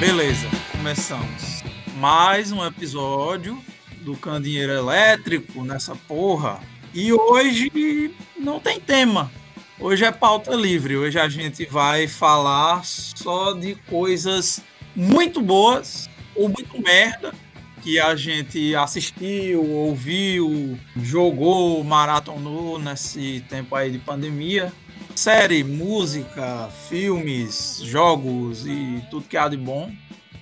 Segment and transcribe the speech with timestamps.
[0.00, 1.62] Beleza, começamos.
[1.96, 3.62] Mais um episódio
[4.00, 6.58] do Candinheiro Elétrico nessa porra.
[6.94, 9.30] E hoje não tem tema.
[9.78, 10.96] Hoje é pauta livre.
[10.96, 14.62] Hoje a gente vai falar só de coisas
[14.96, 17.34] muito boas ou muito merda
[17.82, 24.72] que a gente assistiu, ouviu, jogou, maratonou nesse tempo aí de pandemia.
[25.20, 29.90] Série, música, filmes, jogos e tudo que há de bom.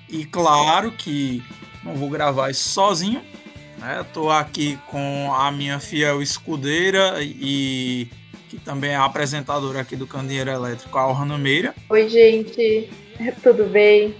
[0.09, 1.43] E claro que
[1.83, 3.21] não vou gravar isso sozinho.
[3.77, 4.07] Né?
[4.15, 8.07] Tô aqui com a minha fiel escudeira e
[8.49, 11.75] que também é apresentadora aqui do Candeeiro Elétrico, a Orna Meira.
[11.91, 12.89] Oi, gente,
[13.43, 14.15] tudo bem?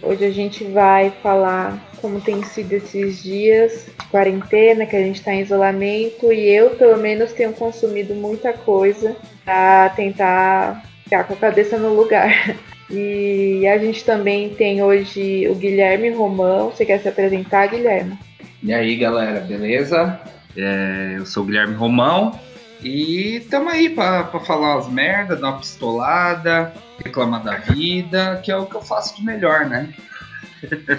[0.00, 5.20] Hoje a gente vai falar como tem sido esses dias de quarentena, que a gente
[5.20, 11.32] está em isolamento, e eu, pelo menos, tenho consumido muita coisa para tentar ficar com
[11.32, 12.54] a cabeça no lugar.
[12.90, 16.70] E a gente também tem hoje o Guilherme Romão.
[16.70, 18.16] Você quer se apresentar, Guilherme?
[18.62, 20.20] E aí, galera, beleza?
[20.54, 22.38] É, eu sou o Guilherme Romão,
[22.82, 28.56] e tamo aí pra falar as merdas, dar uma pistolada, reclamar da vida, que é
[28.56, 29.88] o que eu faço de melhor, né?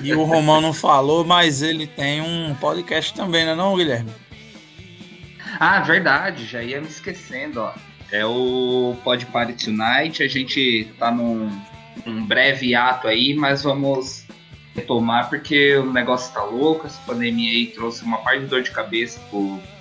[0.02, 4.12] E o Romão não falou, mas ele tem um podcast também, né não, Guilherme?
[5.60, 7.74] Ah, verdade, já ia me esquecendo, ó.
[8.12, 11.50] É o Pod Party Tonight, a gente tá num,
[12.06, 14.26] num breve ato aí, mas vamos
[14.76, 18.72] retomar, porque o negócio tá louco, essa pandemia aí trouxe uma parte de dor de
[18.72, 19.20] cabeça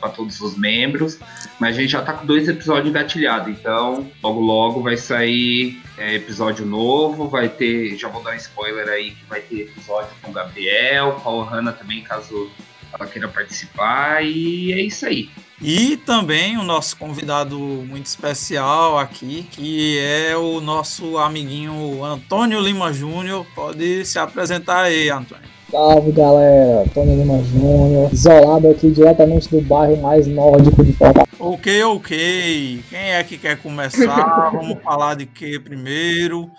[0.01, 1.19] para todos os membros,
[1.61, 6.15] mas a gente já tá com dois episódios engatilhados, então logo logo vai sair é,
[6.15, 10.31] episódio novo, vai ter, já vou dar um spoiler aí, que vai ter episódio com
[10.31, 12.51] o Gabriel, com a Ohana também, caso
[12.93, 15.29] ela queira participar, e é isso aí.
[15.61, 22.93] E também o nosso convidado muito especial aqui, que é o nosso amiguinho Antônio Lima
[22.93, 23.47] Júnior.
[23.55, 25.54] Pode se apresentar aí, Antônio.
[25.71, 31.29] Salve galera, Antônio Lima Júnior, isolado aqui diretamente do bairro mais nórdico de Fortaleza.
[31.39, 32.85] Ok, ok.
[32.89, 34.51] Quem é que quer começar?
[34.53, 36.51] Vamos falar de que primeiro?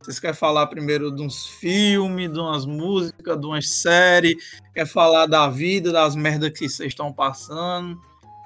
[0.00, 4.34] Vocês querem falar primeiro de uns filmes, de umas músicas, de umas séries?
[4.74, 8.00] Quer falar da vida, das merdas que vocês estão passando?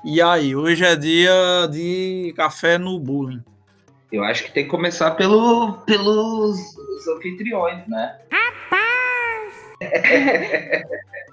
[0.04, 3.42] E aí, hoje é dia de café no bullying.
[4.12, 6.58] Eu acho que tem que começar pelo, pelos
[7.16, 8.16] anfitriões, né?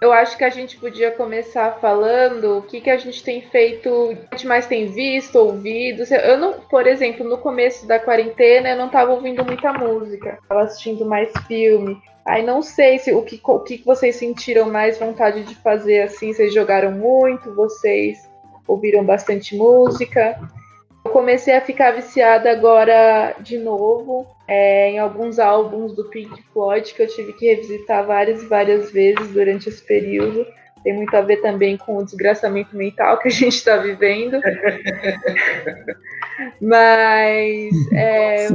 [0.02, 3.90] Eu acho que a gente podia começar falando o que, que a gente tem feito,
[3.90, 6.04] o que a gente mais tem visto, ouvido.
[6.14, 10.64] Eu não, por exemplo, no começo da quarentena eu não estava ouvindo muita música, estava
[10.64, 12.02] assistindo mais filme.
[12.26, 16.34] Aí não sei se o que, o que vocês sentiram mais vontade de fazer assim,
[16.34, 18.30] vocês jogaram muito, vocês
[18.68, 20.38] ouviram bastante música.
[21.06, 26.94] Eu comecei a ficar viciada agora de novo é, em alguns álbuns do Pink Floyd
[26.94, 30.46] que eu tive que revisitar várias e várias vezes durante esse período.
[30.84, 34.40] Tem muito a ver também com o desgraçamento mental que a gente está vivendo.
[36.62, 38.48] Mas é,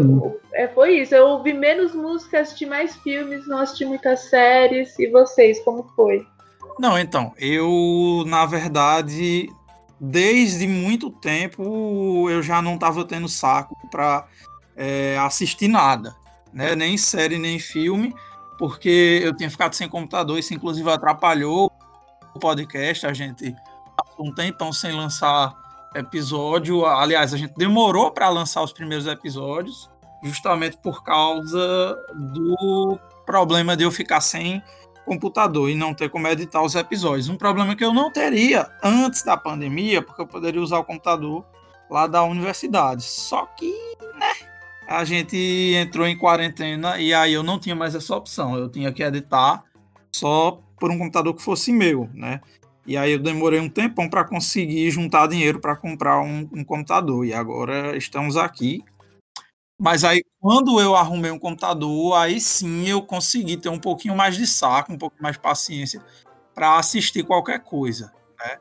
[0.53, 1.15] é, foi isso.
[1.15, 4.99] Eu ouvi menos música, assisti mais filmes, não assisti muitas séries.
[4.99, 6.27] E vocês, como foi?
[6.79, 9.49] Não, então, eu, na verdade,
[10.01, 14.27] desde muito tempo eu já não estava tendo saco para
[14.77, 16.15] é, assistir nada,
[16.53, 16.75] né?
[16.75, 18.15] nem série, nem filme,
[18.59, 21.71] porque eu tinha ficado sem computador, isso inclusive atrapalhou
[22.35, 23.55] o podcast, a gente
[23.97, 25.55] passou um tempão sem lançar
[25.95, 29.91] episódio, aliás, a gente demorou para lançar os primeiros episódios,
[30.23, 34.63] justamente por causa do problema de eu ficar sem
[35.09, 37.29] computador e não ter como editar os episódios.
[37.29, 41.45] Um problema que eu não teria antes da pandemia, porque eu poderia usar o computador
[41.91, 43.03] lá da universidade.
[43.03, 43.73] Só que,
[44.17, 44.33] né,
[44.87, 45.37] a gente
[45.75, 48.57] entrou em quarentena e aí eu não tinha mais essa opção.
[48.57, 49.65] Eu tinha que editar
[50.15, 52.41] só por um computador que fosse meu, né?
[52.87, 57.27] E aí eu demorei um tempão para conseguir juntar dinheiro para comprar um, um computador.
[57.27, 58.83] E agora estamos aqui
[59.79, 64.37] mas aí, quando eu arrumei um computador, aí sim eu consegui ter um pouquinho mais
[64.37, 66.03] de saco, um pouco mais de paciência
[66.53, 68.13] para assistir qualquer coisa.
[68.41, 68.57] Né?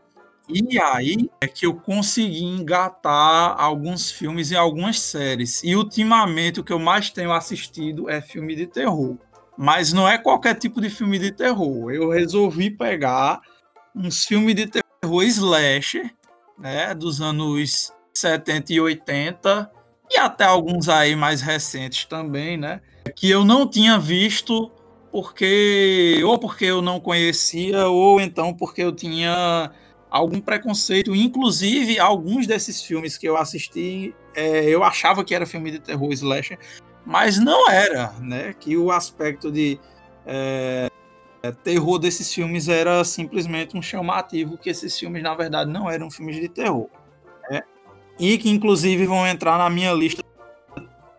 [0.48, 5.64] E aí é que eu consegui engatar alguns filmes e algumas séries.
[5.64, 9.18] E ultimamente o que eu mais tenho assistido é filme de terror.
[9.58, 11.92] Mas não é qualquer tipo de filme de terror.
[11.92, 13.42] Eu resolvi pegar
[13.96, 16.14] uns filmes de terror slasher,
[16.60, 19.72] né, dos anos 70 e 80,
[20.10, 22.82] e até alguns aí mais recentes também, né?
[23.16, 24.72] Que eu não tinha visto
[25.12, 29.72] porque ou porque eu não conhecia ou então porque eu tinha
[30.10, 31.16] algum preconceito.
[31.16, 36.12] Inclusive, alguns desses filmes que eu assisti, é, eu achava que era filme de terror
[36.14, 36.60] slasher,
[37.06, 38.54] mas não era, né?
[38.60, 39.80] Que o aspecto de
[40.26, 40.90] é,
[41.42, 46.12] é, terror desses filmes era simplesmente um chamativo que esses filmes, na verdade, não eram
[46.12, 46.90] filmes de terror.
[48.20, 50.24] E que, inclusive, vão entrar na minha lista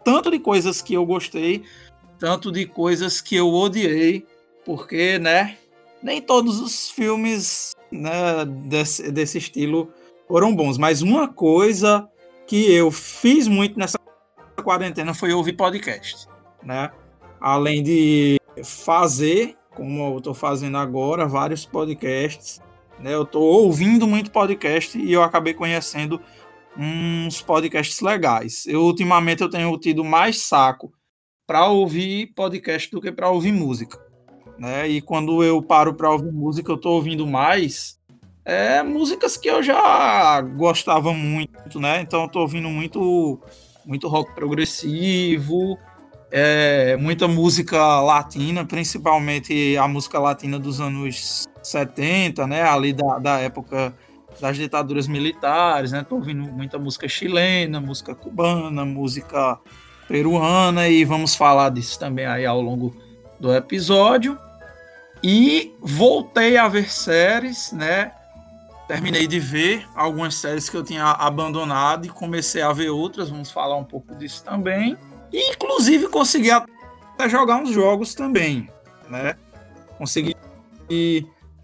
[0.04, 1.64] tanto de coisas que eu gostei,
[2.18, 4.26] tanto de coisas que eu odiei,
[4.64, 5.56] porque, né,
[6.02, 9.92] nem todos os filmes né, desse, desse estilo
[10.26, 10.78] foram bons.
[10.78, 12.08] Mas uma coisa
[12.46, 13.98] que eu fiz muito nessa
[14.62, 16.26] quarentena foi ouvir podcast,
[16.62, 16.90] né?
[17.40, 22.60] Além de fazer como eu estou fazendo agora, vários podcasts.
[22.98, 23.14] Né?
[23.14, 26.20] Eu estou ouvindo muito podcast e eu acabei conhecendo
[26.78, 28.64] uns podcasts legais.
[28.66, 30.92] Eu ultimamente eu tenho tido mais saco
[31.44, 33.98] para ouvir podcast do que para ouvir música,
[34.58, 34.88] né?
[34.88, 37.98] E quando eu paro para ouvir música, eu estou ouvindo mais
[38.44, 42.00] é, músicas que eu já gostava muito, né?
[42.00, 43.40] Então eu estou ouvindo muito
[43.84, 45.78] muito rock progressivo,
[46.30, 52.62] é, muita música latina, principalmente a música latina dos anos 70, né?
[52.62, 53.94] Ali da, da época
[54.40, 56.04] das ditaduras militares, né?
[56.08, 59.58] Tô ouvindo muita música chilena, música cubana, música
[60.06, 62.96] peruana e vamos falar disso também aí ao longo
[63.38, 64.38] do episódio.
[65.22, 68.12] E voltei a ver séries, né?
[68.86, 73.50] Terminei de ver algumas séries que eu tinha abandonado e comecei a ver outras, vamos
[73.50, 74.96] falar um pouco disso também.
[75.32, 78.70] E, inclusive, consegui até jogar uns jogos também,
[79.10, 79.36] né?
[79.98, 80.34] Consegui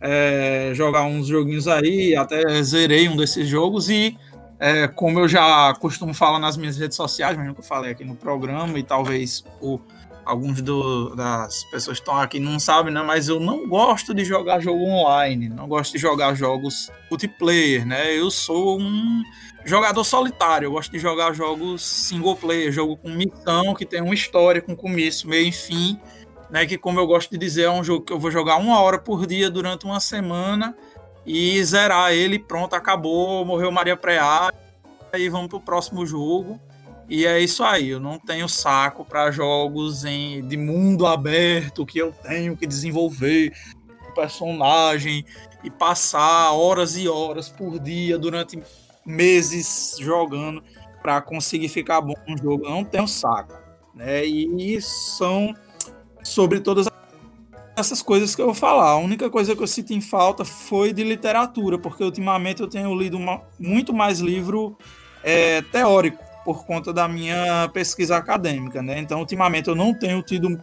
[0.06, 4.18] é, jogar uns joguinhos aí, até zerei um desses jogos e,
[4.60, 8.04] é, como eu já costumo falar nas minhas redes sociais, mesmo que eu falei aqui
[8.04, 9.80] no programa, e talvez o,
[10.22, 13.02] alguns do, das pessoas que estão aqui não sabem, né?
[13.02, 18.14] Mas eu não gosto de jogar jogo online, não gosto de jogar jogos multiplayer, né?
[18.14, 19.22] Eu sou um
[19.64, 20.66] jogador solitário.
[20.66, 24.76] Eu gosto de jogar jogos single player, jogo com missão, que tem uma história com
[24.76, 25.98] começo, meio e fim.
[26.50, 28.80] Né, que, como eu gosto de dizer, é um jogo que eu vou jogar uma
[28.80, 30.76] hora por dia durante uma semana
[31.26, 34.52] e zerar ele, pronto, acabou, morreu Maria Preá,
[35.12, 36.60] e vamos pro próximo jogo.
[37.08, 41.98] E é isso aí, eu não tenho saco para jogos em, de mundo aberto que
[41.98, 43.52] eu tenho que desenvolver
[44.14, 45.24] personagem
[45.62, 48.62] e passar horas e horas por dia durante
[49.04, 50.62] meses jogando
[51.02, 52.64] para conseguir ficar bom no jogo.
[52.64, 53.54] Eu não tenho saco.
[53.94, 54.24] Né?
[54.24, 55.54] E são
[56.24, 56.88] sobre todas
[57.76, 58.90] essas coisas que eu vou falar.
[58.90, 62.94] A única coisa que eu sinto em falta foi de literatura, porque ultimamente eu tenho
[62.94, 64.76] lido uma, muito mais livro
[65.22, 68.98] é, teórico por conta da minha pesquisa acadêmica, né?
[68.98, 70.60] Então, ultimamente eu não tenho tido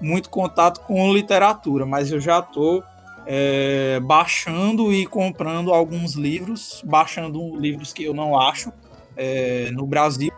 [0.00, 2.82] muito contato com literatura, mas eu já estou
[3.26, 8.70] é, baixando e comprando alguns livros, baixando livros que eu não acho
[9.16, 10.30] é, no Brasil,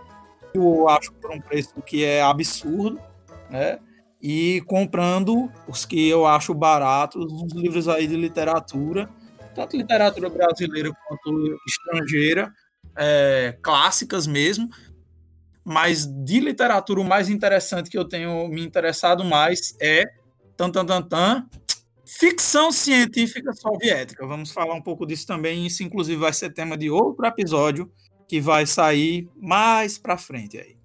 [0.55, 3.01] eu acho por um preço que é absurdo,
[3.51, 3.79] né?
[4.21, 9.09] E comprando os que eu acho baratos, uns livros aí de literatura,
[9.55, 12.53] tanto literatura brasileira quanto estrangeira,
[12.97, 14.69] é, clássicas mesmo,
[15.65, 20.05] mas de literatura o mais interessante que eu tenho me interessado mais é
[20.57, 21.47] tan tan tan, tan
[22.09, 24.27] Ficção científica soviética.
[24.27, 25.67] Vamos falar um pouco disso também.
[25.67, 27.93] Isso, inclusive, vai ser tema de outro episódio
[28.27, 30.79] que vai sair mais pra frente aí.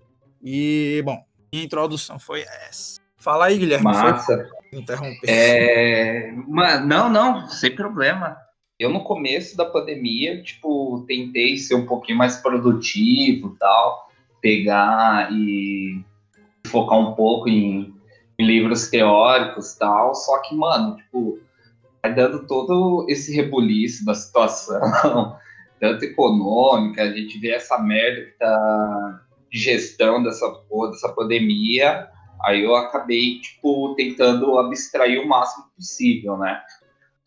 [0.43, 3.02] E, bom, introdução foi essa.
[3.23, 3.85] Fala aí, Guilherme.
[3.85, 4.49] Massa.
[4.71, 5.27] Interromper.
[5.27, 6.31] É...
[6.85, 8.37] Não, não, sem problema.
[8.77, 14.09] Eu, no começo da pandemia, tipo, tentei ser um pouquinho mais produtivo tal,
[14.41, 16.03] pegar e
[16.67, 17.93] focar um pouco em
[18.37, 21.39] em livros teóricos tal, só que, mano, tipo,
[22.01, 24.79] vai dando todo esse rebuliço da situação,
[25.79, 30.47] tanto econômica, a gente vê essa merda que tá de gestão dessa
[30.91, 32.07] dessa pandemia,
[32.43, 36.61] aí eu acabei, tipo, tentando abstrair o máximo possível, né?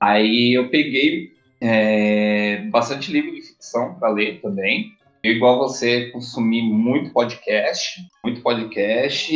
[0.00, 4.96] Aí eu peguei é, bastante livro de ficção para ler também,
[5.26, 9.32] eu, igual você, consumi muito podcast, muito podcast.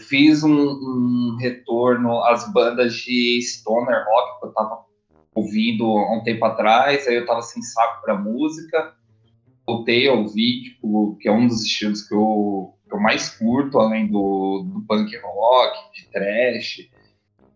[0.00, 4.84] Fiz um, um retorno às bandas de stoner rock que eu tava
[5.32, 8.94] ouvindo há um tempo atrás, aí eu tava sem saco para música.
[9.64, 13.78] Voltei a ouvir, tipo, que é um dos estilos que eu, que eu mais curto,
[13.78, 16.88] além do, do punk rock, de trash.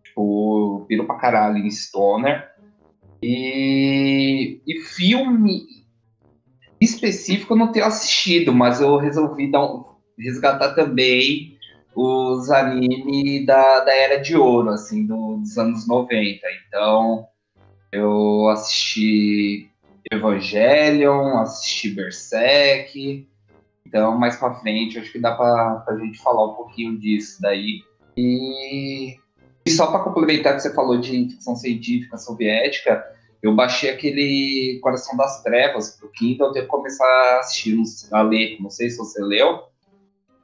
[0.03, 2.51] Tipo, piro pra caralho em stoner.
[3.21, 5.65] E, e filme
[6.79, 9.85] específico eu não tenho assistido, mas eu resolvi dar um,
[10.19, 11.57] resgatar também
[11.95, 16.41] os animes da, da Era de Ouro, assim, do, dos anos 90.
[16.67, 17.25] Então,
[17.91, 19.69] eu assisti
[20.11, 23.27] Evangelion, assisti Berserk.
[23.93, 27.83] Então, mais pra frente, acho que dá pra, pra gente falar um pouquinho disso daí.
[28.17, 29.15] E
[29.63, 33.05] E só para complementar que você falou de ficção científica soviética,
[33.39, 37.77] eu baixei aquele Coração das Trevas pro Kindle, eu começar a assistir,
[38.11, 38.57] a ler.
[38.59, 39.61] Não sei se você leu.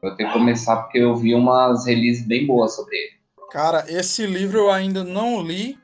[0.03, 3.13] Eu tenho que começar porque eu vi umas releases bem boas sobre ele.
[3.49, 5.75] Cara, esse livro eu ainda não li,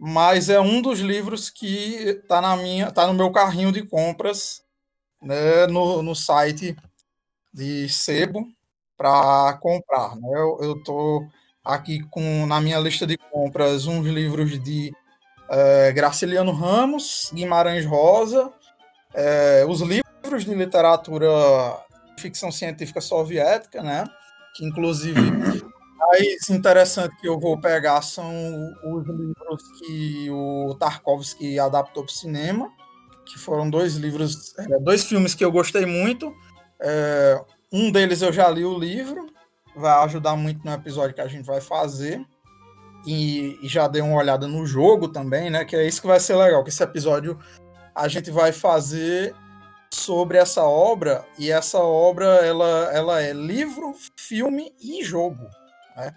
[0.00, 4.62] mas é um dos livros que tá na minha, tá no meu carrinho de compras,
[5.20, 6.74] né, no, no site
[7.54, 8.48] de sebo
[8.96, 10.16] para comprar.
[10.16, 10.28] Né?
[10.60, 11.24] Eu, tô
[11.64, 14.92] aqui com na minha lista de compras uns livros de
[15.48, 18.52] é, Graciliano Ramos, Guimarães Rosa,
[19.14, 21.28] é, os livros de literatura
[22.18, 24.04] ficção científica soviética, né?
[24.56, 25.20] Que inclusive
[25.98, 28.32] mais interessante que eu vou pegar são
[28.84, 32.68] os livros que o Tarkovsky adaptou para o cinema,
[33.26, 36.34] que foram dois livros, é, dois filmes que eu gostei muito.
[36.86, 39.26] É, um deles eu já li o livro,
[39.74, 42.24] vai ajudar muito no episódio que a gente vai fazer.
[43.06, 45.64] E, e, já dei uma olhada no jogo também, né?
[45.64, 47.38] Que é isso que vai ser legal, que esse episódio
[47.94, 49.34] a gente vai fazer
[49.92, 55.44] sobre essa obra e essa obra ela, ela é livro, filme e jogo,
[55.96, 56.14] né?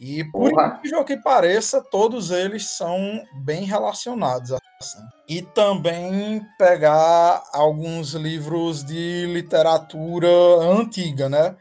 [0.00, 4.50] E por incrível que pareça, todos eles são bem relacionados.
[4.82, 4.98] Assim.
[5.28, 11.54] E também pegar alguns livros de literatura antiga, né?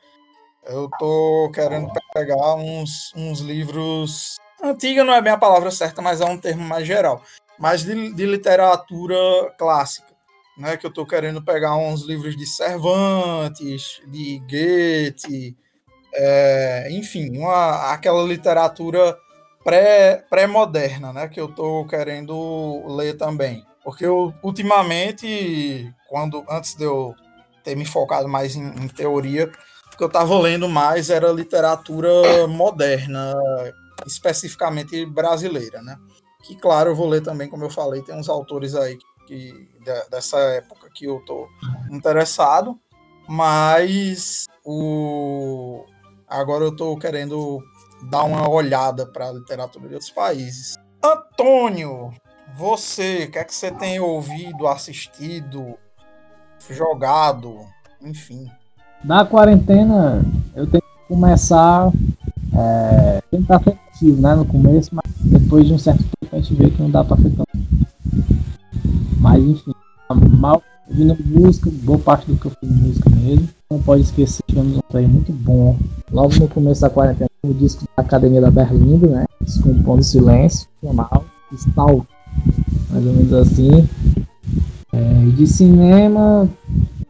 [0.65, 4.38] Eu tô querendo pegar uns, uns livros.
[4.63, 7.21] Antiga não é bem a palavra certa, mas é um termo mais geral.
[7.59, 9.17] Mas de, de literatura
[9.57, 10.07] clássica.
[10.57, 15.55] Né, que eu estou querendo pegar uns livros de Cervantes, de Goethe,
[16.13, 19.17] é, enfim, uma, aquela literatura
[20.29, 23.65] pré-moderna, pré né, que eu estou querendo ler também.
[23.83, 27.15] Porque eu, ultimamente, quando antes de eu
[27.63, 29.51] ter me focado mais em, em teoria,
[29.99, 33.35] que eu estava lendo mais era literatura moderna,
[34.07, 35.97] especificamente brasileira, né?
[36.43, 38.97] Que, claro, eu vou ler também, como eu falei, tem uns autores aí
[39.27, 39.69] que,
[40.09, 41.49] dessa época que eu tô
[41.91, 42.79] interessado,
[43.27, 45.83] mas o
[46.29, 47.61] agora eu tô querendo
[48.03, 50.75] dar uma olhada para a literatura de outros países.
[51.03, 52.12] Antônio,
[52.58, 55.77] você, o que é que você tem ouvido, assistido,
[56.70, 57.65] jogado,
[58.01, 58.50] enfim?
[59.03, 60.24] Na quarentena,
[60.56, 61.91] eu tenho que começar.
[62.51, 64.36] É, tentar ser ativo, né?
[64.36, 67.15] No começo, mas depois de um certo tempo a gente vê que não dá pra
[67.18, 67.46] ser tão.
[69.20, 69.74] Mas enfim,
[70.38, 73.48] mal ouvindo música, boa parte do que eu fiz música mesmo.
[73.70, 75.77] Não pode esquecer, tivemos um play muito bom.
[76.12, 79.25] Logo no começo da quarentena, o disco da Academia da Berlim, né?
[79.41, 82.05] Descompondo Silêncio, canal, Stalk,
[82.89, 83.88] mais ou menos assim.
[84.91, 86.50] É, de cinema,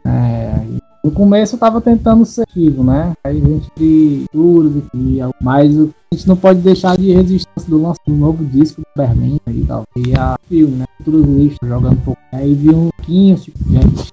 [0.06, 0.60] é,
[1.04, 3.14] no começo eu tava tentando ser ativo, né?
[3.24, 7.78] Aí a gente de tudo e mas a gente não pode deixar de resistência do
[7.78, 9.84] lançamento do novo disco do Berlim e tal.
[9.96, 10.86] E a filme, né?
[11.06, 12.22] Tudo lixo, jogando um pouco.
[12.34, 14.12] Aí vi um pouquinho, tipo, gente,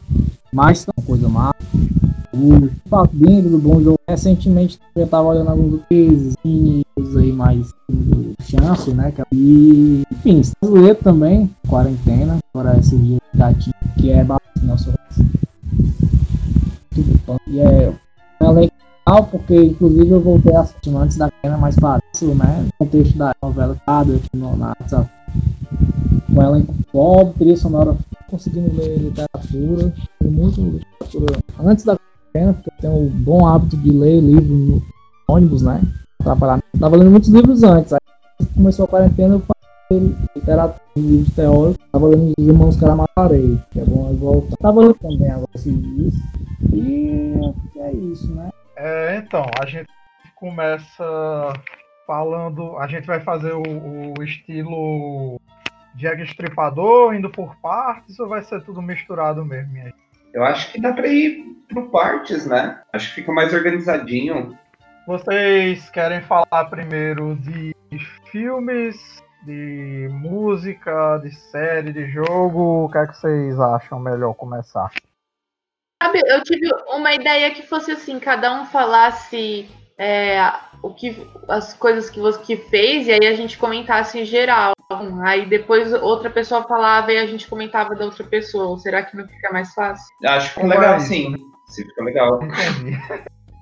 [0.57, 1.55] mais uma coisa mais.
[2.33, 8.91] O fato do bom jogo, recentemente eu tava olhando alguns coisas aí mais do chance,
[8.93, 9.13] né?
[9.33, 14.25] E, enfim, brasileiro também, quarentena, agora esse dia gatinho, que é
[14.63, 14.91] nosso
[17.49, 17.93] e é,
[18.41, 22.65] é legal porque, inclusive, eu voltei a assistir antes da cena mais fácil, né?
[22.65, 23.77] No contexto da novela
[24.17, 24.75] aqui no, na,
[26.21, 27.97] com ela em pobre, trilha sonora,
[28.29, 29.93] conseguindo ler literatura,
[30.23, 31.99] muito literatura antes da
[32.33, 34.83] cena, porque eu tenho o bom hábito de ler livros no
[35.29, 35.81] ônibus, né?
[36.23, 38.01] Tava lendo muitos livros antes, aí
[38.55, 39.43] começou a quarentena, eu
[40.35, 44.57] literatura, livros teóricos, tava lendo os Irmãos Caramarei, que é bom voltar.
[44.57, 46.15] Tava lendo também agora esses.
[46.73, 47.35] E
[47.79, 48.51] é isso, né?
[48.77, 49.89] É, então, a gente
[50.35, 51.53] começa
[52.07, 52.77] falando.
[52.79, 53.63] A gente vai fazer o,
[54.19, 55.41] o estilo
[55.97, 59.73] Jack Estripador, indo por partes, ou vai ser tudo misturado mesmo?
[59.73, 59.93] Minha?
[60.33, 62.83] Eu acho que dá pra ir por partes, né?
[62.93, 64.57] Acho que fica mais organizadinho.
[65.07, 67.75] Vocês querem falar primeiro de
[68.31, 72.85] filmes, de música, de série, de jogo?
[72.85, 74.91] O que é que vocês acham melhor começar?
[76.03, 80.39] Sabe, eu tive uma ideia que fosse assim, cada um falasse é,
[80.83, 81.17] o que,
[81.49, 84.76] as coisas que você fez, e aí a gente comentasse em geral.
[85.25, 88.79] Aí depois outra pessoa falava e a gente comentava da outra pessoa.
[88.79, 90.15] Será que não fica mais fácil?
[90.25, 91.35] Acho que fica legal, sim.
[91.67, 92.41] Sim, fica legal.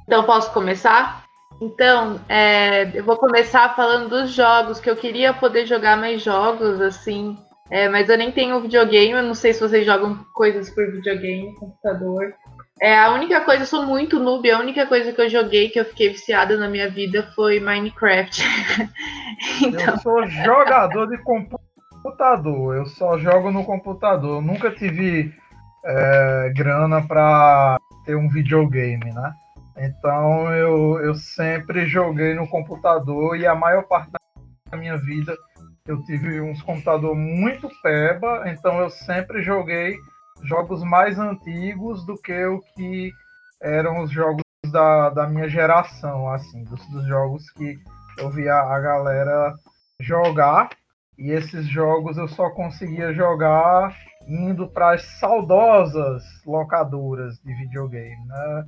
[0.06, 1.24] Então posso começar?
[1.60, 6.80] Então, é, eu vou começar falando dos jogos, que eu queria poder jogar mais jogos,
[6.80, 7.38] assim,
[7.70, 11.54] é, mas eu nem tenho videogame, eu não sei se vocês jogam coisas por videogame,
[11.54, 12.34] computador.
[12.80, 15.78] É, a única coisa, eu sou muito noob, a única coisa que eu joguei que
[15.78, 18.42] eu fiquei viciada na minha vida foi Minecraft.
[19.62, 19.94] então...
[19.94, 24.38] Eu sou jogador de computador, eu só jogo no computador.
[24.38, 25.32] Eu nunca tive
[25.84, 29.32] é, grana para ter um videogame, né?
[29.76, 34.10] Então eu, eu sempre joguei no computador e a maior parte
[34.70, 35.36] da minha vida
[35.86, 39.96] eu tive uns computador muito peba, então eu sempre joguei
[40.44, 43.12] jogos mais antigos do que o que
[43.60, 47.78] eram os jogos da, da minha geração, assim, dos, dos jogos que
[48.18, 49.54] eu via a galera
[49.98, 50.70] jogar.
[51.16, 53.96] E esses jogos eu só conseguia jogar
[54.26, 58.64] indo para as saudosas locadoras de videogame, né?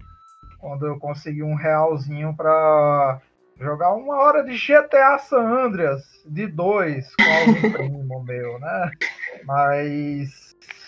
[0.58, 3.20] Quando eu consegui um realzinho para
[3.58, 8.90] jogar uma hora de GTA San Andreas de dois com algum primo meu, né?
[9.44, 10.45] Mas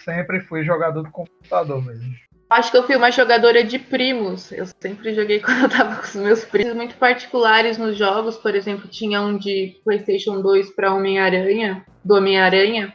[0.08, 2.14] sempre fui jogador do computador mesmo.
[2.48, 4.50] Acho que eu fui uma jogadora de primos.
[4.50, 8.38] Eu sempre joguei quando eu tava com os meus primos muito particulares nos jogos.
[8.38, 12.94] Por exemplo, tinha um de PlayStation 2 para Homem-Aranha, do Homem-Aranha.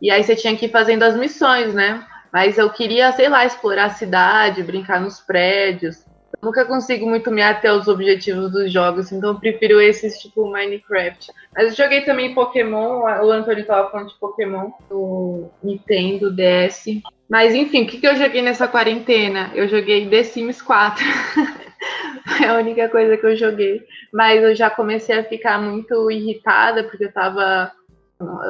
[0.00, 2.02] E aí você tinha que ir fazendo as missões, né?
[2.32, 6.04] Mas eu queria, sei lá, explorar a cidade, brincar nos prédios.
[6.40, 10.50] Eu nunca consigo muito me até aos objetivos dos jogos, então eu prefiro esses tipo
[10.50, 11.32] Minecraft.
[11.54, 17.02] Mas eu joguei também Pokémon, o Antônio tava falando de Pokémon, do Nintendo DS.
[17.30, 19.50] Mas enfim, o que, que eu joguei nessa quarentena?
[19.54, 21.04] Eu joguei The Sims 4.
[22.42, 23.82] é a única coisa que eu joguei.
[24.12, 27.72] Mas eu já comecei a ficar muito irritada, porque eu tava.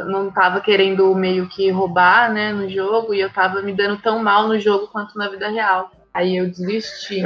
[0.06, 4.22] Não tava querendo meio que roubar, né, no jogo, e eu tava me dando tão
[4.22, 5.90] mal no jogo quanto na vida real.
[6.14, 7.23] Aí eu desisti.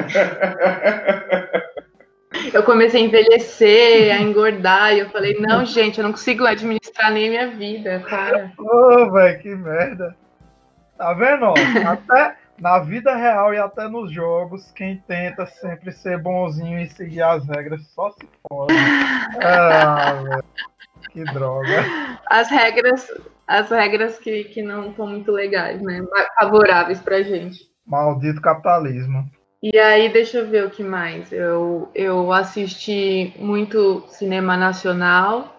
[2.54, 7.12] eu comecei a envelhecer, a engordar, e eu falei, não, gente, eu não consigo administrar
[7.12, 8.50] nem minha vida, cara.
[8.58, 10.16] Ô, oh, velho, que merda.
[10.96, 11.52] Tá vendo?
[11.86, 17.22] até na vida real e até nos jogos, quem tenta sempre ser bonzinho e seguir
[17.22, 18.74] as regras só se pode.
[19.42, 20.44] Ah, velho.
[21.12, 21.84] Que droga.
[22.26, 23.10] As regras,
[23.46, 26.02] as regras que, que não são muito legais, né?
[26.40, 27.67] Favoráveis pra gente.
[27.88, 29.28] Maldito capitalismo.
[29.62, 31.32] E aí, deixa eu ver o que mais.
[31.32, 35.52] Eu, eu assisti muito cinema nacional,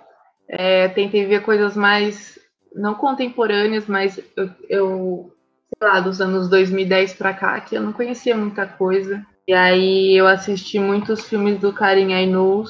[0.47, 2.39] é, tentei ver coisas mais,
[2.73, 5.35] não contemporâneas, mas eu, eu,
[5.77, 9.25] sei lá, dos anos 2010 para cá, que eu não conhecia muita coisa.
[9.47, 12.69] E aí eu assisti muitos filmes do Karim Ainuz.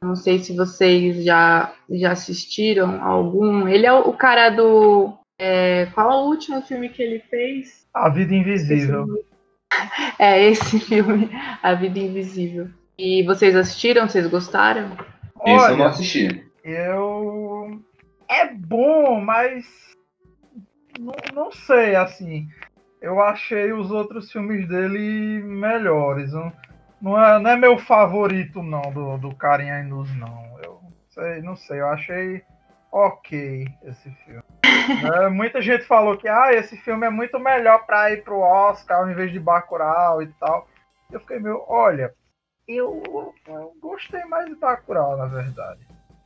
[0.00, 3.68] Não sei se vocês já, já assistiram algum.
[3.68, 5.12] Ele é o cara do.
[5.44, 7.84] É, qual é o último filme que ele fez?
[7.92, 9.08] A Vida Invisível.
[10.16, 11.28] É esse filme,
[11.60, 12.68] A Vida Invisível.
[12.96, 14.08] E vocês assistiram?
[14.08, 14.96] Vocês gostaram?
[15.44, 16.46] Isso eu não assisti.
[16.62, 17.82] Eu.
[18.28, 19.66] É bom, mas.
[21.00, 22.46] Não, não sei, assim.
[23.00, 26.32] Eu achei os outros filmes dele melhores.
[26.32, 26.52] Não,
[27.00, 30.56] não, é, não é meu favorito, não, do, do Karim Ainuz, não.
[30.62, 31.80] Eu sei, não sei.
[31.80, 32.42] Eu achei
[32.92, 34.42] ok esse filme.
[35.14, 38.98] É, muita gente falou que ah, esse filme é muito melhor para ir pro Oscar
[38.98, 40.66] ao invés de Bacurau e tal.
[41.10, 42.12] Eu fiquei meio, olha,
[42.66, 43.00] eu,
[43.46, 45.80] eu gostei mais de Bacurau, na verdade.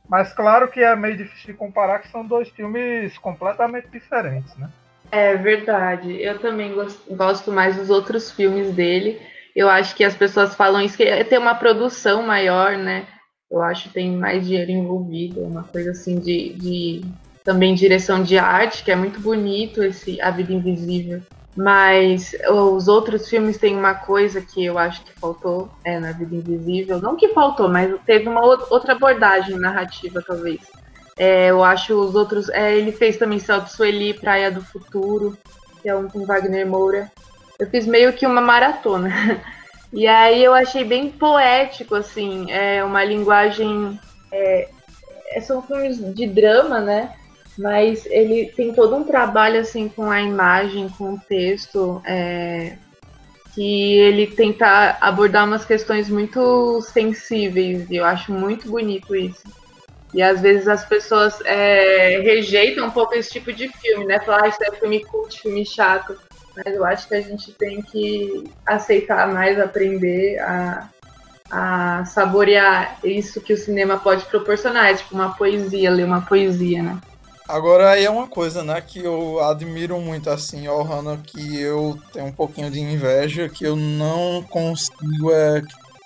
[0.09, 4.69] Mas claro que é meio difícil de comparar, que são dois filmes completamente diferentes, né?
[5.11, 6.21] É verdade.
[6.21, 6.73] Eu também
[7.09, 9.21] gosto, mais dos outros filmes dele.
[9.55, 13.05] Eu acho que as pessoas falam isso, que ter uma produção maior, né?
[13.49, 17.01] Eu acho que tem mais dinheiro envolvido, uma coisa assim de, de
[17.43, 21.21] também direção de arte, que é muito bonito esse A Vida Invisível.
[21.55, 26.35] Mas os outros filmes têm uma coisa que eu acho que faltou é, na Vida
[26.35, 27.01] Invisível.
[27.01, 30.59] Não que faltou, mas teve uma outra abordagem narrativa, talvez.
[31.17, 32.47] É, eu acho os outros.
[32.49, 35.35] É, ele fez também Celto Sueli, Praia do Futuro,
[35.81, 37.11] que é um com Wagner Moura.
[37.57, 39.09] Eu fiz meio que uma maratona.
[39.91, 43.99] E aí eu achei bem poético, assim, é uma linguagem.
[44.31, 44.69] É,
[45.31, 47.13] é são filmes de drama, né?
[47.57, 52.77] mas ele tem todo um trabalho assim com a imagem, com o texto, é,
[53.55, 59.43] que ele tenta abordar umas questões muito sensíveis e eu acho muito bonito isso.
[60.13, 64.19] E às vezes as pessoas é, rejeitam um pouco esse tipo de filme, né?
[64.19, 66.17] Falar, ah, isso é filme cult, filme chato.
[66.65, 70.89] Mas eu acho que a gente tem que aceitar mais, aprender a,
[71.51, 74.87] a saborear isso que o cinema pode proporcionar.
[74.87, 76.99] É tipo uma poesia, ler uma poesia, né?
[77.47, 81.97] Agora aí é uma coisa, né, que eu admiro muito assim, ó, Hannah, que eu
[82.11, 85.61] tenho um pouquinho de inveja, que eu não consigo, é,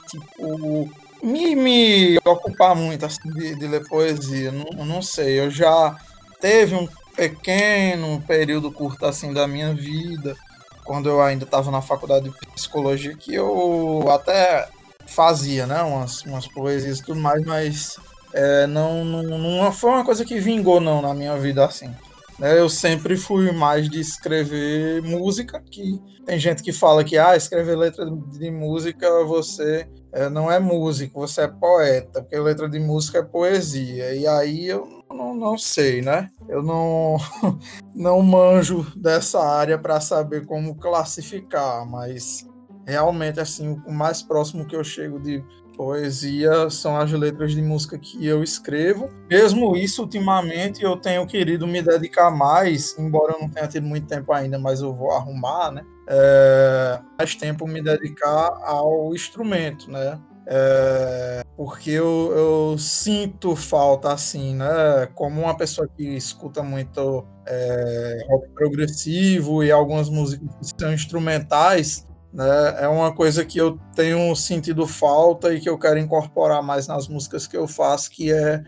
[0.07, 0.87] tipo,
[1.23, 4.51] me, me ocupar muito assim, de, de ler poesia.
[4.51, 5.95] Não, não sei, eu já
[6.39, 6.87] teve um
[7.21, 10.35] pequeno período curto assim da minha vida,
[10.83, 14.67] quando eu ainda estava na faculdade de psicologia, que eu até
[15.05, 15.83] fazia, né?
[15.83, 17.97] Umas, umas poesias e tudo mais, mas
[18.33, 21.93] é, não, não, não foi uma coisa que vingou, não, na minha vida assim.
[22.39, 22.57] Né?
[22.57, 27.77] Eu sempre fui mais de escrever música, que tem gente que fala que ah, escrever
[27.77, 33.19] letra de música você é, não é músico, você é poeta, porque letra de música
[33.19, 34.15] é poesia.
[34.15, 36.29] E aí eu não, não sei, né?
[36.47, 37.17] Eu não,
[37.95, 42.47] não manjo dessa área para saber como classificar, mas
[42.85, 45.43] realmente assim o mais próximo que eu chego de
[45.81, 49.09] poesia são as letras de música que eu escrevo.
[49.29, 54.05] Mesmo isso, ultimamente, eu tenho querido me dedicar mais, embora eu não tenha tido muito
[54.05, 55.83] tempo ainda, mas eu vou arrumar, né?
[56.07, 60.19] É, mais tempo me dedicar ao instrumento, né?
[60.53, 65.07] É, porque eu, eu, sinto falta, assim, né?
[65.15, 72.05] Como uma pessoa que escuta muito é, rock progressivo e algumas músicas que são instrumentais,
[72.33, 72.83] né?
[72.83, 77.07] É uma coisa que eu tenho sentido falta e que eu quero incorporar mais nas
[77.07, 78.61] músicas que eu faço, que é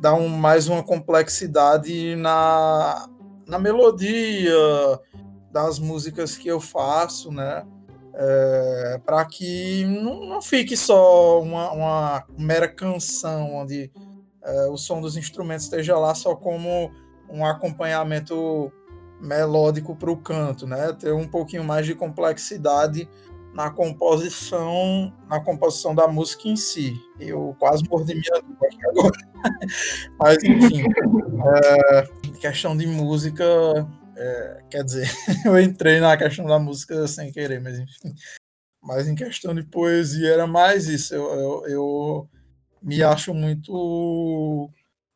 [0.00, 3.08] dar um, mais uma complexidade na,
[3.46, 4.50] na melodia
[5.52, 7.64] das músicas que eu faço, né?
[8.20, 13.92] É, para que não, não, fique só uma, uma mera canção onde
[14.42, 16.90] é, o som dos instrumentos esteja lá só como
[17.30, 18.72] um acompanhamento
[19.20, 20.92] melódico para o canto, né?
[20.94, 23.08] Ter um pouquinho mais de complexidade
[23.54, 27.00] na composição, na composição da música em si.
[27.18, 29.18] Eu quase mordi minha língua aqui agora.
[30.18, 30.84] Mas, enfim,
[31.92, 33.44] é, questão de música,
[34.20, 35.08] é, quer dizer,
[35.46, 38.12] eu entrei na questão da música sem querer, mas enfim.
[38.82, 41.14] Mas em questão de poesia era mais isso.
[41.14, 42.28] Eu, eu, eu
[42.82, 44.70] me acho muito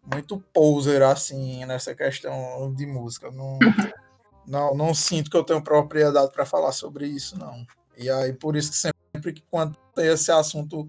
[0.05, 3.31] muito poser assim nessa questão de música.
[3.31, 3.59] Não,
[4.47, 7.67] não, não sinto que eu tenho propriedade para falar sobre isso, não.
[7.97, 10.89] E aí por isso que sempre que quando tem esse assunto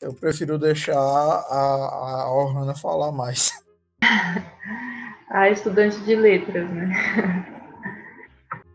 [0.00, 3.52] eu prefiro deixar a, a Orhana falar mais.
[5.30, 7.48] A estudante de letras, né?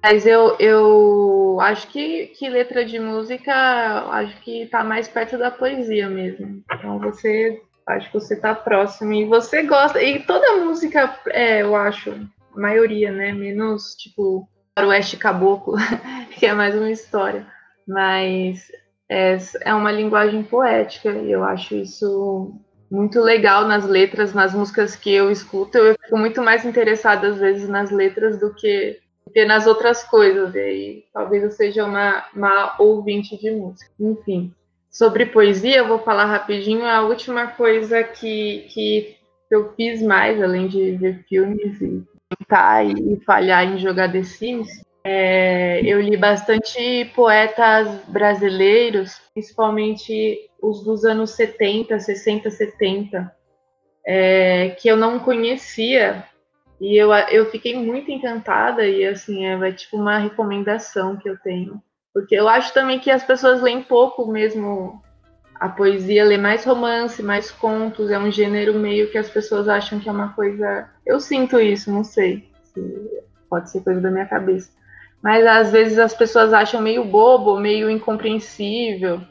[0.09, 3.53] Mas eu, eu acho que, que letra de música
[4.09, 6.63] acho que está mais perto da poesia mesmo.
[6.71, 10.01] Então você acho que você está próximo e você gosta.
[10.01, 12.11] E toda música, é, eu acho,
[12.55, 13.33] a maioria, né?
[13.33, 14.47] Menos tipo
[14.79, 15.75] Oeste Caboclo,
[16.39, 17.45] que é mais uma história.
[17.85, 18.71] Mas
[19.09, 22.53] é, é uma linguagem poética e eu acho isso
[22.89, 25.77] muito legal nas letras, nas músicas que eu escuto.
[25.77, 30.53] Eu fico muito mais interessada, às vezes, nas letras do que, que nas outras coisas.
[30.55, 33.91] E aí, talvez eu seja uma, uma ouvinte de música.
[33.99, 34.53] Enfim.
[34.89, 36.85] Sobre poesia, eu vou falar rapidinho.
[36.85, 39.17] A última coisa que, que
[39.49, 44.67] eu fiz mais, além de ver filmes e tentar e falhar em jogar The Sims,
[45.03, 53.35] é, eu li bastante poetas brasileiros, principalmente os dos anos 70, 60, 70,
[54.05, 56.25] é, que eu não conhecia.
[56.79, 61.37] E eu, eu fiquei muito encantada, e assim, é, é tipo uma recomendação que eu
[61.37, 61.81] tenho.
[62.13, 65.01] Porque eu acho também que as pessoas leem pouco mesmo
[65.59, 69.99] a poesia, lê mais romance, mais contos, é um gênero meio que as pessoas acham
[69.99, 70.89] que é uma coisa.
[71.05, 72.49] Eu sinto isso, não sei.
[73.49, 74.71] Pode ser coisa da minha cabeça.
[75.21, 79.21] Mas às vezes as pessoas acham meio bobo, meio incompreensível.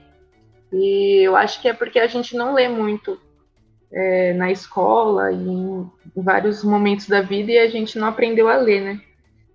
[0.72, 3.20] E eu acho que é porque a gente não lê muito
[3.92, 8.56] é, na escola e em, vários momentos da vida e a gente não aprendeu a
[8.56, 9.00] ler, né?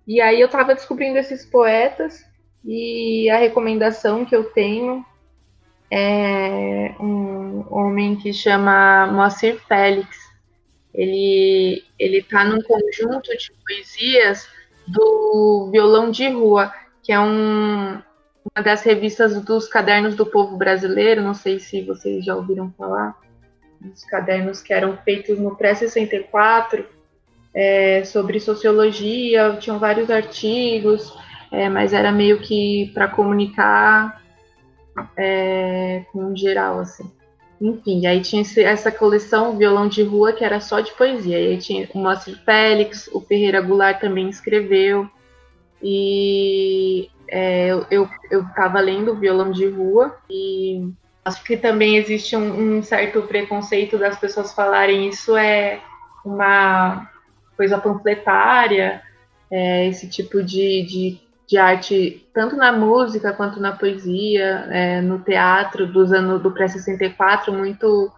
[0.06, 2.24] E aí eu estava descobrindo esses poetas
[2.64, 5.04] e a recomendação que eu tenho
[5.90, 10.16] é um homem que chama Moacir Félix.
[10.94, 14.48] Ele ele está num conjunto de poesias
[14.86, 18.00] do Violão de Rua, que é um,
[18.54, 21.22] uma das revistas dos cadernos do povo brasileiro.
[21.22, 23.16] Não sei se vocês já ouviram falar.
[23.92, 26.84] Os cadernos que eram feitos no pré-64
[27.54, 31.12] é, sobre sociologia, tinham vários artigos
[31.52, 34.22] é, mas era meio que para comunicar
[35.14, 37.08] é, com geral, assim.
[37.60, 41.36] Enfim, aí tinha essa coleção Violão de Rua, que era só de poesia.
[41.36, 45.08] Aí tinha o Márcio Félix, o Ferreira Goulart também escreveu.
[45.80, 50.90] E é, eu, eu tava lendo Violão de Rua e
[51.24, 55.80] acho que também existe um, um certo preconceito das pessoas falarem isso é
[56.24, 57.10] uma
[57.56, 59.02] coisa panfletária,
[59.50, 61.20] é, esse tipo de, de
[61.52, 67.52] de arte, tanto na música quanto na poesia, é, no teatro dos anos do pré-64,
[67.52, 68.10] muito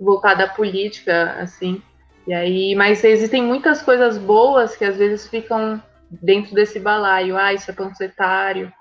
[0.00, 1.82] voltada à política, assim.
[2.26, 7.52] E aí, mas existem muitas coisas boas que às vezes ficam dentro desse balaio, ah,
[7.52, 8.72] isso é panfletário.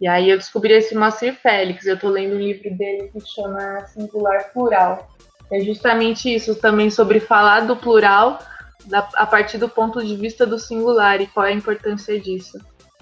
[0.00, 3.86] E aí eu descobri esse Moacir Félix, eu estou lendo um livro dele que chama
[3.86, 5.10] Singular Plural.
[5.50, 8.38] É justamente isso também sobre falar do plural
[8.86, 12.58] da, a partir do ponto de vista do singular e qual é a importância disso.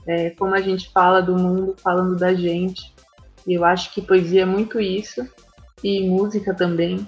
[0.06, 2.94] É, como a gente fala do mundo, falando da gente.
[3.46, 5.26] E eu acho que poesia é muito isso,
[5.82, 7.06] e música também.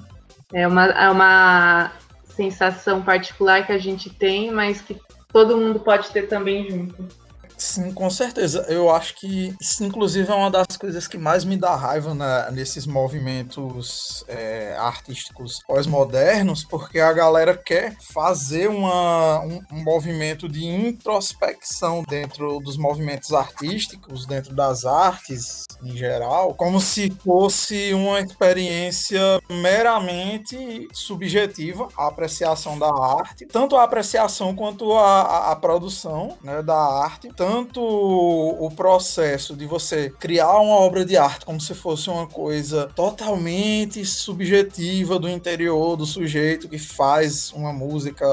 [0.53, 1.93] É uma, é uma
[2.25, 4.99] sensação particular que a gente tem, mas que
[5.33, 7.09] todo mundo pode ter também junto.
[7.57, 8.67] Sim, com certeza.
[8.69, 12.51] Eu acho que isso, inclusive, é uma das coisas que mais me dá raiva né,
[12.53, 20.67] nesses movimentos é, artísticos pós-modernos, porque a galera quer fazer uma, um, um, movimento de
[20.67, 29.21] introspecção dentro dos movimentos artísticos, dentro das artes em geral, como se fosse uma experiência
[29.49, 36.63] meramente subjetiva, a apreciação da arte, tanto a apreciação quanto a, a, a produção né,
[36.63, 42.11] da arte tanto o processo de você criar uma obra de arte como se fosse
[42.11, 48.27] uma coisa totalmente subjetiva do interior do sujeito que faz uma música,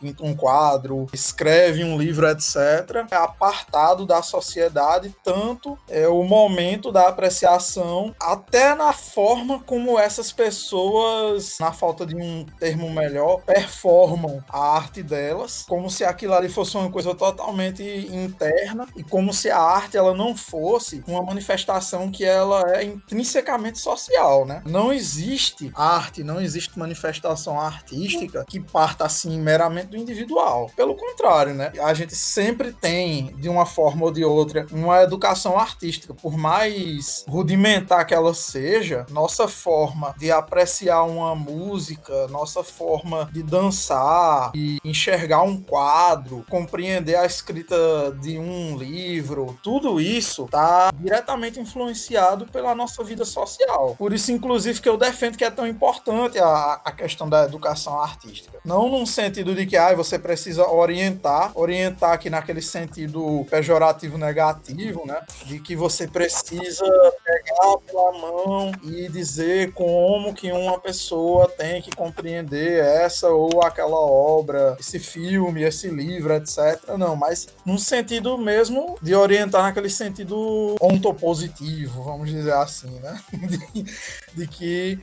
[0.00, 6.90] pinta um quadro, escreve um livro, etc., é apartado da sociedade, tanto é o momento
[6.90, 14.42] da apreciação, até na forma como essas pessoas, na falta de um termo melhor, performam
[14.48, 19.32] a arte delas, como se aquilo ali fosse uma coisa totalmente interna interna e como
[19.32, 24.62] se a arte ela não fosse uma manifestação que ela é intrinsecamente social, né?
[24.64, 30.70] Não existe arte, não existe manifestação artística que parta assim meramente do individual.
[30.76, 31.72] Pelo contrário, né?
[31.80, 37.24] A gente sempre tem de uma forma ou de outra uma educação artística, por mais
[37.28, 44.78] rudimentar que ela seja, nossa forma de apreciar uma música, nossa forma de dançar e
[44.84, 47.76] enxergar um quadro, compreender a escrita
[48.20, 48.43] de um
[48.76, 53.94] livro, tudo isso está diretamente influenciado pela nossa vida social.
[53.98, 58.00] Por isso, inclusive, que eu defendo que é tão importante a, a questão da educação
[58.00, 58.58] artística.
[58.64, 65.06] Não num sentido de que ah, você precisa orientar, orientar aqui naquele sentido pejorativo negativo,
[65.06, 65.20] né?
[65.46, 66.84] De que você precisa
[67.24, 73.98] pegar pela mão e dizer como que uma pessoa tem que compreender essa ou aquela
[73.98, 76.96] obra, esse filme, esse livro, etc.
[76.98, 83.20] Não, mas num sentido mesmo de orientar naquele sentido ontopositivo, vamos dizer assim, né?
[83.32, 83.84] De,
[84.34, 84.98] de que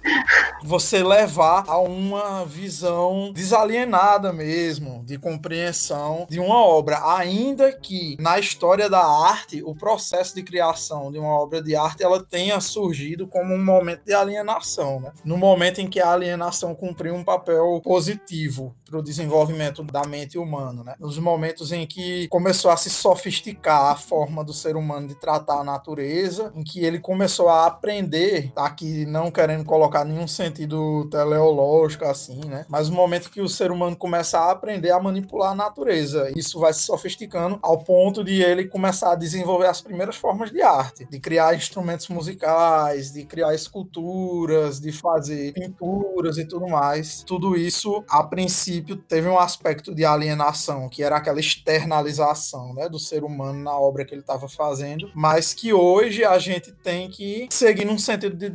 [0.64, 8.40] você levar a uma visão desalienada mesmo, de compreensão de uma obra, ainda que na
[8.40, 13.28] história da arte, o processo de criação de uma obra de arte ela tenha surgido
[13.28, 15.12] como um momento de alienação, né?
[15.24, 20.38] No momento em que a alienação cumpriu um papel positivo para o desenvolvimento da mente
[20.38, 20.96] humana, né?
[21.00, 25.60] Nos momentos em que começou a se sofisticar a forma do ser humano de tratar
[25.60, 32.06] a natureza, em que ele começou a aprender, aqui não querendo colocar nenhum sentido teleológico
[32.06, 32.66] assim, né?
[32.70, 36.60] Mas no momento que o ser humano começa a aprender a manipular a natureza, isso
[36.60, 41.06] vai se sofisticando ao ponto de ele começar a desenvolver as primeiras formas de arte,
[41.06, 47.24] de criar instrumentos musicais, de criar esculturas, de fazer pinturas e tudo mais.
[47.24, 53.00] Tudo isso, a princípio, teve um aspecto de alienação, que era aquela externalização né, do
[53.00, 57.48] ser humano na obra que ele estava fazendo, mas que hoje a gente tem que
[57.50, 58.50] seguir num sentido de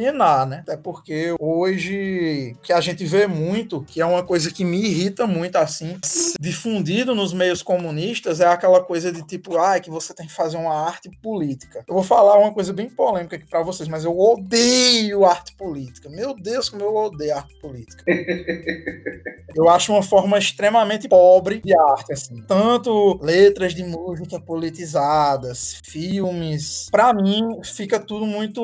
[0.00, 0.58] desalienar, né?
[0.60, 5.26] Até porque hoje que a gente vê muito, que é uma coisa que me irrita
[5.26, 5.98] muito assim,
[6.40, 10.32] difundido nos meios comunistas, é aquela coisa de tipo, ah, é que você tem que
[10.32, 11.84] fazer uma arte política.
[11.86, 16.08] Eu vou falar uma coisa bem polêmica aqui para vocês, mas eu odeio arte política.
[16.08, 18.04] Meu Deus, como eu odeio arte política.
[19.54, 22.40] Eu acho uma forma extremamente pobre de arte, assim.
[22.46, 26.88] Tanto letras de música politizadas, filmes.
[26.90, 28.62] Para mim, fica tudo muito,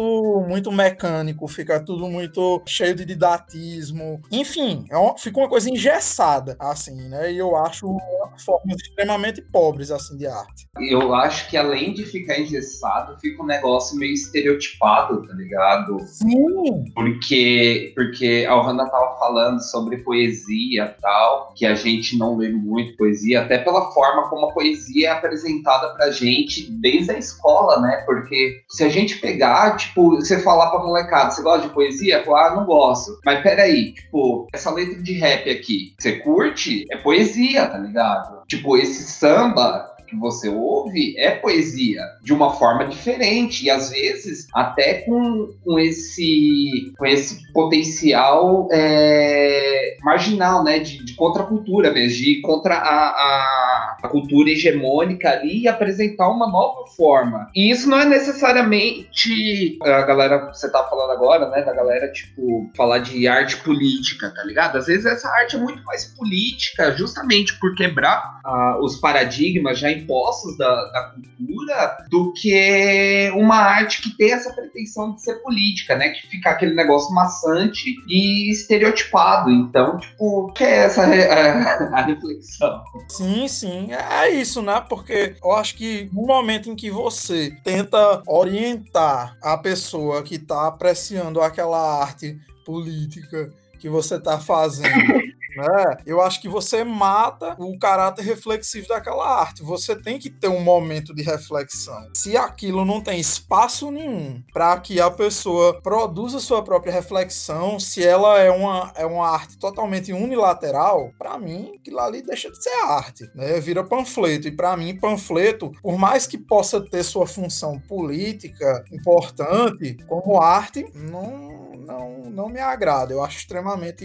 [0.49, 4.21] muito mecânico, fica tudo muito cheio de didatismo.
[4.31, 7.33] Enfim, é uma, fica uma coisa engessada, assim, né?
[7.33, 7.97] E eu acho
[8.45, 10.67] formas extremamente pobres, assim, de arte.
[10.79, 15.99] Eu acho que além de ficar engessado, fica um negócio meio estereotipado, tá ligado?
[16.01, 16.85] Sim!
[16.95, 22.97] Porque, porque a Ohana tava falando sobre poesia tal, que a gente não lê muito
[22.97, 28.03] poesia, até pela forma como a poesia é apresentada pra gente desde a escola, né?
[28.05, 32.25] Porque se a gente pegar, tipo, você falar pra você gosta de poesia?
[32.27, 33.19] Ah, não gosto.
[33.25, 36.85] Mas peraí, tipo, essa letra de rap aqui, você curte?
[36.91, 38.43] É poesia, tá ligado?
[38.47, 44.47] Tipo, esse samba que você ouve é poesia de uma forma diferente e às vezes
[44.55, 52.41] até com, com esse com esse potencial é, marginal, né, de, de contracultura mesmo, de
[52.41, 53.66] contra a, a
[54.03, 57.49] a, cultura hegemônica ali e apresentar uma nova forma.
[57.55, 62.71] E isso não é necessariamente a galera, você tá falando agora, né, da galera, tipo,
[62.77, 64.77] falar de arte política, tá ligado?
[64.77, 68.41] Às vezes essa arte é muito mais política, justamente por quebrar
[68.81, 75.15] os paradigmas já impostos da, da cultura, do que uma arte que tem essa pretensão
[75.15, 76.11] de ser política, né?
[76.11, 79.51] Que fica aquele negócio maçante e estereotipado.
[79.51, 81.03] Então, tipo, que é essa
[81.93, 82.83] a reflexão?
[83.09, 83.86] Sim, sim.
[83.93, 84.85] É isso, né?
[84.89, 90.67] Porque eu acho que no momento em que você tenta orientar a pessoa que está
[90.67, 94.87] apreciando aquela arte política que você está fazendo
[95.57, 95.97] né?
[96.05, 99.63] Eu acho que você mata o caráter reflexivo daquela arte.
[99.63, 102.11] Você tem que ter um momento de reflexão.
[102.15, 108.05] Se aquilo não tem espaço nenhum para que a pessoa produza sua própria reflexão, se
[108.05, 112.85] ela é uma, é uma arte totalmente unilateral, para mim, aquilo ali deixa de ser
[112.85, 113.59] arte, né?
[113.61, 114.49] Vira panfleto.
[114.49, 120.87] E para mim, panfleto, por mais que possa ter sua função política importante, como arte,
[120.95, 123.13] não não, não me agrada.
[123.13, 124.05] Eu acho extremamente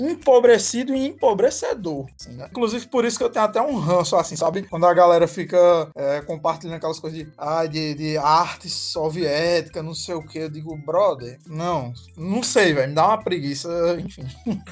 [0.00, 2.06] empobrecido e empobrecedor.
[2.18, 2.48] Assim, né?
[2.50, 4.62] Inclusive, por isso que eu tenho até um ranço, assim, sabe?
[4.62, 5.58] Quando a galera fica
[5.94, 10.38] é, compartilhando aquelas coisas de, ah, de, de arte soviética, não sei o que.
[10.38, 12.88] Eu digo, brother, não, não sei, velho.
[12.88, 13.68] Me dá uma preguiça,
[14.00, 14.26] enfim.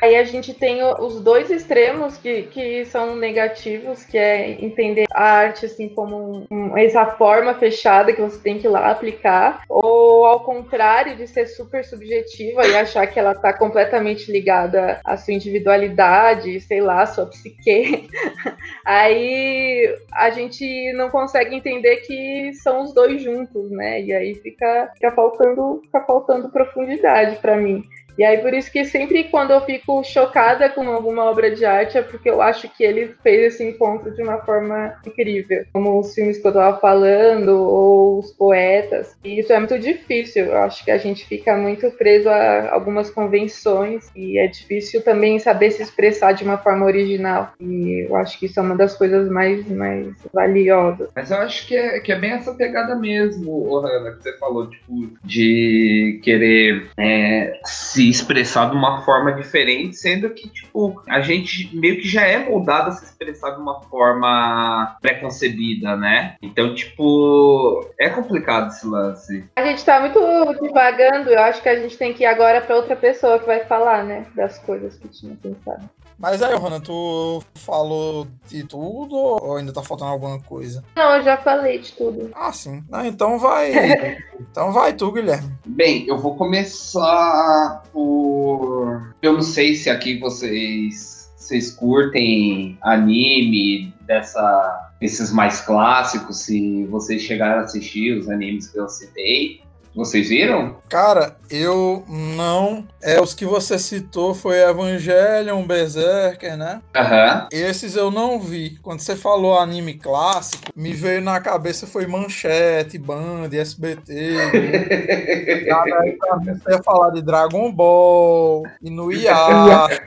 [0.00, 5.24] Aí a gente tem os dois extremos que, que são negativos, que é entender a
[5.24, 10.26] arte assim como um, essa forma fechada que você tem que ir lá aplicar, ou
[10.26, 15.34] ao contrário de ser super subjetiva e achar que ela está completamente ligada à sua
[15.34, 18.08] individualidade, sei lá, à sua psique.
[18.84, 24.02] Aí a gente não consegue entender que são os dois juntos, né?
[24.02, 27.82] E aí fica, fica faltando, fica faltando profundidade para mim.
[28.18, 31.98] E aí, por isso que sempre quando eu fico chocada com alguma obra de arte,
[31.98, 35.64] é porque eu acho que ele fez esse encontro de uma forma incrível.
[35.72, 39.16] Como os filmes que eu tava falando, ou os poetas.
[39.24, 40.46] E isso é muito difícil.
[40.46, 44.10] Eu acho que a gente fica muito preso a algumas convenções.
[44.16, 47.52] E é difícil também saber se expressar de uma forma original.
[47.60, 51.10] E eu acho que isso é uma das coisas mais, mais valiosas.
[51.14, 54.70] Mas eu acho que é, que é bem essa pegada mesmo, Hanna, que você falou,
[54.70, 61.74] tipo, de querer é, se expressar de uma forma diferente, sendo que, tipo, a gente
[61.76, 66.36] meio que já é moldado a se expressar de uma forma pré-concebida, né?
[66.42, 69.44] Então, tipo, é complicado esse lance.
[69.56, 70.20] A gente tá muito
[70.62, 73.64] divagando, eu acho que a gente tem que ir agora para outra pessoa que vai
[73.64, 75.88] falar, né, das coisas que tinha pensado.
[76.18, 80.82] Mas aí, Rona, tu falou de tudo ou ainda tá faltando alguma coisa?
[80.96, 82.30] Não, eu já falei de tudo.
[82.34, 82.82] Ah, sim.
[82.90, 83.72] Ah, então vai.
[84.40, 85.52] então vai tu, Guilherme.
[85.66, 89.14] Bem, eu vou começar por.
[89.20, 91.16] Eu não sei se aqui vocês.
[91.36, 98.80] Vocês curtem anime dessa, esses mais clássicos, se vocês chegaram a assistir os animes que
[98.80, 99.60] eu citei.
[99.96, 100.76] Vocês viram?
[100.90, 102.86] Cara, eu não.
[103.02, 106.82] É, os que você citou foi Evangelion, Berserker, né?
[106.94, 107.40] Aham.
[107.40, 107.48] Uhum.
[107.50, 108.78] Esses eu não vi.
[108.82, 114.12] Quando você falou anime clássico, me veio na cabeça foi Manchete, Band, SBT.
[116.02, 119.98] Aí pra você ia falar de Dragon Ball, Inuyasha,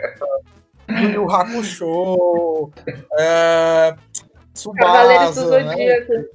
[0.88, 2.72] Yu Hakusho,
[3.18, 3.96] é,
[4.54, 5.64] Tsubasa, Cavaleiros do né?
[5.64, 6.14] Zodíaco.
[6.14, 6.26] Né?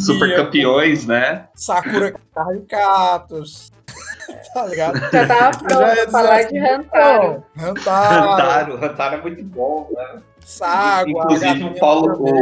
[0.00, 1.48] Super campeões, né?
[1.54, 3.72] Sakura Caricatos.
[4.54, 4.98] tá ligado?
[5.12, 7.44] Já tava pronto pra falar de Rantaro.
[7.56, 8.30] Rantaro.
[8.30, 8.76] Rantaro.
[8.76, 10.22] Rantaro é muito bom, né?
[10.44, 12.22] Ságua, Inclusive, o Paulo.
[12.22, 12.32] O,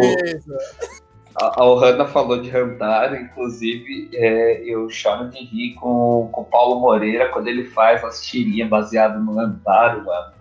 [1.38, 6.44] a, a Ohana falou de Rantaro, inclusive é, eu choro de rir com, com o
[6.44, 10.32] Paulo Moreira quando ele faz as tirinhas baseadas no Rantaro, mano.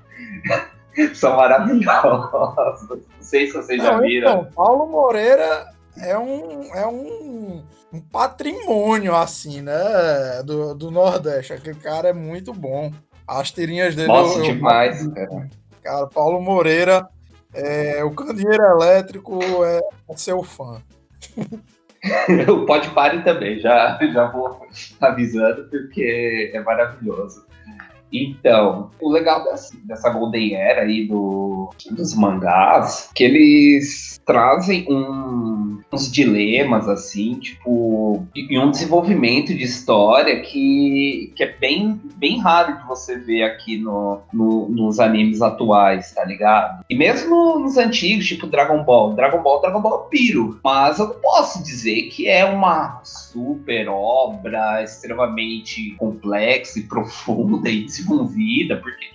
[1.13, 2.89] São maravilhosos.
[2.89, 4.31] Não sei se vocês já viram.
[4.31, 9.73] Então, Paulo Moreira é um, é um, um patrimônio, assim, né?
[10.43, 11.53] Do, do Nordeste.
[11.53, 12.91] Aquele cara é muito bom.
[13.27, 14.07] As tirinhas dele.
[14.07, 15.49] Nossa, eu, demais, eu, cara.
[15.83, 17.07] Cara, Paulo Moreira,
[17.53, 19.79] é, o Candeeiro Elétrico é,
[20.09, 20.81] é seu fã.
[22.49, 24.65] o Pode Pare também, já, já vou
[25.01, 27.44] avisando, porque é maravilhoso.
[28.11, 35.79] Então, o legal dessa, dessa Golden Era aí do, dos mangás, que eles trazem um,
[35.91, 42.77] uns dilemas, assim, tipo, e um desenvolvimento de história que, que é bem, bem raro
[42.77, 46.83] de você ver aqui no, no, nos animes atuais, tá ligado?
[46.89, 51.15] E mesmo nos antigos, tipo Dragon Ball, Dragon Ball, Dragon Ball piro, mas eu não
[51.15, 59.14] posso dizer que é uma super obra extremamente complexa e profunda e desenvolvida, porque, tipo,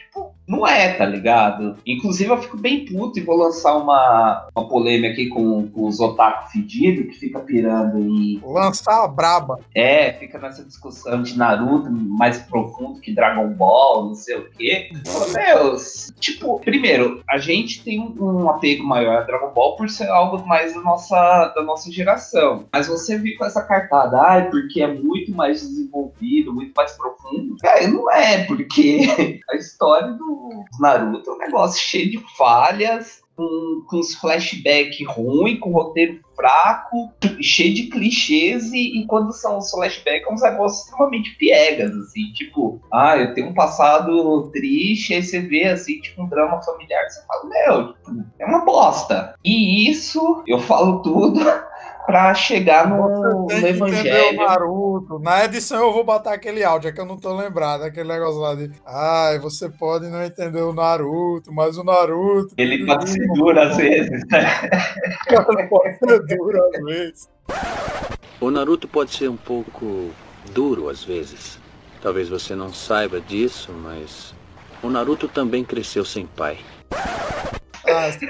[0.51, 1.77] não é, tá ligado?
[1.87, 6.01] Inclusive eu fico bem puto e vou lançar uma, uma polêmica aqui com, com os
[6.01, 8.41] otaku fedidos que fica pirando em.
[8.45, 9.61] Lançar a braba.
[9.73, 14.91] É, fica nessa discussão de Naruto mais profundo que Dragon Ball, não sei o quê.
[15.33, 15.77] Meu,
[16.19, 20.45] tipo, primeiro, a gente tem um, um apego maior a Dragon Ball por ser algo
[20.49, 22.65] mais da nossa, da nossa geração.
[22.73, 27.57] Mas você vir com essa cartada, ai, porque é muito mais desenvolvido, muito mais profundo.
[27.63, 30.40] Cara, não é, porque a história do
[30.79, 37.11] Naruto é um negócio cheio de falhas, com, com uns flashbacks ruins, com roteiro fraco,
[37.41, 42.33] cheio de clichês, e, e quando são os flashbacks, é uns negócios extremamente piegas, assim,
[42.33, 47.09] tipo, ah, eu tenho um passado triste, aí você vê, assim, tipo, um drama familiar,
[47.09, 49.35] você fala, meu, tipo, é uma bosta.
[49.45, 51.41] E isso, eu falo tudo,
[52.07, 54.37] pra chegar no, no Evangelho.
[54.37, 55.19] Naruto.
[55.19, 58.41] Na edição eu vou botar aquele áudio, é que eu não tô lembrado, aquele negócio
[58.41, 58.71] lá de.
[58.85, 62.55] Ai, você pode não entender o Naruto, mas o Naruto.
[62.57, 64.23] Ele pode ser duro às vezes.
[65.69, 67.29] pode ser duro às vezes.
[68.41, 70.11] O Naruto pode ser um pouco
[70.53, 71.59] duro às vezes.
[72.03, 74.35] Talvez você não saiba disso, mas
[74.83, 76.59] o Naruto também cresceu sem pai.
[77.87, 78.09] Ah,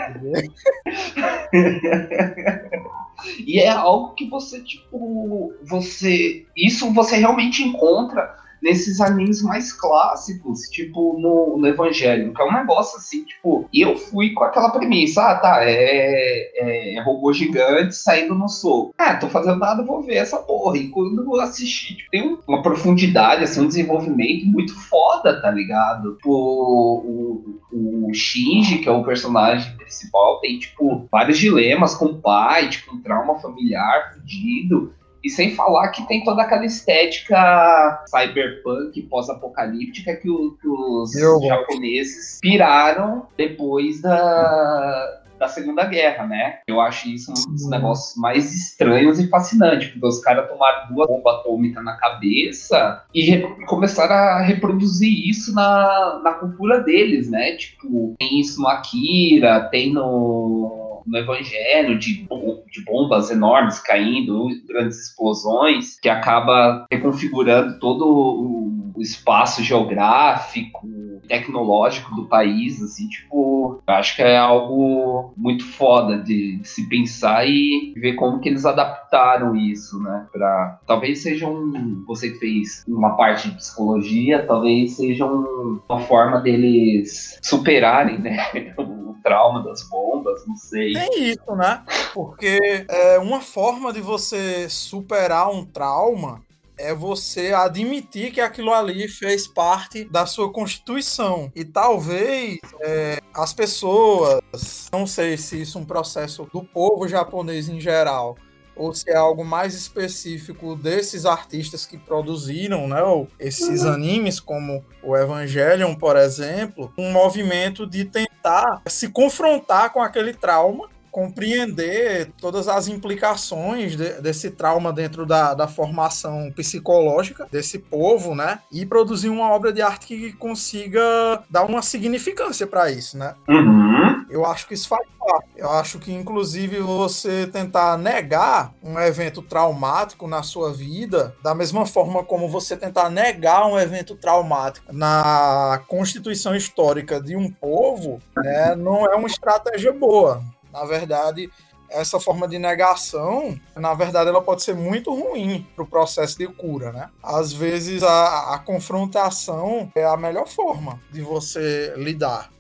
[3.26, 6.46] e é algo que você, tipo, você.
[6.56, 12.52] Isso você realmente encontra nesses animes mais clássicos, tipo no, no Evangelho, que é um
[12.52, 17.32] negócio assim, tipo, e eu fui com aquela premissa, ah, tá, é, é, é robô
[17.32, 18.94] gigante saindo no soco.
[18.98, 20.76] Ah, tô fazendo nada, vou ver essa porra.
[20.76, 26.14] E quando eu assisti, tipo, tem uma profundidade, assim, um desenvolvimento muito foda, tá ligado?
[26.16, 32.18] Tipo, o, o, Shinji, que é o personagem principal, tem, tipo, vários dilemas com o
[32.18, 34.92] pai, tipo, um trauma familiar fudido.
[35.22, 41.40] E sem falar que tem toda aquela estética cyberpunk pós-apocalíptica que, o, que os Eu
[41.42, 46.58] japoneses piraram depois da, da Segunda Guerra, né?
[46.66, 51.08] Eu acho isso um dos negócios mais estranhos e fascinantes, porque os caras tomaram duas
[51.08, 57.56] bombas atômicas na cabeça e começaram a reproduzir isso na, na cultura deles, né?
[57.56, 62.26] Tipo, tem isso no Akira, tem no no Evangelho, de,
[62.70, 70.88] de bombas enormes caindo, grandes explosões, que acaba reconfigurando todo o espaço geográfico,
[71.30, 77.46] tecnológico do país, assim, tipo, acho que é algo muito foda de, de, se pensar
[77.46, 82.84] e ver como que eles adaptaram isso, né, pra, talvez seja um, você que fez
[82.88, 88.38] uma parte de psicologia, talvez seja um, uma forma deles superarem, né,
[89.22, 90.96] trauma das bombas, não sei.
[90.96, 91.82] É isso, né?
[92.12, 96.42] Porque é, uma forma de você superar um trauma
[96.80, 101.52] é você admitir que aquilo ali fez parte da sua constituição.
[101.54, 107.68] E talvez é, as pessoas, não sei se isso é um processo do povo japonês
[107.68, 108.36] em geral,
[108.80, 112.98] ou se é algo mais específico desses artistas que produziram né,
[113.38, 113.92] esses uhum.
[113.92, 120.88] animes, como o Evangelion, por exemplo, um movimento de tentar se confrontar com aquele trauma
[121.10, 128.60] compreender todas as implicações de, desse trauma dentro da, da formação psicológica desse povo, né?
[128.70, 133.34] E produzir uma obra de arte que consiga dar uma significância para isso, né?
[133.48, 134.09] Uhum.
[134.28, 135.48] Eu acho que isso faz parte.
[135.56, 141.86] Eu acho que, inclusive, você tentar negar um evento traumático na sua vida, da mesma
[141.86, 148.74] forma como você tentar negar um evento traumático na constituição histórica de um povo, né,
[148.74, 150.42] não é uma estratégia boa.
[150.72, 151.50] Na verdade,
[151.90, 156.46] essa forma de negação, na verdade, ela pode ser muito ruim para o processo de
[156.46, 157.10] cura, né?
[157.22, 162.50] Às vezes a, a, confrontação é a melhor forma de você lidar,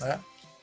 [0.00, 0.18] né?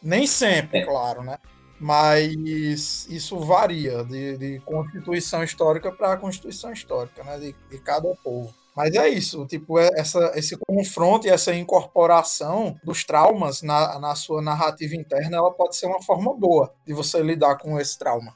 [0.05, 0.85] Nem sempre, é.
[0.85, 1.39] claro, né?
[1.79, 7.39] Mas isso varia de, de constituição histórica para constituição histórica, né?
[7.39, 8.53] De, de cada povo.
[8.75, 14.15] Mas é isso, tipo, é essa, esse confronto e essa incorporação dos traumas na, na
[14.15, 18.33] sua narrativa interna, ela pode ser uma forma boa de você lidar com esse trauma.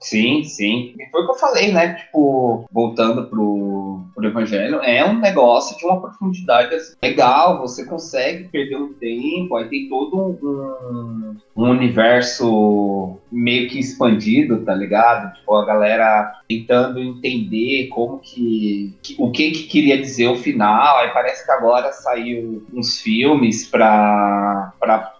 [0.00, 0.94] Sim, sim.
[0.98, 1.94] E foi o que eu falei, né?
[1.94, 8.48] Tipo, voltando pro, pro Evangelho, é um negócio de uma profundidade assim, legal, você consegue
[8.48, 15.34] perder um tempo, aí tem todo um, um universo meio que expandido, tá ligado?
[15.34, 20.98] Tipo, a galera tentando entender como que, que, o que que queria dizer o final,
[20.98, 24.72] aí parece que agora saiu uns filmes pra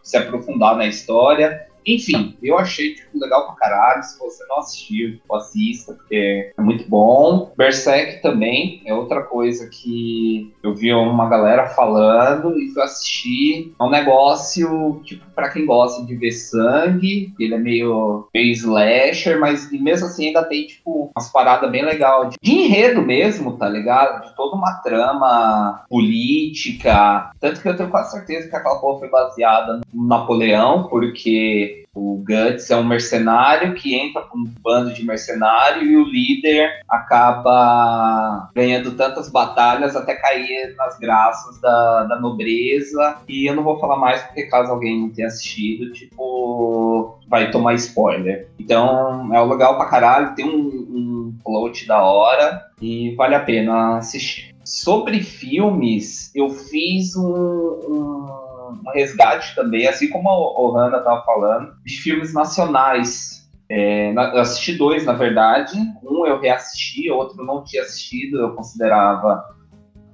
[0.03, 4.03] se aprofundar na história Enfim, eu achei tipo, legal pra caralho.
[4.03, 7.53] Se você não assistiu, assista, porque é muito bom.
[7.57, 13.75] Berserk também é outra coisa que eu vi uma galera falando e fui assistir.
[13.79, 19.39] É um negócio, tipo, pra quem gosta de ver sangue, ele é meio, meio slasher,
[19.39, 23.69] mas mesmo assim ainda tem, tipo, umas paradas bem legais de, de enredo mesmo, tá
[23.69, 24.27] ligado?
[24.27, 27.31] De toda uma trama política.
[27.41, 32.23] Tanto que eu tenho quase certeza que aquela porra foi baseada no Napoleão, porque o
[32.27, 38.51] Guts é um mercenário que entra com um bando de mercenário e o líder acaba
[38.55, 43.17] ganhando tantas batalhas até cair nas graças da, da nobreza.
[43.29, 47.75] E eu não vou falar mais porque caso alguém não tenha assistido, tipo, vai tomar
[47.75, 48.49] spoiler.
[48.59, 53.99] Então é legal pra caralho, tem um, um plot da hora e vale a pena
[53.99, 54.55] assistir.
[54.65, 61.75] Sobre filmes, eu fiz um, um um resgate também, assim como o Hanna estava falando,
[61.85, 63.49] de filmes nacionais.
[63.69, 65.77] É, eu assisti dois, na verdade.
[66.03, 69.56] Um eu reassisti, outro não tinha assistido, eu considerava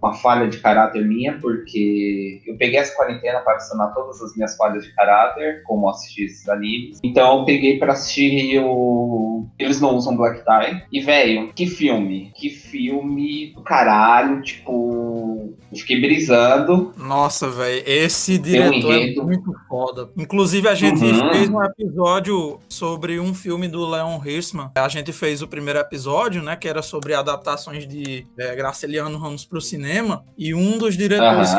[0.03, 4.57] uma falha de caráter minha, porque eu peguei essa quarentena para adicionar todas as minhas
[4.57, 6.99] falhas de caráter, como assistir esses animes.
[7.05, 9.47] Então eu peguei para assistir o.
[9.59, 10.83] Eles não usam Black Tie.
[10.91, 12.33] E, velho, que filme!
[12.35, 15.55] Que filme do caralho, tipo.
[15.71, 16.93] Eu fiquei brisando.
[16.97, 20.11] Nossa, velho, esse diretor um é muito foda.
[20.17, 21.31] Inclusive, a gente uhum.
[21.31, 24.71] fez um episódio sobre um filme do Leon Hirschman.
[24.75, 29.45] A gente fez o primeiro episódio, né, que era sobre adaptações de é, Graciliano Ramos
[29.45, 31.51] para o cinema cinema, e um dos diretores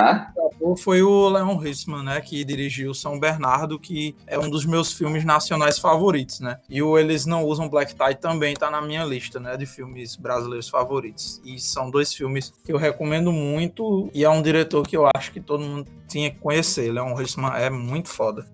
[0.59, 0.75] uhum.
[0.75, 5.23] foi o Leon Hirschman, né, que dirigiu São Bernardo, que é um dos meus filmes
[5.23, 6.57] nacionais favoritos, né?
[6.67, 10.15] E o Eles Não Usam Black Tie também tá na minha lista, né, de filmes
[10.15, 11.39] brasileiros favoritos.
[11.45, 15.31] E são dois filmes que eu recomendo muito, e é um diretor que eu acho
[15.31, 16.91] que todo mundo tinha que conhecer.
[16.91, 18.47] Leon Hirschman é muito foda.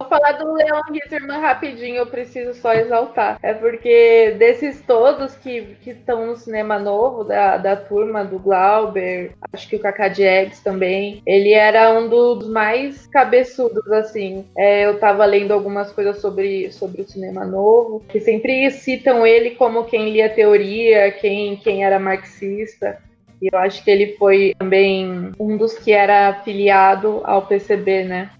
[0.00, 3.38] Vou falar do Leon Ritterman rapidinho, eu preciso só exaltar.
[3.42, 9.68] É porque desses todos que estão no cinema novo, da, da turma do Glauber, acho
[9.68, 14.46] que o Kaká Eggs também, ele era um dos mais cabeçudos, assim.
[14.56, 19.50] É, eu tava lendo algumas coisas sobre, sobre o cinema novo, que sempre citam ele
[19.50, 22.98] como quem lia teoria, quem, quem era marxista.
[23.42, 28.30] E eu acho que ele foi também um dos que era afiliado ao PCB, né?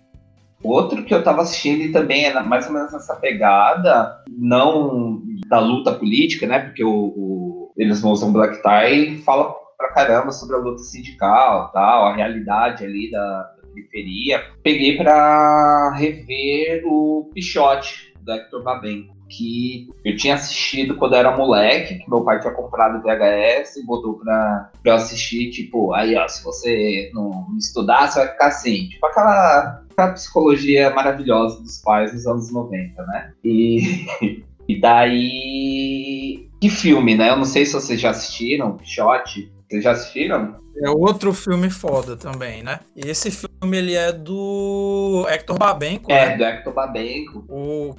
[0.63, 5.59] Outro que eu estava assistindo e também é mais ou menos nessa pegada, não da
[5.59, 6.59] luta política, né?
[6.61, 12.07] Porque o, o eles usam black tie, fala pra caramba sobre a luta sindical, tal,
[12.07, 14.43] a realidade ali da, periferia.
[14.63, 21.37] Peguei para rever o Pichote do Hector Babenco que eu tinha assistido quando eu era
[21.37, 26.17] moleque, que meu pai tinha comprado VHS e botou pra, pra eu assistir, tipo, aí
[26.17, 31.79] ó, se você não estudar, você vai ficar assim, tipo aquela, aquela psicologia maravilhosa dos
[31.79, 33.33] pais dos anos 90, né?
[33.45, 34.07] E,
[34.67, 36.49] e daí.
[36.61, 37.31] Que filme, né?
[37.31, 39.51] Eu não sei se vocês já assistiram, Shot.
[39.69, 40.57] Vocês já assistiram?
[40.83, 42.81] É outro filme foda também, né?
[42.95, 46.11] E esse filme ele é do Hector Babenco.
[46.11, 46.37] É, né?
[46.37, 47.45] do Hector Babenco.
[47.49, 47.95] O,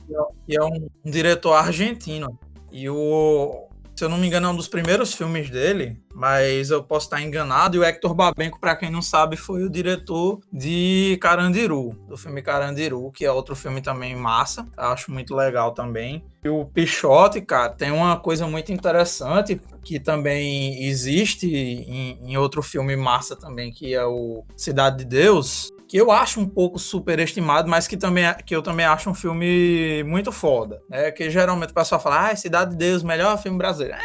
[0.45, 2.37] que é um, um diretor argentino.
[2.71, 3.67] E o,
[4.01, 7.21] se eu não me engano, é um dos primeiros filmes dele, mas eu posso estar
[7.21, 7.77] enganado.
[7.77, 12.41] E o Hector Babenco, para quem não sabe, foi o diretor de Carandiru, do filme
[12.41, 16.25] Carandiru, que é outro filme também massa, acho muito legal também.
[16.43, 22.63] E o Pichote, cara, tem uma coisa muito interessante que também existe em, em outro
[22.63, 27.69] filme massa também, que é o Cidade de Deus, que eu acho um pouco superestimado,
[27.69, 30.81] mas que, também, que eu também acho um filme muito foda.
[30.87, 31.11] Né?
[31.11, 33.97] Que geralmente o pessoal fala, ah, Cidade de Deus, melhor filme brasileiro.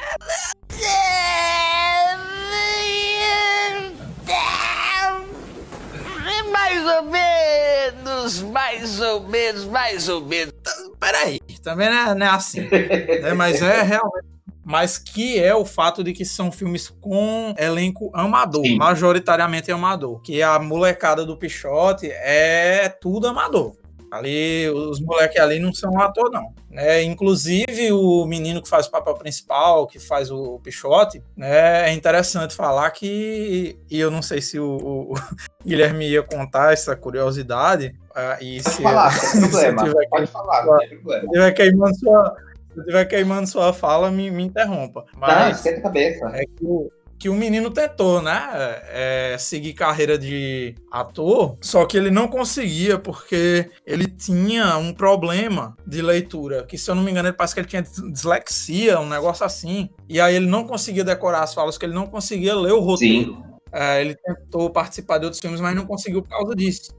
[6.51, 10.55] Mais ou menos, mais ou menos, mais ou menos.
[10.99, 12.62] Peraí, também não é, não é assim.
[12.68, 13.32] né?
[13.32, 14.36] Mas é realmente
[14.67, 18.77] mas que é o fato de que são filmes com elenco amador, Sim.
[18.77, 20.21] majoritariamente amador.
[20.21, 23.77] Que a molecada do Pichote é tudo amador.
[24.11, 26.53] Ali, os moleques ali não são ator, não.
[26.69, 27.03] Né?
[27.05, 31.89] Inclusive, o menino que faz o papel principal, que faz o Pichote, né?
[31.89, 35.14] é interessante falar que, e eu não sei se o, o
[35.64, 39.85] Guilherme ia contar essa curiosidade, uh, e Pode se, falar, se problema.
[39.85, 41.29] Tiver Pode falar, não tem problema.
[41.29, 42.37] Tiver queimando sua,
[42.77, 45.05] eu estiver queimando sua fala, me, me interrompa.
[45.16, 46.31] Mas a cabeça.
[46.35, 48.49] É que o, que o menino tentou, né?
[48.89, 55.77] É, seguir carreira de ator, só que ele não conseguia porque ele tinha um problema
[55.87, 59.09] de leitura, que se eu não me engano, ele parece que ele tinha dislexia, um
[59.09, 59.89] negócio assim.
[60.09, 63.45] E aí ele não conseguia decorar as falas, que ele não conseguia ler o roteiro.
[63.72, 66.95] É, ele tentou participar de outros filmes, mas não conseguiu por causa disso.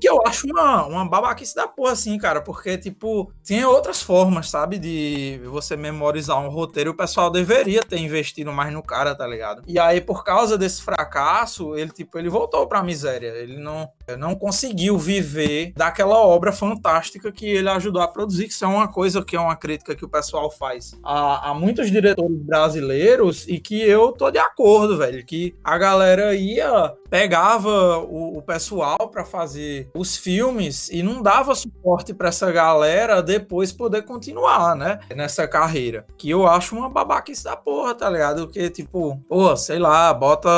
[0.00, 4.48] Que eu acho uma, uma babaquice da porra, assim, cara, porque, tipo, tem outras formas,
[4.48, 6.90] sabe, de você memorizar um roteiro.
[6.90, 9.62] O pessoal deveria ter investido mais no cara, tá ligado?
[9.66, 13.28] E aí, por causa desse fracasso, ele, tipo, ele voltou pra miséria.
[13.28, 18.64] Ele não, não conseguiu viver daquela obra fantástica que ele ajudou a produzir, que isso
[18.64, 22.38] é uma coisa que é uma crítica que o pessoal faz a, a muitos diretores
[22.38, 28.42] brasileiros e que eu tô de acordo, velho, que a galera ia pegava o, o
[28.42, 34.76] pessoal para fazer os filmes e não dava suporte para essa galera depois poder continuar,
[34.76, 34.98] né?
[35.14, 36.06] Nessa carreira.
[36.16, 38.48] Que eu acho uma babaquice da porra, tá ligado?
[38.48, 40.48] Que tipo, pô, sei lá, bota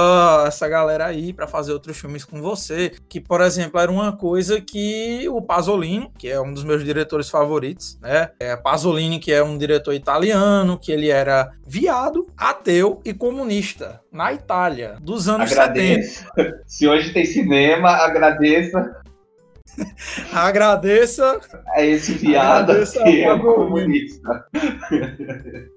[0.46, 2.92] essa galera aí para fazer outros filmes com você.
[3.08, 7.28] Que, por exemplo, era uma coisa que o Pasolini, que é um dos meus diretores
[7.28, 8.30] favoritos, né?
[8.38, 14.32] É Pasolini, que é um diretor italiano, que ele era viado, ateu e comunista na
[14.32, 16.24] Itália, dos anos Agradeço.
[16.36, 16.62] 70.
[16.66, 19.00] Se hoje tem cinema, agradeça.
[20.32, 24.46] agradeça a esse viado que é comunista.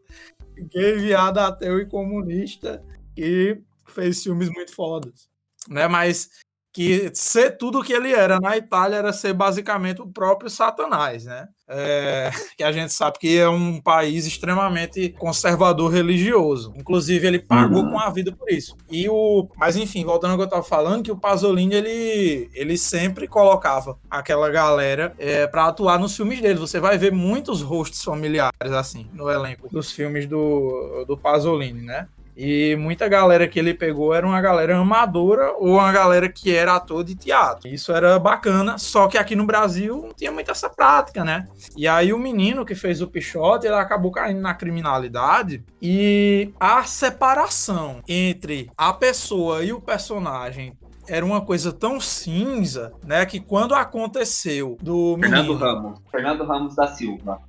[0.72, 2.84] Gay, viado, ateu e comunista
[3.18, 5.30] e fez filmes muito fodas.
[5.70, 5.88] Né?
[5.88, 6.30] Mas
[6.74, 11.26] que ser tudo o que ele era na Itália era ser basicamente o próprio Satanás,
[11.26, 11.48] né?
[11.68, 16.74] É, que a gente sabe que é um país extremamente conservador religioso.
[16.76, 17.92] Inclusive, ele pagou uhum.
[17.92, 18.76] com a vida por isso.
[18.90, 22.76] E o, mas enfim, voltando ao que eu estava falando, que o Pasolini ele, ele
[22.76, 26.60] sempre colocava aquela galera é, para atuar nos filmes dele.
[26.60, 32.08] Você vai ver muitos rostos familiares assim no elenco dos filmes do, do Pasolini, né?
[32.36, 36.76] E muita galera que ele pegou era uma galera amadora ou uma galera que era
[36.76, 37.68] ator de teatro.
[37.68, 41.48] Isso era bacana, só que aqui no Brasil não tinha muita essa prática, né?
[41.76, 46.84] E aí o menino que fez o Pichote, ele acabou caindo na criminalidade e a
[46.84, 50.74] separação entre a pessoa e o personagem
[51.08, 56.76] era uma coisa tão cinza, né, que quando aconteceu do Fernando menino, Ramos, Fernando Ramos
[56.76, 57.42] da Silva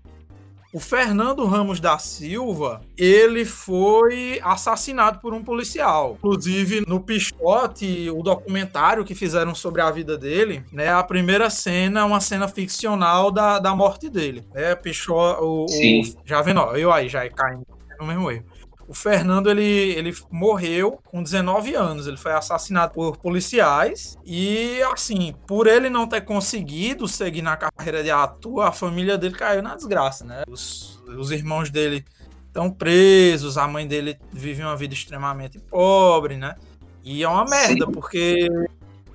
[0.74, 6.16] o Fernando Ramos da Silva, ele foi assassinado por um policial.
[6.18, 10.88] Inclusive, no Pichote, o documentário que fizeram sobre a vida dele, né?
[10.88, 14.42] A primeira cena é uma cena ficcional da, da morte dele.
[14.52, 17.64] É, Pichote, o, o, já vendo, ó, eu aí já caindo
[18.00, 18.44] no mesmo erro.
[18.86, 22.06] O Fernando, ele, ele morreu com 19 anos.
[22.06, 24.16] Ele foi assassinado por policiais.
[24.24, 29.34] E, assim, por ele não ter conseguido seguir na carreira de ator, a família dele
[29.34, 30.42] caiu na desgraça, né?
[30.48, 32.04] Os, os irmãos dele
[32.46, 36.54] estão presos, a mãe dele vive uma vida extremamente pobre, né?
[37.02, 37.92] E é uma merda, Sim.
[37.92, 38.48] porque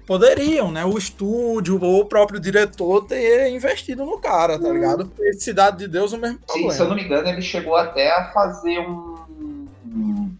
[0.06, 0.84] poderiam, né?
[0.84, 5.12] O estúdio ou o próprio diretor ter investido no cara, tá ligado?
[5.38, 6.72] Cidade de Deus, o mesmo problema.
[6.72, 9.16] Sim, se eu não me engano, ele chegou até a fazer um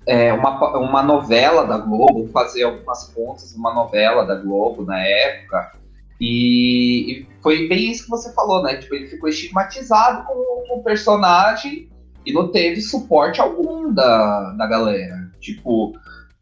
[0.06, 5.74] é, uma, uma novela da Globo, fazer algumas pontas uma novela da Globo na época.
[6.20, 8.78] E, e, foi bem isso que você falou, né?
[8.78, 11.90] Tipo, ele ficou estigmatizado com o personagem
[12.26, 15.30] e não teve suporte algum da, da galera.
[15.40, 15.94] Tipo,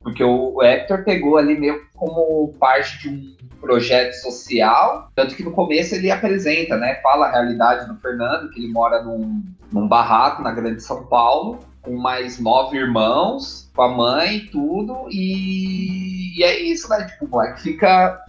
[0.01, 5.51] porque o Hector pegou ali meio como parte de um projeto social, tanto que no
[5.51, 6.95] começo ele apresenta, né?
[7.03, 11.59] Fala a realidade do Fernando, que ele mora num, num barraco na Grande São Paulo,
[11.87, 17.05] com mais nove irmãos, com a mãe e tudo, e, e é isso, né?
[17.05, 18.21] Tipo, o moleque fica.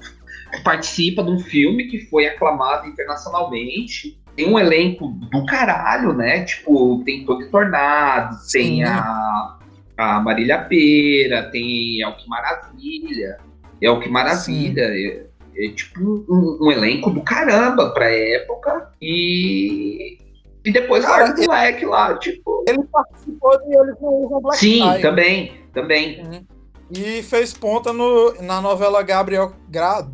[0.62, 4.18] participa de um filme que foi aclamado internacionalmente.
[4.36, 6.44] Tem um elenco do caralho, né?
[6.44, 8.58] Tipo, tem Toque Tornado, Sim.
[8.58, 9.58] tem a,
[9.96, 13.38] a Marília Pera, tem El Que Maravilha.
[13.82, 14.82] El Que Maravilha.
[14.82, 18.92] É, é, tipo um, um, elenco do caramba pra época.
[19.02, 20.18] E
[20.64, 22.64] e depois Cara, o moleque lá, tipo.
[22.66, 25.02] Ele participou de Eles Não Usam Black Sim, Tie.
[25.02, 26.22] também, também.
[26.24, 26.46] Uhum.
[26.90, 30.06] E fez ponta no, na novela Gabriel, Gra,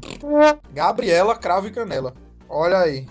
[0.73, 2.13] Gabriela Cravo e Canela.
[2.49, 3.07] Olha aí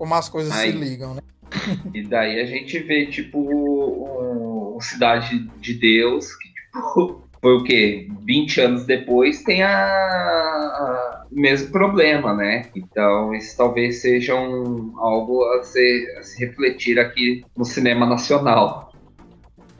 [0.00, 0.72] como as coisas aí.
[0.72, 1.20] se ligam, né?
[1.92, 7.64] E daí a gente vê, tipo, o, o Cidade de Deus, que, tipo, foi o
[7.64, 8.08] quê?
[8.22, 12.66] 20 anos depois tem a, a, mesmo problema, né?
[12.74, 18.92] Então, isso talvez seja um, algo a se, a se refletir aqui no cinema nacional.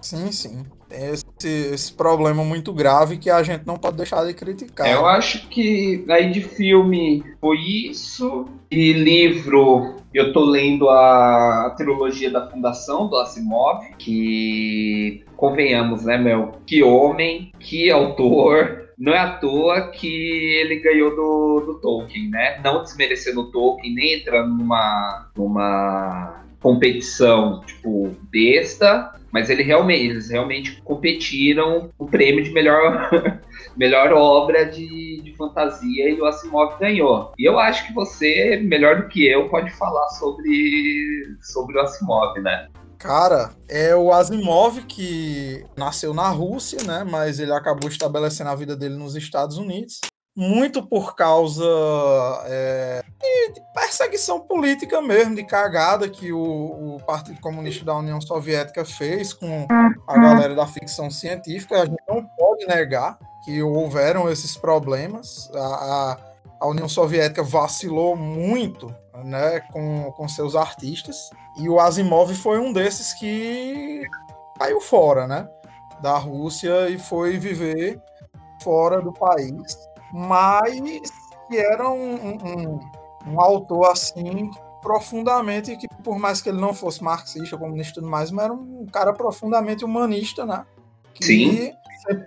[0.00, 0.64] Sim, sim.
[0.88, 1.24] Tem esse,
[1.72, 4.90] esse, problema muito grave que a gente não pode deixar de criticar.
[4.90, 8.46] Eu acho que aí de filme foi isso.
[8.70, 16.18] E livro, eu tô lendo a, a trilogia da Fundação do Asimov, que convenhamos, né,
[16.18, 16.52] meu?
[16.66, 18.79] Que homem, que autor.
[19.00, 22.60] Não é à toa que ele ganhou do, do Tolkien, né?
[22.62, 30.28] Não desmerecendo o Tolkien, nem entrando numa, numa competição, tipo, besta, mas ele realmente, eles
[30.28, 33.08] realmente competiram o prêmio de melhor,
[33.74, 37.32] melhor obra de, de fantasia e o Asimov ganhou.
[37.38, 42.38] E eu acho que você, melhor do que eu, pode falar sobre, sobre o Asimov,
[42.38, 42.68] né?
[43.00, 47.02] Cara, é o Asimov que nasceu na Rússia, né?
[47.02, 50.00] Mas ele acabou estabelecendo a vida dele nos Estados Unidos
[50.36, 51.64] muito por causa
[52.46, 58.84] é, de, perseguição política mesmo, de cagada que o, o, Partido Comunista da União Soviética
[58.84, 59.66] fez com
[60.06, 61.82] a galera da ficção científica.
[61.82, 65.50] A gente não pode negar que houveram esses problemas.
[65.54, 66.16] A, a,
[66.60, 68.94] a União Soviética vacilou muito
[69.24, 71.16] né, com, com seus artistas,
[71.60, 74.02] e o Asimov foi um desses que
[74.58, 75.48] caiu fora né,
[76.02, 78.00] da Rússia e foi viver
[78.62, 81.10] fora do país mas
[81.48, 82.80] que era um, um,
[83.26, 84.50] um, autor assim
[84.82, 88.54] profundamente que por mais que ele não fosse marxista, comunista e tudo mais, mas era
[88.54, 90.64] um cara profundamente humanista, né?
[91.12, 91.72] Que Sim.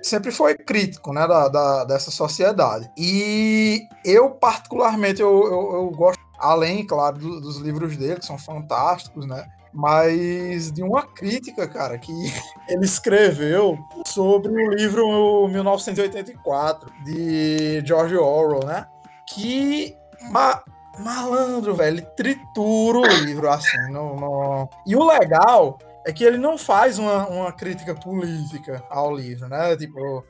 [0.03, 2.91] sempre foi crítico, né, da, da, dessa sociedade.
[2.95, 8.37] E eu particularmente eu, eu, eu gosto, além, claro, do, dos livros dele que são
[8.37, 9.45] fantásticos, né?
[9.73, 12.11] mas de uma crítica, cara, que
[12.69, 18.85] ele escreveu sobre o livro 1984 de George Orwell, né?
[19.27, 19.95] Que
[20.29, 20.61] ma
[20.99, 23.91] malandro, velho, ele tritura o livro assim.
[23.91, 24.69] No, no...
[24.85, 29.75] E o legal é que ele não faz uma, uma crítica política ao livro, né?
[29.75, 30.23] Tipo,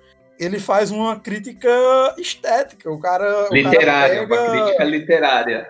[0.43, 1.69] ele faz uma crítica
[2.17, 2.91] estética.
[2.91, 3.49] O cara.
[3.51, 4.53] Literária, o cara pega...
[4.53, 5.67] uma crítica literária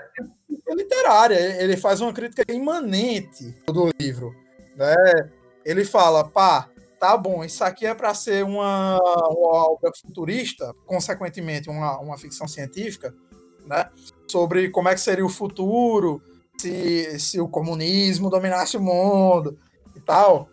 [0.73, 1.61] literária.
[1.61, 4.35] Ele faz uma crítica imanente do livro.
[4.75, 4.95] Né?
[5.65, 6.69] Ele fala, pá,
[6.99, 12.47] tá bom, isso aqui é para ser uma, uma, obra futurista, consequentemente uma, uma ficção
[12.47, 13.13] científica,
[13.65, 13.89] né?
[14.29, 16.21] Sobre como é que seria o futuro,
[16.57, 19.57] se, se o comunismo dominasse o mundo
[19.95, 20.49] e tal.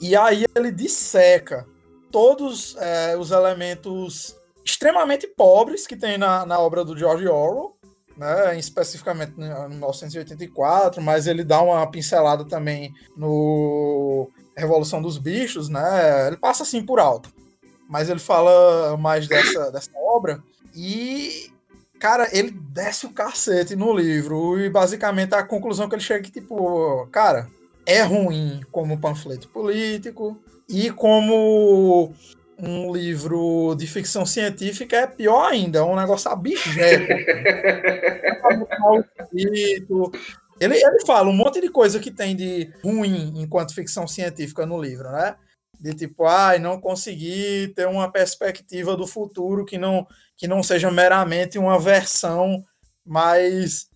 [0.00, 1.66] E aí ele disseca
[2.10, 7.74] todos é, os elementos extremamente pobres que tem na, na obra do George Orwell,
[8.16, 16.26] né, especificamente no 1984, mas ele dá uma pincelada também no Revolução dos Bichos, né?
[16.26, 17.32] Ele passa assim por alto,
[17.88, 20.42] mas ele fala mais dessa, dessa obra
[20.74, 21.50] e
[21.98, 26.22] cara, ele desce o cacete no livro e basicamente a conclusão que ele chega é
[26.22, 27.48] que tipo, cara,
[27.86, 30.38] é ruim como panfleto político
[30.70, 32.14] e como
[32.58, 36.70] um livro de ficção científica é pior ainda, é um negócio abjeto.
[40.60, 44.80] ele, ele fala um monte de coisa que tem de ruim enquanto ficção científica no
[44.80, 45.36] livro, né?
[45.80, 50.06] De tipo, ai, ah, não consegui ter uma perspectiva do futuro que não,
[50.36, 52.62] que não seja meramente uma versão
[53.04, 53.88] mais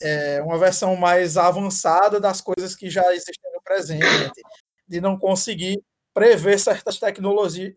[0.00, 4.40] é, uma versão mais avançada das coisas que já existem no presente,
[4.86, 5.82] de não conseguir
[6.14, 7.74] prever certas tecnologias,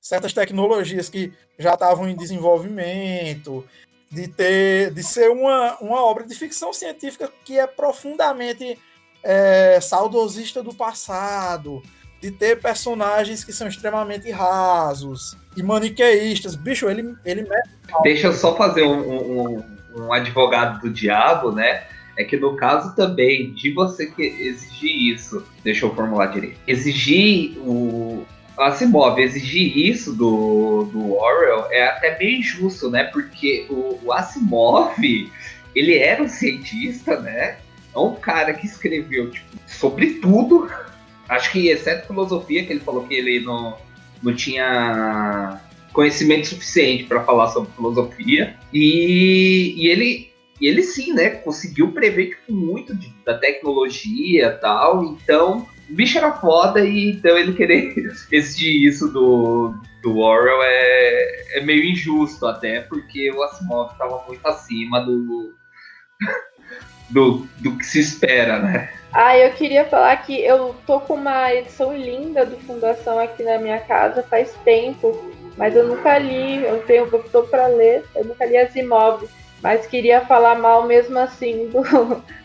[0.00, 3.64] certas tecnologias que já estavam em desenvolvimento,
[4.10, 8.78] de ter, de ser uma, uma obra de ficção científica que é profundamente
[9.22, 11.82] é, saudosista do passado,
[12.20, 16.56] de ter personagens que são extremamente rasos e maniqueístas.
[16.56, 17.46] Bicho, ele, ele
[18.02, 19.64] Deixa eu só fazer um, um,
[19.96, 21.86] um advogado do diabo, né?
[22.18, 27.56] É que no caso também de você que exigir isso, deixa eu formular direito, exigir
[27.58, 28.26] o
[28.58, 33.04] Asimov exigir isso do, do Orwell é até bem injusto, né?
[33.04, 34.98] Porque o, o Asimov,
[35.74, 37.58] ele era um cientista, né?
[37.94, 40.68] É um cara que escreveu tipo, sobre tudo.
[41.28, 43.76] Acho que exceto filosofia, que ele falou que ele não,
[44.20, 45.60] não tinha
[45.92, 48.56] conhecimento suficiente para falar sobre filosofia.
[48.72, 50.27] E, e ele
[50.60, 55.04] e ele sim, né, conseguiu prever tipo, muito de, da tecnologia tal.
[55.04, 57.94] Então, o bicho era foda e então ele querer
[58.30, 64.46] exigir isso do, do Orwell é, é meio injusto até, porque o Asimov estava muito
[64.46, 65.54] acima do,
[67.10, 68.92] do, do que se espera, né?
[69.12, 73.58] Ah, eu queria falar que eu tô com uma edição linda do Fundação aqui na
[73.58, 78.24] minha casa faz tempo, mas eu nunca li, eu tenho, eu tô para ler, eu
[78.24, 79.26] nunca li Asimov.
[79.62, 81.82] Mas queria falar mal mesmo assim do,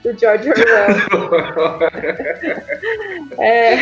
[0.03, 1.79] do George Orwell.
[3.39, 3.75] é,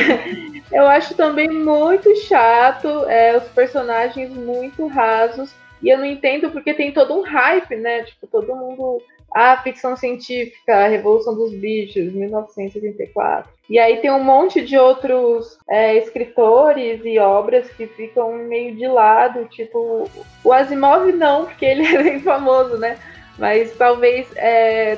[0.72, 5.54] eu acho também muito chato, é, os personagens muito rasos.
[5.82, 8.04] E eu não entendo porque tem todo um hype, né?
[8.04, 9.02] Tipo, todo mundo.
[9.34, 13.50] Ah, ficção científica, a Revolução dos Bichos, 1984.
[13.70, 18.86] E aí tem um monte de outros é, escritores e obras que ficam meio de
[18.86, 20.10] lado, tipo,
[20.44, 23.00] o Asimov não, porque ele é bem famoso, né?
[23.38, 24.98] Mas talvez é,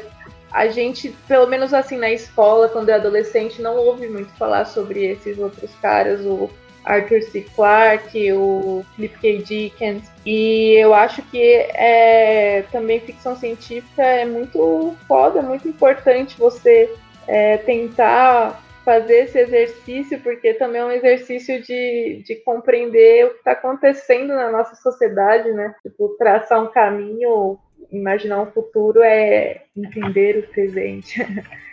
[0.51, 5.05] a gente, pelo menos assim na escola, quando é adolescente, não ouve muito falar sobre
[5.05, 6.49] esses outros caras, o
[6.85, 7.45] Arthur C.
[7.55, 9.37] Clarke, o Philip K.
[9.39, 10.03] Dickens.
[10.25, 11.41] E eu acho que
[11.73, 16.93] é, também ficção científica é muito foda, muito importante você
[17.27, 23.37] é, tentar fazer esse exercício, porque também é um exercício de, de compreender o que
[23.37, 25.73] está acontecendo na nossa sociedade, né?
[25.81, 27.57] Tipo, traçar um caminho,
[27.91, 31.25] imaginar um futuro é entender o presente.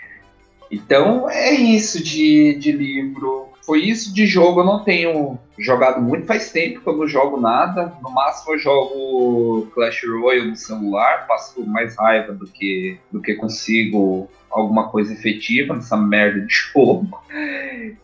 [0.71, 3.49] Então é isso de, de livro.
[3.67, 4.61] Foi isso de jogo.
[4.61, 7.93] Eu não tenho jogado muito, faz tempo que eu não jogo nada.
[8.01, 13.35] No máximo eu jogo Clash Royale no celular, passo mais raiva do que, do que
[13.35, 17.09] consigo alguma coisa efetiva nessa merda de jogo.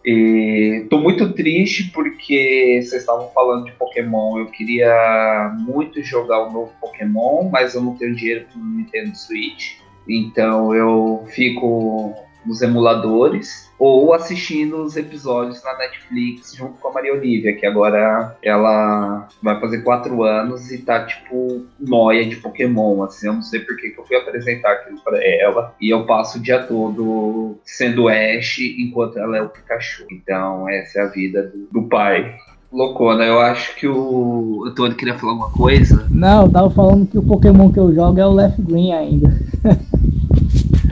[0.04, 4.38] E tô muito triste porque vocês estavam falando de Pokémon.
[4.38, 9.78] Eu queria muito jogar o novo Pokémon, mas eu não tenho dinheiro para Nintendo Switch.
[10.08, 12.14] Então eu fico
[12.46, 18.36] nos emuladores ou assistindo os episódios na Netflix junto com a Maria Olivia, que agora
[18.42, 23.60] ela vai fazer quatro anos e tá tipo noia de Pokémon, assim, eu não sei
[23.60, 28.08] por que eu fui apresentar aquilo para ela e eu passo o dia todo sendo
[28.08, 30.06] Ash enquanto ela é o Pikachu.
[30.10, 32.36] Então essa é a vida do, do pai.
[32.72, 36.06] Loucona, eu acho que o Antônio queria falar alguma coisa.
[36.10, 39.32] Não, eu tava falando que o Pokémon que eu jogo é o Left Green ainda.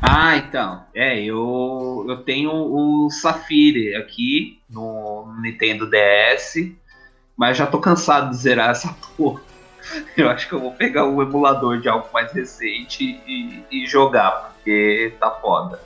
[0.07, 0.83] Ah, então.
[0.95, 6.71] É, eu, eu tenho o Safire aqui no Nintendo DS,
[7.37, 9.41] mas já tô cansado de zerar essa porra.
[10.17, 14.55] Eu acho que eu vou pegar o emulador de algo mais recente e, e jogar,
[14.55, 15.81] porque tá foda.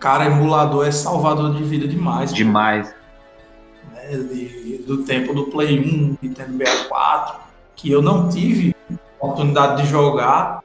[0.00, 2.32] Cara, emulador é salvador de vida demais.
[2.34, 2.94] Demais.
[3.92, 7.40] né, de- do tempo do Play 1, Nintendo 64,
[7.76, 8.74] que eu não tive
[9.18, 10.62] oportunidade de jogar,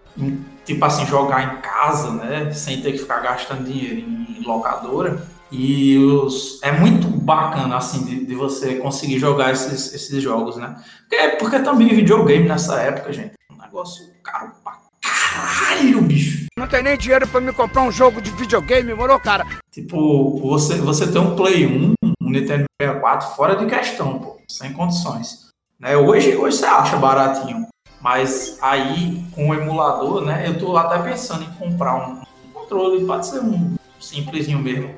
[0.70, 5.20] tipo assim, jogar em casa, né, sem ter que ficar gastando dinheiro em locadora.
[5.52, 10.76] E os, é muito bacana, assim, de, de você conseguir jogar esses, esses jogos, né?
[11.10, 16.46] Porque, porque também videogame nessa época, gente, é um negócio caro pra caralho, bicho.
[16.56, 19.48] Não tem nem dinheiro pra me comprar um jogo de videogame, moro, cara?
[19.72, 24.72] Tipo, você, você tem um Play 1, um Nintendo 64, fora de questão, pô, sem
[24.72, 25.50] condições.
[25.80, 25.98] Né?
[25.98, 27.66] Hoje, hoje você acha baratinho,
[28.02, 30.48] mas aí com o emulador, né?
[30.48, 32.22] Eu tô até pensando em comprar um,
[32.54, 34.94] controle, pode ser um simplesinho mesmo,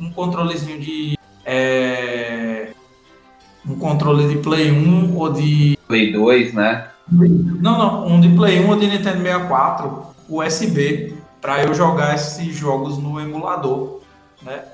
[0.00, 1.18] um controlezinho de.
[1.44, 2.70] é,
[3.68, 5.78] um controle de Play 1 ou de.
[5.86, 6.88] Play 2, né?
[7.08, 12.54] Não, não, um de Play 1 ou de Nintendo 64, USB, para eu jogar esses
[12.54, 14.00] jogos no emulador,
[14.42, 14.64] né?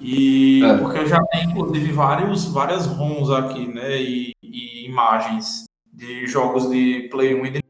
[0.00, 0.76] E É.
[0.78, 4.00] porque eu já tenho inclusive vários, várias ROMs aqui, né?
[4.00, 5.64] E, e imagens
[5.94, 7.60] de jogos de Play 1 e de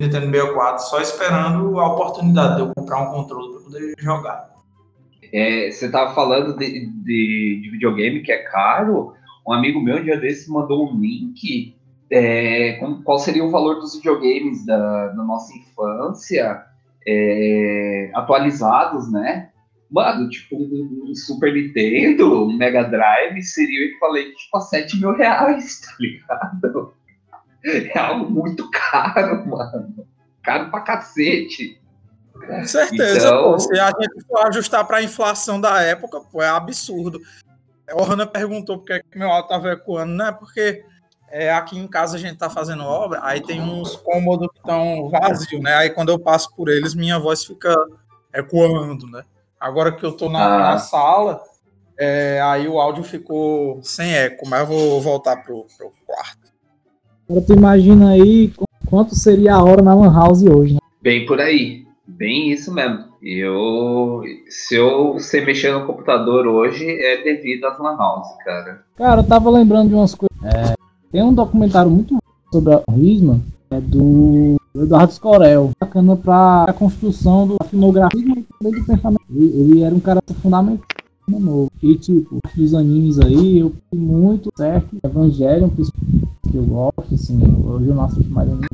[0.00, 4.50] Nintendo 64, só esperando a oportunidade de eu comprar um controle para poder jogar.
[5.32, 9.14] É, você tava falando de, de, de videogame que é caro.
[9.46, 11.74] Um amigo meu, um dia desse, mandou um link.
[12.10, 16.62] é, com- qual seria o valor dos videogames da, da nossa infância
[17.06, 19.48] é, atualizados, né?
[19.90, 24.98] Mano, tipo, um, um Super Nintendo, um Mega Drive seria o equivalente tipo, a 7
[25.00, 26.92] mil reais, tá ligado?
[27.94, 30.06] É algo muito caro, mano.
[30.42, 31.80] Caro pra cacete.
[32.34, 33.58] Com certeza, Então- pô.
[33.58, 37.20] Se a gente for ajustar para a inflação da época, pô, é absurdo.
[37.94, 40.32] O Hanna perguntou por que meu áudio tava ecoando, né?
[40.32, 40.84] Porque
[41.28, 45.08] é, aqui em casa a gente tá fazendo obra, aí tem uns cômodos que estão
[45.10, 45.74] vazios, né?
[45.74, 47.74] Aí quando eu passo por eles, minha voz fica
[48.34, 49.22] ecoando, né?
[49.60, 50.58] Agora que eu tô na, Ah.
[50.72, 51.42] na sala,
[51.98, 56.41] é, aí o áudio ficou sem eco, mas eu vou voltar pro, pro quarto.
[57.28, 60.80] Agora tu imagina aí qu- quanto seria a hora na Lan House hoje, né?
[61.02, 61.84] Bem por aí.
[62.06, 63.04] Bem isso mesmo.
[63.22, 68.82] Eu, se eu sei mexer no computador hoje, é devido às lan house, cara.
[68.96, 70.36] Cara, eu tava lembrando de umas coisas.
[70.44, 70.74] É,
[71.10, 72.18] tem um documentário muito
[72.52, 75.70] sobre a Risma, é do Eduardo Scorel.
[75.80, 79.22] Bacana pra a construção do filmografismo e do pensamento.
[79.30, 80.84] Ele, ele era um cara fundamental
[81.28, 81.70] novo.
[81.82, 84.96] E tipo, dos animes aí, eu fui muito certo.
[85.02, 85.82] Evangelion, que
[86.56, 88.66] eu gosto, assim, hoje eu não assisto mais anime.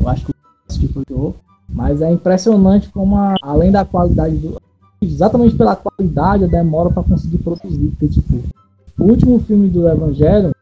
[0.00, 0.34] Eu acho que eu
[0.68, 1.34] assisti foi o
[1.72, 4.60] mas é impressionante como, a- além da qualidade do.
[5.02, 7.88] Exatamente pela qualidade, a demora pra conseguir produzir.
[7.98, 8.40] Porque, tipo,
[8.98, 10.54] o último filme do Evangelho,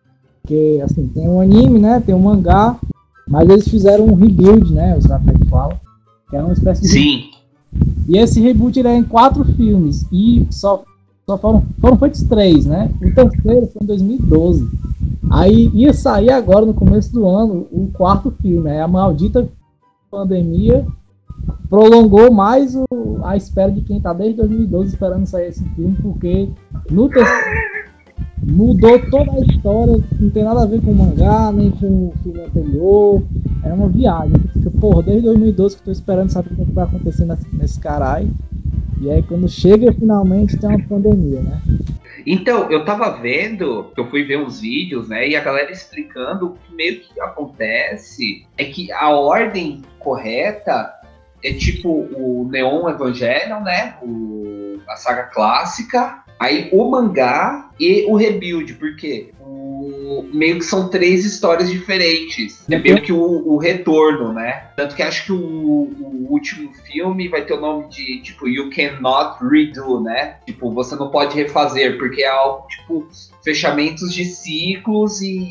[0.46, 1.98] que assim, tem um anime, né?
[2.00, 2.78] Tem um mangá,
[3.28, 4.96] mas eles fizeram um rebuild, né?
[4.96, 5.80] Os caras falam.
[6.30, 6.88] Que é uma espécie de.
[6.88, 7.30] Sim,
[8.06, 10.06] E esse reboot ele é em quatro filmes.
[10.12, 10.84] E só,
[11.28, 12.90] só foram, foram feitos três, né?
[13.02, 14.66] O terceiro foi em 2012.
[15.30, 19.46] Aí ia sair agora, no começo do ano, o quarto filme, é a maldita
[20.10, 20.86] pandemia
[21.68, 26.48] prolongou mais o, a espera de quem tá desde 2012 esperando sair esse filme, porque
[26.90, 27.78] no terceiro
[28.42, 32.12] mudou toda a história, não tem nada a ver com o mangá, nem com o
[32.22, 33.22] filme anterior.
[33.64, 34.32] É uma viagem.
[34.54, 38.30] Fica, porra, desde 2012 que tô esperando saber o que vai acontecer nesse, nesse caralho.
[39.00, 41.62] E aí quando chega finalmente tem uma pandemia, né?
[42.26, 46.54] Então, eu tava vendo, eu fui ver uns vídeos, né, e a galera explicando o
[46.54, 50.92] que meio que acontece é que a ordem correta
[51.42, 58.16] é tipo o Neon Evangelion, né, o, a saga clássica, aí o mangá e o
[58.16, 59.30] Rebuild, porque
[60.32, 62.64] meio que são três histórias diferentes.
[62.70, 64.68] É meio que o, o retorno, né?
[64.76, 68.70] Tanto que acho que o, o, último filme vai ter o nome de, tipo, You
[68.70, 70.36] Cannot Redo, né?
[70.46, 73.08] Tipo, você não pode refazer, porque é algo, tipo,
[73.42, 75.48] fechamentos de ciclos e,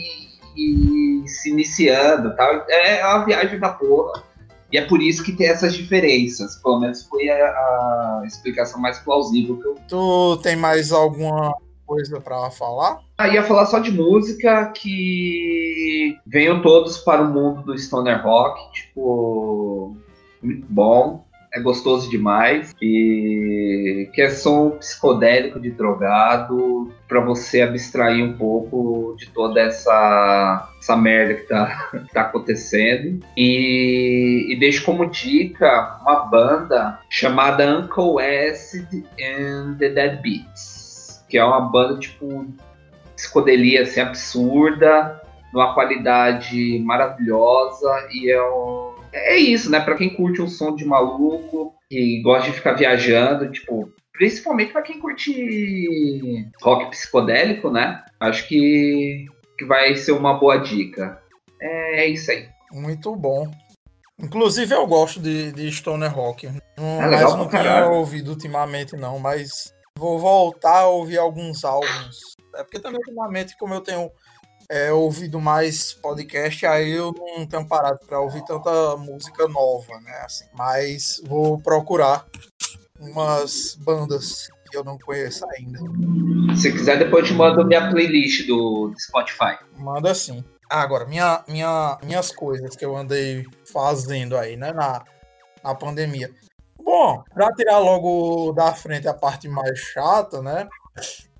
[0.55, 2.65] e se iniciando tal.
[2.69, 4.23] É uma viagem da porra.
[4.71, 6.55] E é por isso que tem essas diferenças.
[6.57, 9.75] Pelo menos foi a, a explicação mais plausível que eu.
[9.87, 11.53] Tu tem mais alguma
[11.85, 12.99] coisa para falar?
[13.17, 18.73] Ah, ia falar só de música que venham todos para o mundo do stoner rock,
[18.73, 19.95] tipo,
[20.43, 21.25] muito bom,
[21.57, 22.73] é gostoso demais.
[22.81, 30.69] E que é som psicodélico de drogado para você abstrair um pouco de toda essa
[30.79, 33.19] essa merda que tá, que tá acontecendo.
[33.35, 40.87] E, e deixo como dica uma banda chamada Uncle Acid and the Dead Beats
[41.29, 42.47] que é uma banda tipo
[43.15, 45.21] psicodelia assim, absurda,
[45.53, 48.95] numa qualidade maravilhosa e é um...
[49.13, 49.79] é isso, né?
[49.79, 54.81] Para quem curte um som de maluco e gosta de ficar viajando, tipo, principalmente para
[54.81, 58.03] quem curte rock psicodélico, né?
[58.19, 59.25] Acho que
[59.57, 61.19] que vai ser uma boa dica.
[61.59, 62.47] É, é isso aí.
[62.71, 63.49] Muito bom.
[64.19, 66.47] Inclusive eu gosto de, de stoner rock.
[66.77, 72.35] Não, é mas não tinha ouvido ultimamente não, mas Vou voltar a ouvir alguns álbuns.
[72.53, 74.11] É porque também, ultimamente, como eu tenho
[74.69, 80.21] é, ouvido mais podcast, aí eu não tenho parado para ouvir tanta música nova, né?
[80.25, 82.25] Assim, mas vou procurar
[82.99, 85.79] umas bandas que eu não conheço ainda.
[86.55, 89.57] Se quiser, depois eu te mando minha playlist do, do Spotify.
[89.77, 90.43] Manda sim.
[90.69, 95.03] Ah, agora, minha, minha, minhas coisas que eu andei fazendo aí, né, na,
[95.63, 96.29] na pandemia.
[96.77, 100.67] Bom, para tirar logo da frente a parte mais chata, né?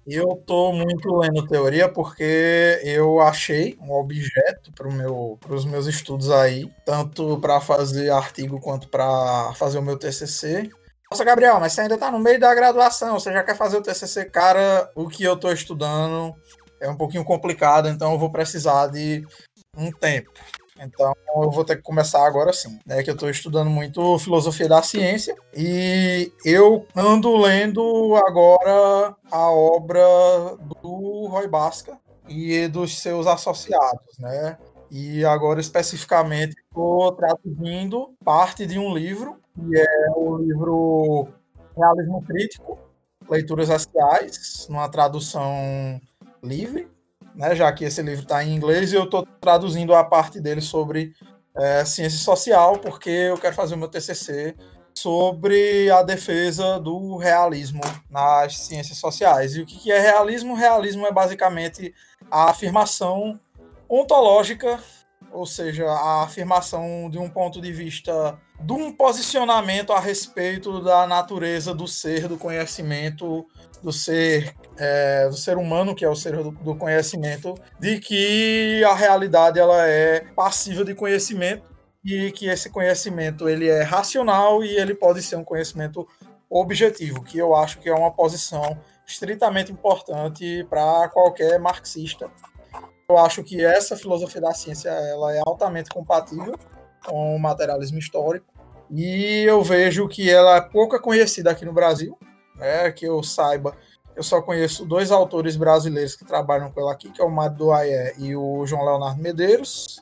[0.10, 6.32] Eu tô muito lendo teoria porque eu achei um objeto para meu, os meus estudos
[6.32, 10.70] aí, tanto para fazer artigo quanto para fazer o meu TCC.
[11.12, 13.82] Nossa, Gabriel, mas você ainda tá no meio da graduação, você já quer fazer o
[13.82, 14.24] TCC?
[14.26, 16.34] Cara, o que eu tô estudando
[16.80, 19.28] é um pouquinho complicado, então eu vou precisar de
[19.76, 20.32] um tempo.
[20.80, 23.04] Então eu vou ter que começar agora sim, né?
[23.04, 30.04] Que eu estou estudando muito filosofia da ciência e eu ando lendo agora a obra
[30.82, 31.98] do Roy Basca
[32.28, 34.58] e dos seus associados, né?
[34.90, 41.28] E agora especificamente estou traduzindo parte de um livro que é o livro
[41.76, 42.78] Realismo Crítico,
[43.30, 46.00] Leituras Raciais, numa tradução
[46.44, 46.88] livre,
[47.38, 50.60] né, já que esse livro está em inglês e eu estou traduzindo a parte dele
[50.60, 51.14] sobre
[51.56, 54.56] é, ciência social, porque eu quero fazer o meu TCC
[54.96, 59.56] sobre a defesa do realismo nas ciências sociais.
[59.56, 60.56] E o que é realismo?
[60.56, 61.94] Realismo é basicamente
[62.32, 63.40] a afirmação
[63.88, 64.80] ontológica,
[65.32, 71.06] ou seja, a afirmação de um ponto de vista de um posicionamento a respeito da
[71.06, 73.46] natureza do ser, do conhecimento,
[73.82, 78.84] do ser é, do ser humano, que é o ser do, do, conhecimento, de que
[78.84, 81.64] a realidade ela é passiva de conhecimento
[82.06, 86.08] e que esse conhecimento ele é racional e ele pode ser um conhecimento
[86.50, 92.30] objetivo, que eu acho que é uma posição estritamente importante para qualquer marxista.
[93.10, 96.58] Eu acho que essa filosofia da ciência ela é altamente compatível
[97.06, 98.46] com o materialismo histórico
[98.92, 102.18] e eu vejo que ela é pouca conhecida aqui no Brasil,
[102.58, 103.76] né, que eu saiba
[104.18, 107.56] eu só conheço dois autores brasileiros que trabalham com ela aqui, que é o Mário
[107.56, 110.02] Duaé e o João Leonardo Medeiros,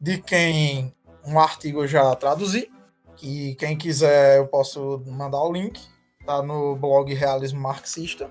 [0.00, 0.94] de quem
[1.26, 2.70] um artigo eu já traduzi,
[3.16, 5.80] que quem quiser eu posso mandar o link,
[6.24, 8.30] tá no blog Realismo Marxista.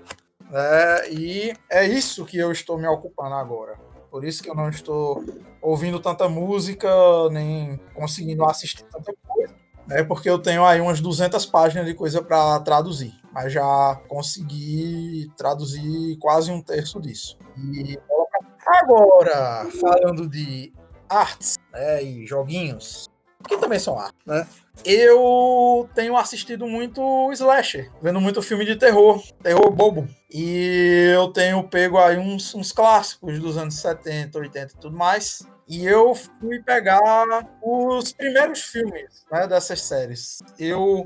[0.50, 1.10] Né?
[1.10, 3.78] E é isso que eu estou me ocupando agora.
[4.10, 5.22] Por isso que eu não estou
[5.60, 6.88] ouvindo tanta música,
[7.30, 9.54] nem conseguindo assistir tanta coisa,
[9.86, 10.02] né?
[10.04, 16.16] porque eu tenho aí umas 200 páginas de coisa para traduzir mas já consegui traduzir
[16.16, 17.36] quase um terço disso.
[17.70, 17.98] E
[18.66, 20.72] agora, falando de
[21.06, 23.10] artes né, e joguinhos,
[23.46, 24.48] que também são arte, né?
[24.82, 30.08] Eu tenho assistido muito slasher, vendo muito filme de terror, terror bobo.
[30.32, 35.46] E eu tenho pego aí uns, uns clássicos dos anos 70, 80 e tudo mais.
[35.68, 37.24] E eu fui pegar
[37.60, 40.38] os primeiros filmes né, dessas séries.
[40.58, 41.04] Eu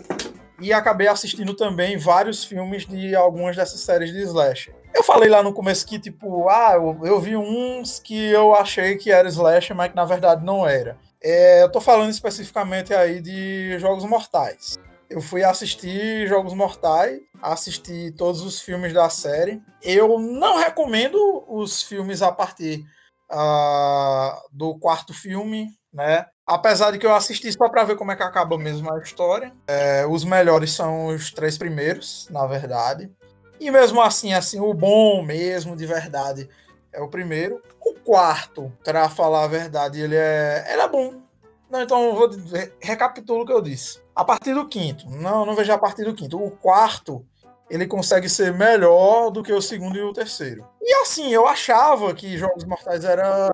[0.61, 4.75] e acabei assistindo também vários filmes de algumas dessas séries de slasher.
[4.95, 8.97] Eu falei lá no começo que, tipo, ah, eu, eu vi uns que eu achei
[8.97, 10.99] que era slasher, mas que na verdade não era.
[11.23, 14.79] É, eu tô falando especificamente aí de Jogos Mortais.
[15.09, 19.63] Eu fui assistir Jogos Mortais, assisti todos os filmes da série.
[19.83, 22.85] Eu não recomendo os filmes a partir
[23.31, 26.27] uh, do quarto filme, né?
[26.47, 29.53] Apesar de que eu assisti só para ver como é que acaba mesmo a história.
[29.67, 33.11] É, os melhores são os três primeiros, na verdade.
[33.61, 36.49] E mesmo assim, assim, o bom mesmo, de verdade,
[36.93, 37.63] é o primeiro.
[37.81, 41.23] O quarto, para falar a verdade, ele é, ele é bom.
[41.71, 42.29] Não, então vou
[42.81, 44.01] recapitulo o que eu disse.
[44.15, 46.43] A partir do quinto, não, não vejo a partir do quinto.
[46.43, 47.25] O quarto,
[47.71, 50.67] ele consegue ser melhor do que o segundo e o terceiro.
[50.83, 53.51] E assim, eu achava que Jogos Mortais era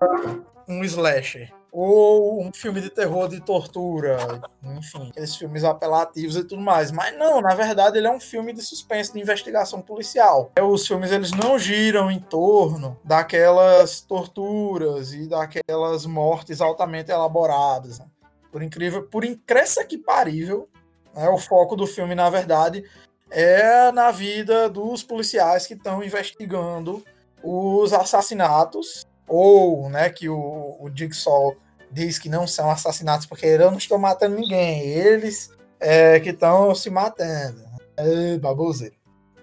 [0.67, 4.17] um slasher ou um filme de terror de tortura,
[4.63, 6.91] enfim, aqueles filmes apelativos e tudo mais.
[6.91, 10.51] Mas não, na verdade ele é um filme de suspense, de investigação policial.
[10.59, 17.99] Os filmes eles não giram em torno daquelas torturas e daquelas mortes altamente elaboradas.
[17.99, 18.05] Né?
[18.51, 20.67] Por incrível, por incrível que parível,
[21.13, 22.83] né, o foco do filme na verdade
[23.29, 27.03] é na vida dos policiais que estão investigando
[27.43, 30.37] os assassinatos ou né, que o,
[30.79, 31.55] o Jigsaw
[31.91, 36.73] diz que não são assassinatos porque eu não estou matando ninguém, eles é, que estão
[36.73, 37.65] se matando.
[37.95, 38.95] É, baboseira.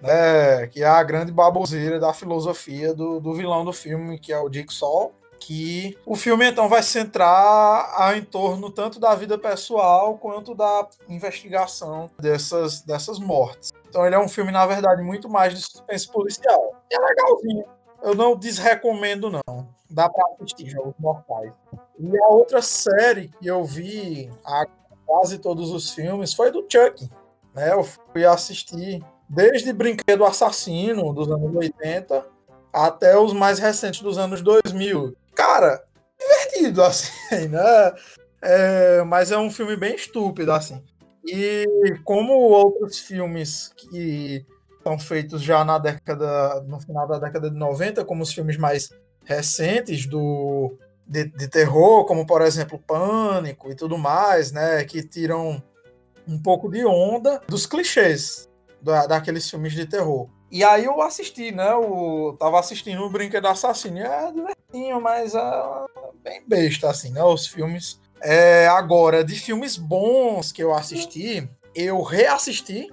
[0.03, 4.39] É, que é a grande baboseira da filosofia do, do vilão do filme, que é
[4.39, 10.55] o Jigsaw, que o filme então vai centrar em torno tanto da vida pessoal quanto
[10.55, 13.71] da investigação dessas, dessas mortes.
[13.89, 16.75] Então ele é um filme, na verdade, muito mais de suspense policial.
[16.91, 17.65] É legalzinho.
[18.03, 19.67] Eu não desrecomendo, não.
[19.89, 21.53] Dá pra assistir Jogos Mortais.
[21.97, 24.65] E a outra série que eu vi a
[25.05, 27.09] quase todos os filmes foi do Chuck.
[27.53, 27.71] Né?
[27.71, 32.25] Eu fui assistir desde Brinquedo Assassino, dos anos 80,
[32.73, 35.15] até os mais recentes dos anos 2000.
[35.55, 35.85] Cara,
[36.19, 37.93] divertido, assim, né?
[38.41, 40.83] É, mas é um filme bem estúpido, assim.
[41.25, 41.65] E
[42.03, 44.45] como outros filmes que
[44.83, 48.89] são feitos já na década, no final da década de 90, como os filmes mais
[49.23, 50.77] recentes do
[51.07, 55.63] de, de, terror, como por exemplo Pânico e tudo mais, né, que tiram
[56.27, 58.49] um pouco de onda dos clichês
[58.81, 60.29] da, daqueles filmes de terror.
[60.51, 65.85] E aí eu assisti, né, eu tava assistindo o Brinquedo Assassino, é divertinho, mas é
[66.23, 67.99] bem besta, assim, né, os filmes.
[68.21, 72.91] É, agora, de filmes bons que eu assisti, eu reassisti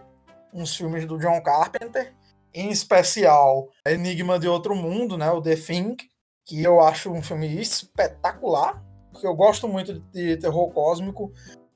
[0.52, 2.12] uns filmes do John Carpenter,
[2.52, 5.96] em especial Enigma de Outro Mundo, né, o The Thing,
[6.44, 8.82] que eu acho um filme espetacular,
[9.12, 11.32] porque eu gosto muito de terror cósmico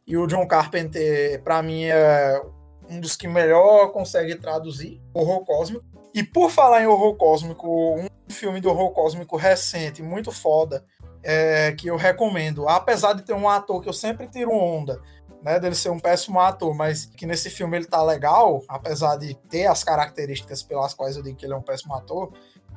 [0.06, 2.42] e o John Carpenter, para mim, é
[2.88, 5.84] um dos que melhor consegue traduzir horror cósmico.
[6.14, 10.84] E por falar em horror cósmico, um filme de horror cósmico recente, muito foda,
[11.22, 15.00] é, que eu recomendo, apesar de ter um ator que eu sempre tiro onda,
[15.42, 19.34] né, dele ser um péssimo ator, mas que nesse filme ele tá legal, apesar de
[19.48, 22.32] ter as características pelas quais eu digo que ele é um péssimo ator,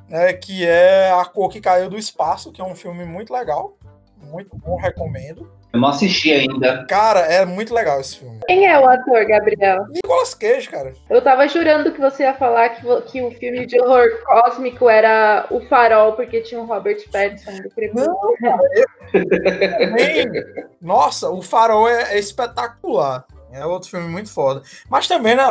[0.08, 3.78] né, que é A Cor que Caiu do Espaço, que é um filme muito legal,
[4.24, 5.50] muito bom, recomendo.
[5.72, 6.86] Eu não assisti ainda.
[6.88, 8.40] Cara, é muito legal esse filme.
[8.48, 9.86] Quem é o ator, Gabriel?
[9.90, 10.94] Nicolas Cage, cara.
[11.08, 15.46] Eu tava jurando que você ia falar que, que o filme de horror cósmico era
[15.52, 18.18] O Farol, porque tinha o Robert Pattinson do Crepúsculo.
[20.82, 23.26] Nossa, O Farol é, é espetacular.
[23.52, 24.62] É outro filme muito foda.
[24.90, 25.48] Mas também, né?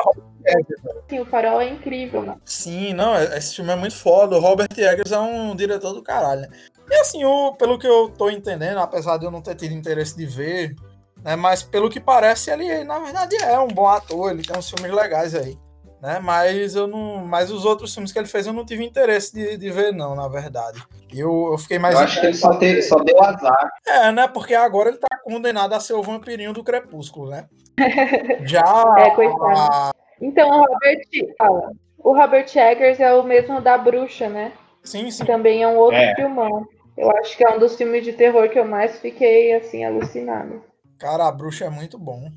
[1.08, 2.36] Sim, o Farol é incrível, né?
[2.44, 4.36] Sim, não, esse filme é muito foda.
[4.36, 6.48] O Robert Eggers é um diretor do caralho, né?
[6.90, 10.16] E assim, o, pelo que eu tô entendendo, apesar de eu não ter tido interesse
[10.16, 10.74] de ver,
[11.22, 11.36] né?
[11.36, 14.92] Mas pelo que parece, ele na verdade é um bom ator, ele tem uns filmes
[14.92, 15.56] legais aí.
[16.00, 16.20] Né?
[16.22, 17.26] Mas eu não.
[17.26, 20.14] Mas os outros filmes que ele fez eu não tive interesse de, de ver, não,
[20.14, 20.80] na verdade.
[21.12, 21.94] Eu, eu fiquei mais.
[21.94, 23.70] Eu acho que ele só, te, só deu azar.
[23.84, 24.28] É, né?
[24.28, 27.46] Porque agora ele tá condenado a ser o vampirinho do crepúsculo, né?
[28.46, 28.62] Já.
[28.98, 29.92] é, coitado.
[30.20, 31.00] Então, o Robert,
[31.36, 31.72] fala.
[31.98, 34.52] O Robert Eggers é o mesmo da Bruxa, né?
[34.84, 35.24] Sim, sim.
[35.24, 36.14] Também é um outro é.
[36.14, 36.64] filmão.
[36.98, 40.62] Eu acho que é um dos filmes de terror que eu mais fiquei, assim, alucinado.
[40.98, 42.30] Cara, a Bruxa é muito bom.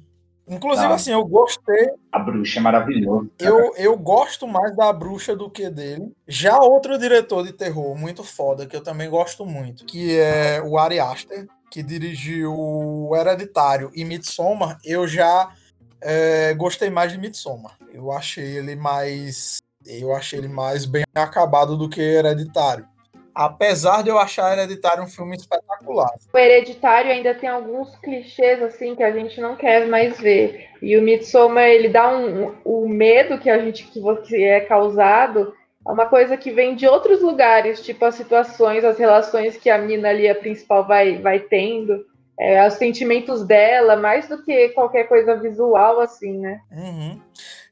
[0.48, 0.96] Inclusive, Tá.
[0.96, 1.92] assim, eu gostei.
[2.12, 3.30] A bruxa é maravilhosa.
[3.40, 6.12] Eu, eu gosto mais da bruxa do que dele.
[6.28, 10.78] Já outro diretor de terror muito foda, que eu também gosto muito, que é o
[10.78, 15.54] Ari Aster, que dirigiu o Hereditário e Midsommar, eu já
[16.02, 17.78] é, gostei mais de Midsommar.
[17.94, 19.62] Eu achei ele mais.
[19.86, 22.86] Eu achei ele mais bem acabado do que Hereditário.
[23.34, 26.12] Apesar de eu achar Hereditário um filme espetacular.
[26.34, 30.70] O Hereditário ainda tem alguns clichês assim que a gente não quer mais ver.
[30.82, 34.60] E o Midsommar, ele dá um, um- o medo que a gente que você é
[34.62, 35.54] causado
[35.88, 39.78] é uma coisa que vem de outros lugares, tipo as situações, as relações que a
[39.78, 42.06] mina ali, a principal, vai, vai tendo,
[42.40, 46.60] é, os sentimentos dela, mais do que qualquer coisa visual, assim, né?
[46.72, 47.20] Uhum.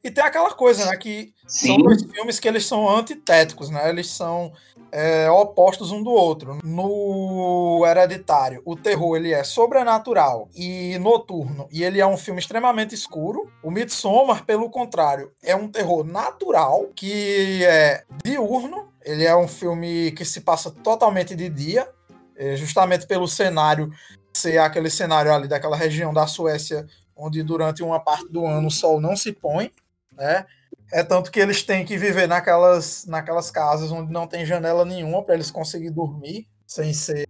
[0.02, 0.96] E tem aquela coisa, né?
[0.96, 3.88] Que são Sim, dois filmes que eles são antitéticos, né?
[3.88, 4.52] Eles são
[4.92, 6.58] é, opostos um do outro.
[6.64, 12.94] No Hereditário, o terror ele é sobrenatural e noturno, e ele é um filme extremamente
[12.94, 13.50] escuro.
[13.62, 18.88] O Midsommar, pelo contrário, é um terror natural que é diurno.
[19.02, 21.88] Ele é um filme que se passa totalmente de dia,
[22.36, 23.90] é, justamente pelo cenário
[24.32, 26.86] ser aquele cenário ali daquela região da Suécia
[27.20, 29.70] onde durante uma parte do ano o sol não se põe,
[30.12, 30.46] né?
[30.92, 35.22] É tanto que eles têm que viver naquelas, naquelas casas onde não tem janela nenhuma
[35.22, 37.28] para eles conseguirem dormir sem ser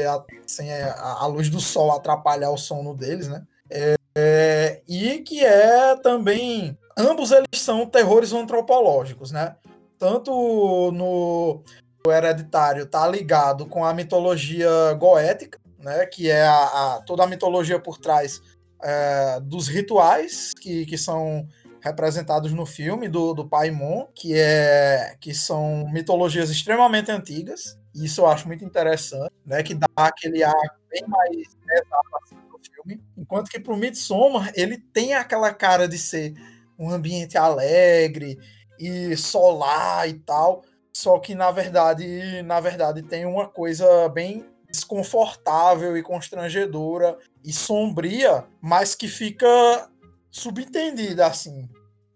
[0.00, 3.42] a, sem a, a luz do sol atrapalhar o sono deles, né?
[3.70, 9.56] É, é, e que é também ambos eles são terrores antropológicos, né?
[9.98, 11.62] Tanto no
[12.06, 16.06] Hereditário tá ligado com a mitologia goética, né?
[16.06, 16.54] Que é a,
[16.96, 18.40] a- toda a mitologia por trás
[18.82, 21.46] é, dos rituais que, que são
[21.82, 27.76] representados no filme do, do Paimon, que é que são mitologias extremamente antigas.
[27.94, 29.62] E isso eu acho muito interessante, né?
[29.62, 30.54] Que dá aquele ar
[30.88, 33.02] bem mais exato assim pro filme.
[33.18, 36.34] Enquanto que pro Midsommar, ele tem aquela cara de ser
[36.78, 38.38] um ambiente alegre
[38.78, 40.64] e solar e tal.
[40.92, 48.46] Só que na verdade, na verdade tem uma coisa bem desconfortável e constrangedora e sombria,
[48.60, 49.90] mas que fica
[50.32, 51.68] subentendida assim,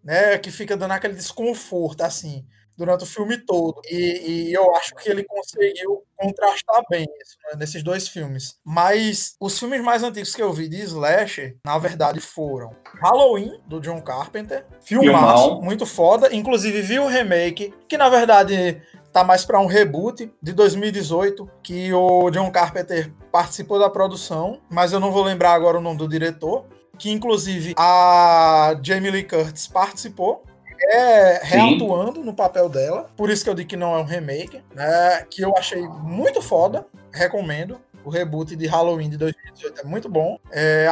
[0.02, 0.38] né?
[0.38, 2.44] Que fica dando aquele desconforto assim
[2.76, 3.80] durante o filme todo.
[3.88, 8.58] E, e eu acho que ele conseguiu contrastar bem isso né, nesses dois filmes.
[8.64, 13.80] Mas os filmes mais antigos que eu vi de slasher, na verdade, foram Halloween do
[13.80, 16.34] John Carpenter, filmaço, muito foda.
[16.34, 18.82] Inclusive vi o remake, que na verdade
[19.12, 24.92] tá mais para um reboot de 2018, que o John Carpenter participou da produção, mas
[24.92, 26.66] eu não vou lembrar agora o nome do diretor,
[26.98, 30.42] que inclusive a Jamie Lee Curtis participou,
[30.78, 34.62] é reatuando no papel dela, por isso que eu digo que não é um remake,
[34.74, 37.78] né, que eu achei muito foda, recomendo.
[38.04, 40.38] O reboot de Halloween de 2018 é muito bom.
[40.52, 40.86] É,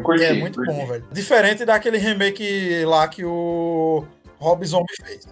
[0.00, 0.22] curti.
[0.24, 0.72] é muito curti.
[0.72, 1.04] bom, velho.
[1.10, 4.04] Diferente daquele remake lá que o
[4.38, 5.26] Rob Zombie fez.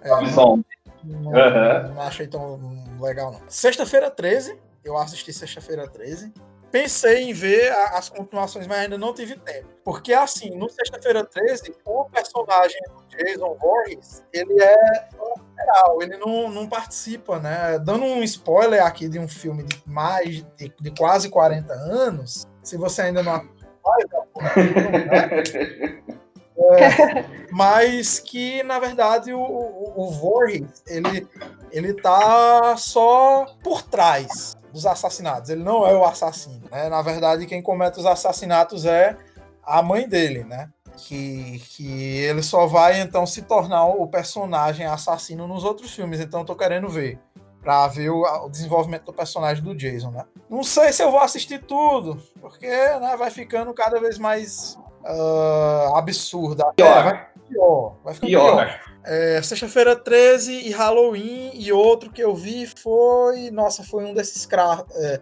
[0.00, 0.62] É, Som.
[1.04, 1.92] não, Aham.
[1.94, 2.58] não achei tão
[2.98, 3.40] legal, não.
[3.46, 6.32] Sexta-feira 13, eu assisti Sexta-feira 13.
[6.70, 9.66] Pensei em ver as continuações, mas ainda não tive tempo.
[9.82, 16.50] Porque, assim, no Sexta-feira 13, o personagem do Jason Voorhees, ele é lateral, ele não,
[16.50, 17.78] não participa, né?
[17.78, 22.76] Dando um spoiler aqui de um filme de mais de, de quase 40 anos, se
[22.76, 23.48] você ainda não uma-
[27.50, 31.26] mas que na verdade o, o, o Voorhees ele,
[31.70, 35.50] ele tá só por trás dos assassinatos.
[35.50, 36.62] Ele não é o assassino.
[36.70, 36.88] Né?
[36.88, 39.16] Na verdade, quem comete os assassinatos é
[39.62, 40.70] a mãe dele, né?
[40.96, 46.20] Que, que ele só vai então se tornar o personagem assassino nos outros filmes.
[46.20, 47.18] Então eu tô querendo ver.
[47.60, 50.24] Pra ver o, o desenvolvimento do personagem do Jason, né?
[50.48, 55.92] Não sei se eu vou assistir tudo, porque né, vai ficando cada vez mais ah,
[55.96, 56.72] absurda.
[56.74, 56.86] Pior.
[56.86, 57.96] É, vai pior.
[58.04, 58.66] Vai ficando Pior.
[58.66, 58.80] pior.
[59.04, 63.50] É, Sexta-feira 13 e Halloween, e outro que eu vi foi.
[63.50, 65.20] Nossa, foi um desses, cra- é,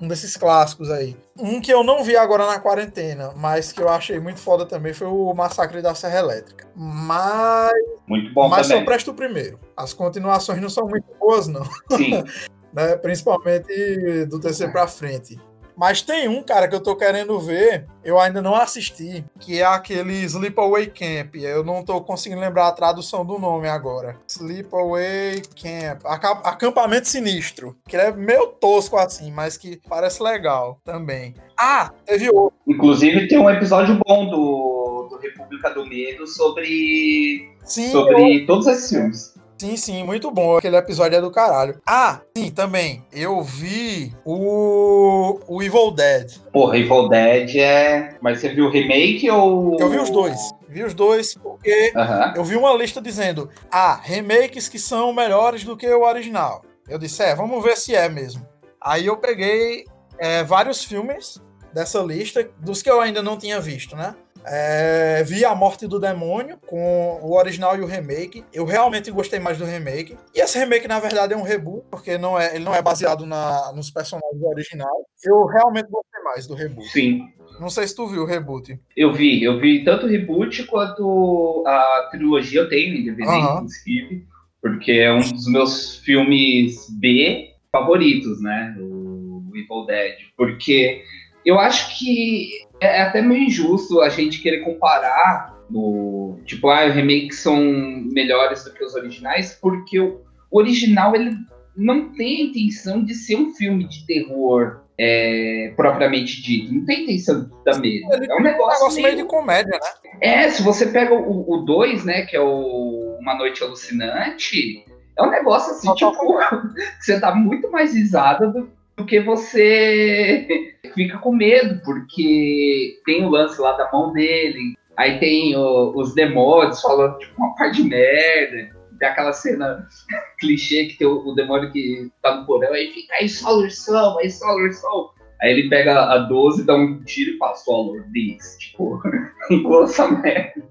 [0.00, 1.16] um desses clássicos aí.
[1.38, 4.92] Um que eu não vi agora na quarentena, mas que eu achei muito foda também
[4.92, 6.66] foi o Massacre da Serra Elétrica.
[6.76, 7.72] Mas,
[8.06, 8.84] Muito bom mas só também.
[8.86, 9.58] presta o primeiro.
[9.76, 12.22] As continuações não são muito boas, não Sim.
[12.74, 12.96] né?
[12.96, 15.38] Principalmente do terceiro pra frente.
[15.78, 19.64] Mas tem um, cara, que eu tô querendo ver, eu ainda não assisti, que é
[19.64, 21.36] aquele Sleepaway Camp.
[21.36, 24.16] Eu não tô conseguindo lembrar a tradução do nome agora.
[24.26, 26.04] Sleepaway Camp.
[26.04, 27.76] Aca- Acampamento Sinistro.
[27.86, 31.34] Que é meio tosco assim, mas que parece legal também.
[31.56, 32.58] Ah, teve outro.
[32.66, 38.66] Inclusive tem um episódio bom do, do República do Medo sobre, Sim, eu, sobre todos
[38.66, 39.37] esses filmes.
[39.60, 40.56] Sim, sim, muito bom.
[40.56, 41.80] Aquele episódio é do caralho.
[41.84, 43.04] Ah, sim, também.
[43.12, 46.38] Eu vi o, o Evil Dead.
[46.52, 48.16] Porra, Evil Dead é.
[48.20, 49.76] Mas você viu o remake ou.
[49.80, 50.38] Eu vi os dois.
[50.68, 51.92] Vi os dois porque
[52.36, 56.62] eu vi uma lista dizendo: ah, remakes que são melhores do que o original.
[56.88, 58.46] Eu disse: é, vamos ver se é mesmo.
[58.80, 59.86] Aí eu peguei
[60.18, 64.14] é, vários filmes dessa lista, dos que eu ainda não tinha visto, né?
[64.44, 68.44] É, vi A Morte do Demônio com o original e o remake.
[68.52, 70.16] Eu realmente gostei mais do remake.
[70.34, 73.26] E esse remake, na verdade, é um reboot, porque não é, ele não é baseado
[73.26, 75.06] na, nos personagens do original.
[75.24, 76.88] Eu realmente gostei mais do reboot.
[76.88, 77.28] Sim.
[77.60, 78.78] Não sei se tu viu o reboot.
[78.96, 83.54] Eu vi, eu vi tanto o reboot quanto a trilogia, eu tenho em DVD, Aham.
[83.56, 84.26] inclusive,
[84.62, 88.76] porque é um dos meus filmes B favoritos, né?
[88.78, 90.14] O Evil Dead.
[90.36, 91.02] Porque
[91.44, 96.38] eu acho que é até meio injusto a gente querer comparar no.
[96.44, 101.36] Tipo, ah, os remakes são melhores do que os originais, porque o original ele
[101.76, 106.74] não tem a intenção de ser um filme de terror é, propriamente dito.
[106.74, 108.14] Não tem intenção da mesma.
[108.14, 109.16] É um negócio, negócio meio meio...
[109.18, 110.10] de comédia, né?
[110.20, 114.84] É, se você pega o 2, né, que é o Uma Noite Alucinante,
[115.16, 116.38] é um negócio assim, tipo,
[116.98, 118.68] que você dá muito mais risada do,
[118.98, 120.46] do que você
[120.94, 126.14] fica com medo, porque tem o lance lá da mão dele, aí tem o- os
[126.14, 129.86] demônios falando tipo uma par de merda, tem aquela cena
[130.40, 134.18] clichê que tem o, o demônio que tá no porão, aí fica aí Solar Soul,
[134.18, 135.10] aí Solar Soul.
[135.40, 139.00] Aí ele pega a 12, dá um tiro e fala Solar This, tipo,
[139.84, 140.64] essa merda.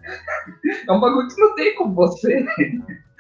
[0.86, 2.46] É um bagulho que não tem como você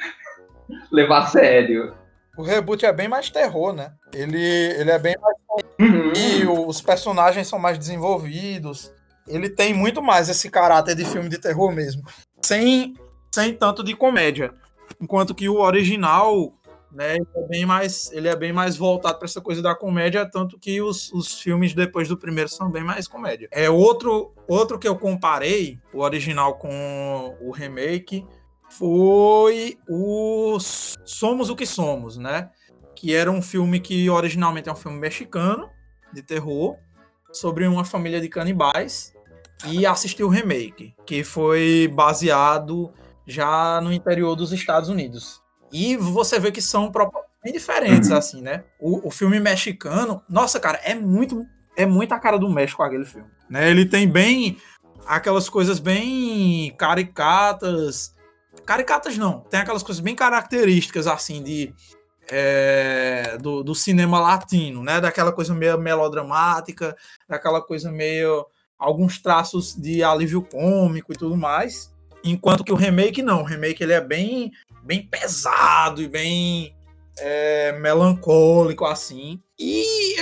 [0.91, 1.93] levar a sério.
[2.37, 3.93] O reboot é bem mais terror, né?
[4.13, 5.37] Ele, ele é bem mais.
[5.79, 6.13] Uhum.
[6.13, 8.91] E os personagens são mais desenvolvidos.
[9.27, 12.03] Ele tem muito mais esse caráter de filme de terror mesmo.
[12.43, 12.93] Sem,
[13.33, 14.53] sem tanto de comédia.
[15.01, 16.53] Enquanto que o original,
[16.91, 20.29] né, ele é bem mais, ele é bem mais voltado para essa coisa da comédia,
[20.29, 23.49] tanto que os, os filmes depois do primeiro são bem mais comédia.
[23.51, 28.25] É outro, outro que eu comparei, o original com o remake,
[28.69, 30.57] foi o
[31.05, 32.49] Somos o que Somos, né?
[32.95, 35.69] Que era um filme que originalmente é um filme mexicano
[36.13, 36.77] de terror
[37.31, 39.13] sobre uma família de canibais
[39.65, 42.91] e assisti o remake, que foi baseado
[43.25, 45.41] já no interior dos Estados Unidos.
[45.71, 48.17] E você vê que são propostas bem diferentes, Uhum.
[48.17, 48.63] assim, né?
[48.79, 51.45] O, o filme mexicano, nossa, cara, é muito,
[51.75, 53.29] é muito a cara do México aquele filme.
[53.49, 53.69] Né?
[53.69, 54.57] Ele tem bem
[55.05, 58.15] aquelas coisas bem caricatas.
[58.67, 61.73] Caricatas não, tem aquelas coisas bem características, assim, de.
[62.29, 64.99] é, do, do cinema latino, né?
[64.99, 66.93] Daquela coisa meio melodramática,
[67.29, 68.45] daquela coisa meio.
[68.77, 71.95] alguns traços de alívio cômico e tudo mais.
[72.25, 74.51] Enquanto que o remake não, o remake ele é bem,
[74.83, 76.75] bem pesado e bem
[77.17, 79.41] é, melancólico assim.
[79.57, 80.17] E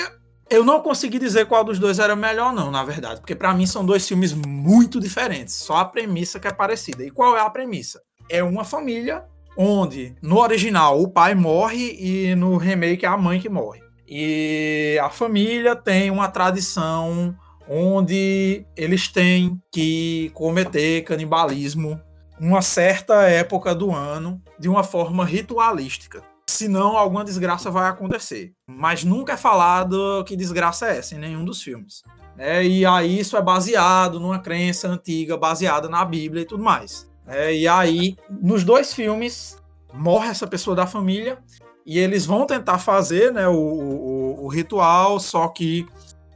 [0.51, 3.65] eu não consegui dizer qual dos dois era melhor não, na verdade, porque para mim
[3.65, 7.03] são dois filmes muito diferentes, só a premissa que é parecida.
[7.03, 8.04] E qual é a premissa?
[8.29, 9.23] É uma família
[9.57, 13.81] onde no original o pai morre e no remake é a mãe que morre.
[14.07, 17.35] E a família tem uma tradição
[17.67, 21.99] onde eles têm que cometer canibalismo
[22.39, 26.21] uma certa época do ano de uma forma ritualística.
[26.47, 28.53] Senão alguma desgraça vai acontecer.
[28.69, 32.01] Mas nunca é falado que desgraça é essa em nenhum dos filmes.
[32.35, 32.63] né?
[32.65, 37.09] e aí isso é baseado numa crença antiga, baseada na Bíblia e tudo mais.
[37.25, 37.53] Né?
[37.53, 39.57] e aí, nos dois filmes,
[39.93, 41.37] morre essa pessoa da família
[41.85, 45.85] e eles vão tentar fazer né, o, o, o ritual, só que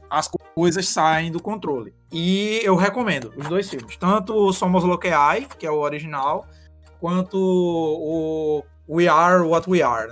[0.08, 1.94] as coisas saem do controle.
[2.12, 6.46] E eu recomendo os dois filmes, tanto Somos Lo que Hay, que é o original,
[7.00, 10.10] quanto o We Are What We Are,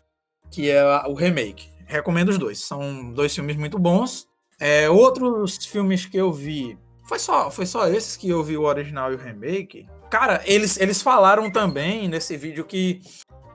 [0.51, 1.69] que é o remake.
[1.87, 4.29] Recomendo os dois, são dois filmes muito bons.
[4.61, 8.64] É, outros filmes que eu vi, foi só, foi só esses que eu vi o
[8.64, 9.89] original e o remake.
[10.10, 13.01] Cara, eles, eles falaram também nesse vídeo que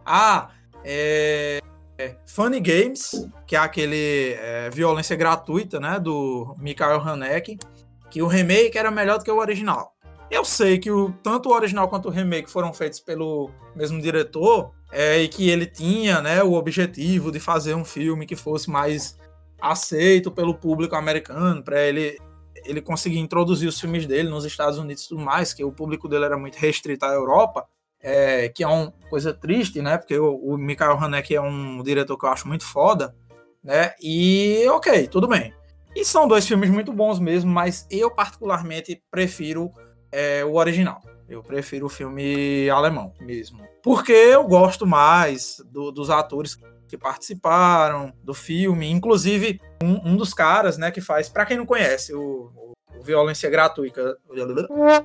[0.03, 0.49] ah,
[0.83, 1.59] é,
[1.99, 7.59] é, Funny Games, que é aquele é, violência gratuita, né, do Michael Haneke,
[8.09, 9.93] que o remake era melhor do que o original.
[10.31, 14.71] Eu sei que o, tanto o original quanto o remake foram feitos pelo mesmo diretor,
[14.91, 19.15] é, e que ele tinha né, o objetivo de fazer um filme que fosse mais
[19.61, 22.19] aceito pelo público americano, para ele,
[22.65, 26.07] ele conseguir introduzir os filmes dele nos Estados Unidos e tudo mais, que o público
[26.07, 27.65] dele era muito restrito à Europa,
[28.01, 29.97] é, que é uma coisa triste, né?
[29.97, 33.15] Porque o, o Michael Haneke é um diretor que eu acho muito foda,
[33.63, 33.93] né?
[34.01, 35.53] E ok, tudo bem.
[35.95, 39.69] E são dois filmes muito bons mesmo, mas eu particularmente prefiro
[40.11, 41.01] é, o original.
[41.29, 43.59] Eu prefiro o filme alemão mesmo.
[43.81, 46.57] Porque eu gosto mais do- dos atores
[46.87, 48.89] que participaram do filme.
[48.89, 53.01] Inclusive, um, um dos caras, né, que faz, pra quem não conhece, o, o- o
[53.03, 54.17] Violência Gratuita.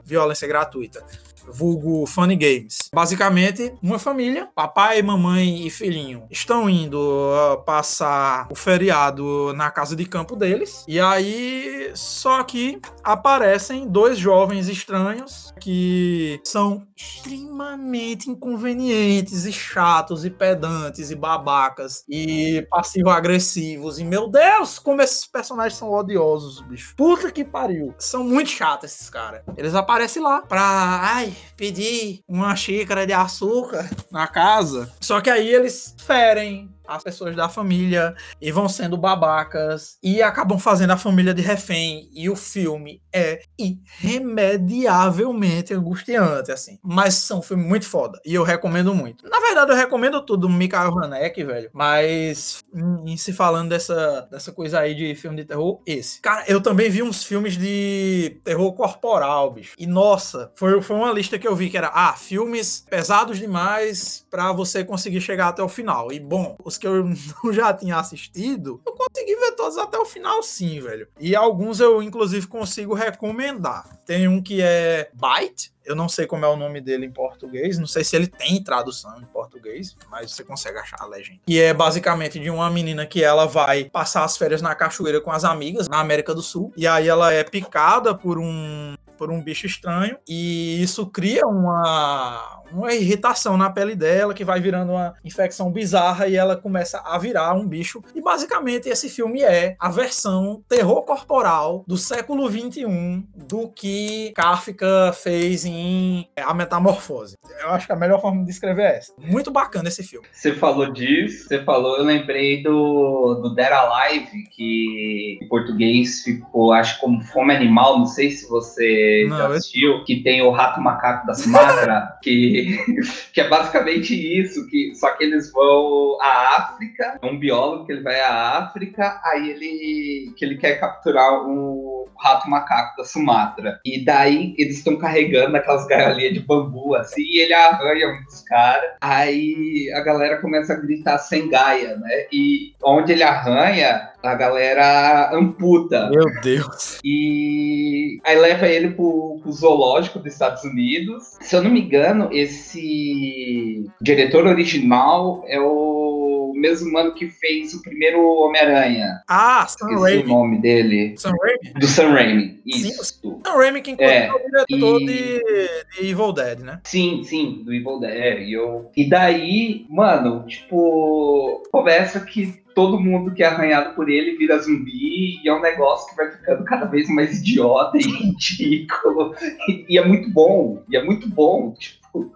[0.05, 1.05] Violência Gratuita.
[1.51, 2.89] Vulgo Funny Games.
[2.93, 6.99] Basicamente, uma família, papai, mamãe e filhinho, estão indo
[7.35, 10.85] ah, passar o feriado na casa de campo deles.
[10.89, 20.31] E aí, só que aparecem dois jovens estranhos que são extremamente inconvenientes e chatos e
[20.31, 23.99] pedantes e babacas e passivo-agressivos.
[23.99, 26.95] E meu Deus, como esses personagens são odiosos, bicho.
[26.97, 27.95] Puta que pariu.
[27.99, 29.43] São muito chatos esses caras.
[29.57, 34.93] Eles aparecem lá pra, ai, pedir uma xícara de açúcar na casa.
[35.01, 40.59] Só que aí eles ferem as pessoas da família e vão sendo babacas e acabam
[40.59, 42.09] fazendo a família de refém.
[42.13, 46.79] E o filme é irremediavelmente angustiante, assim.
[46.83, 48.19] Mas são um filme muito foda.
[48.25, 49.29] E eu recomendo muito.
[49.29, 51.71] Na verdade, eu recomendo tudo do Mikael Haneke, velho.
[51.73, 56.21] Mas em, em se falando dessa, dessa coisa aí de filme de terror, esse.
[56.21, 59.75] Cara, eu também vi uns filmes de terror corporal, bicho.
[59.79, 64.27] E nossa, foi, foi uma lista que eu vi que era, ah, filmes pesados demais
[64.31, 66.13] pra você conseguir chegar até o final.
[66.13, 67.13] E bom, os que eu
[67.53, 71.09] já tinha assistido, eu consegui ver todos até o final, sim, velho.
[71.19, 73.87] E alguns eu, inclusive, consigo recomendar.
[74.07, 75.73] Tem um que é Bite.
[75.85, 77.79] Eu não sei como é o nome dele em português.
[77.79, 81.41] Não sei se ele tem tradução em português, mas você consegue achar a legenda.
[81.47, 85.33] E é basicamente de uma menina que ela vai passar as férias na cachoeira com
[85.33, 86.73] as amigas na América do Sul.
[86.77, 92.58] E aí ela é picada por um por um bicho estranho e isso cria uma,
[92.73, 97.19] uma irritação na pele dela que vai virando uma infecção bizarra e ela começa a
[97.19, 98.03] virar um bicho.
[98.15, 105.13] E basicamente esse filme é a versão terror corporal do século 21 do que Kafka
[105.13, 107.37] fez em A Metamorfose.
[107.61, 109.13] Eu acho que a melhor forma de descrever é essa.
[109.19, 110.27] Muito bacana esse filme.
[110.33, 116.73] Você falou disso, você falou, eu lembrei do, do Dead Alive, que em português ficou,
[116.73, 121.27] acho, como Fome Animal, não sei se você Não, assistiu, que tem o Rato Macaco
[121.27, 122.58] da Sumatra, que,
[123.33, 127.93] que é basicamente isso, que só que eles vão à África, é um biólogo que
[127.93, 133.81] ele vai à África, aí ele, que ele quer capturar o Rato Macaco da Sumatra.
[133.85, 138.43] E daí eles estão carregando aquelas gaiolinhas de bambu, assim, e ele arranha um dos
[138.43, 142.27] caras, aí a galera começa a gritar sem gaia, né?
[142.33, 146.11] E onde ele arranha, a galera amputa.
[146.11, 146.99] Meu Deus.
[147.05, 151.37] E aí leva ele pro, pro zoológico dos Estados Unidos.
[151.41, 157.83] Se eu não me engano, esse diretor original é o mesmo mano que fez o
[157.83, 159.23] primeiro Homem-Aranha.
[159.29, 160.29] Ah, Sam Esqueci o Raimi.
[160.29, 161.15] nome dele.
[161.17, 161.75] Sam Raimi?
[161.81, 162.61] Do Sam Raimi.
[162.73, 163.19] Sim, Isso.
[163.45, 166.81] Sam Raimi que inclusive É, é o diretor e- de, de Evil Dead, né?
[166.85, 168.11] Sim, sim, do Evil Dead.
[168.13, 168.91] É, E, eu...
[168.97, 175.43] e daí, mano, tipo, começa que todo mundo que é arranhado por ele vira zumbi
[175.43, 179.35] e é um negócio que vai ficando cada vez mais idiota e ridículo.
[179.69, 182.33] E, e é muito bom, e é muito bom, tipo.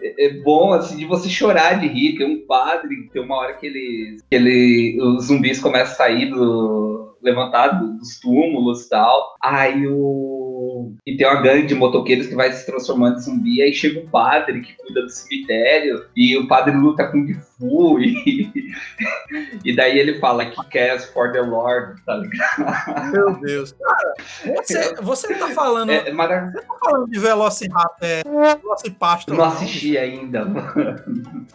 [0.00, 2.16] É é bom, assim, de você chorar de rir.
[2.16, 6.30] Tem um padre, tem uma hora que ele, que ele os zumbis começam a sair
[6.30, 7.14] do.
[7.22, 9.36] levantado dos túmulos e tal.
[9.40, 10.94] Aí o.
[11.06, 13.62] E tem uma gangue de motoqueiros que vai se transformando em zumbi.
[13.62, 16.06] Aí chega um padre que cuida do cemitério.
[16.16, 17.24] E o padre luta com
[17.66, 18.50] E,
[19.64, 23.12] e daí ele fala que cares for the Lord, tá ligado?
[23.12, 23.72] Meu Deus.
[23.72, 24.14] Cara,
[24.62, 26.66] você, você tá falando, É, maravilhoso.
[26.66, 28.22] tá falando de Velociraptor, é,
[28.56, 31.46] Velocipastor, Não não, assisti ainda, mano.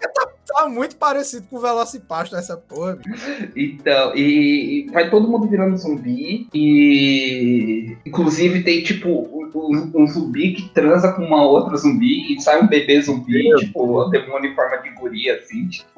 [0.47, 2.95] Tá muito parecido com o Velocipastor essa porra.
[2.95, 3.49] bicho.
[3.55, 6.47] Então, e, e vai todo mundo virando zumbi.
[6.53, 12.41] E inclusive tem tipo um, um- um zumbi que transa com uma outra zumbi e
[12.41, 15.96] sai um bebê zumbi, tipo, o demônio em forma de guria, assim, tipo.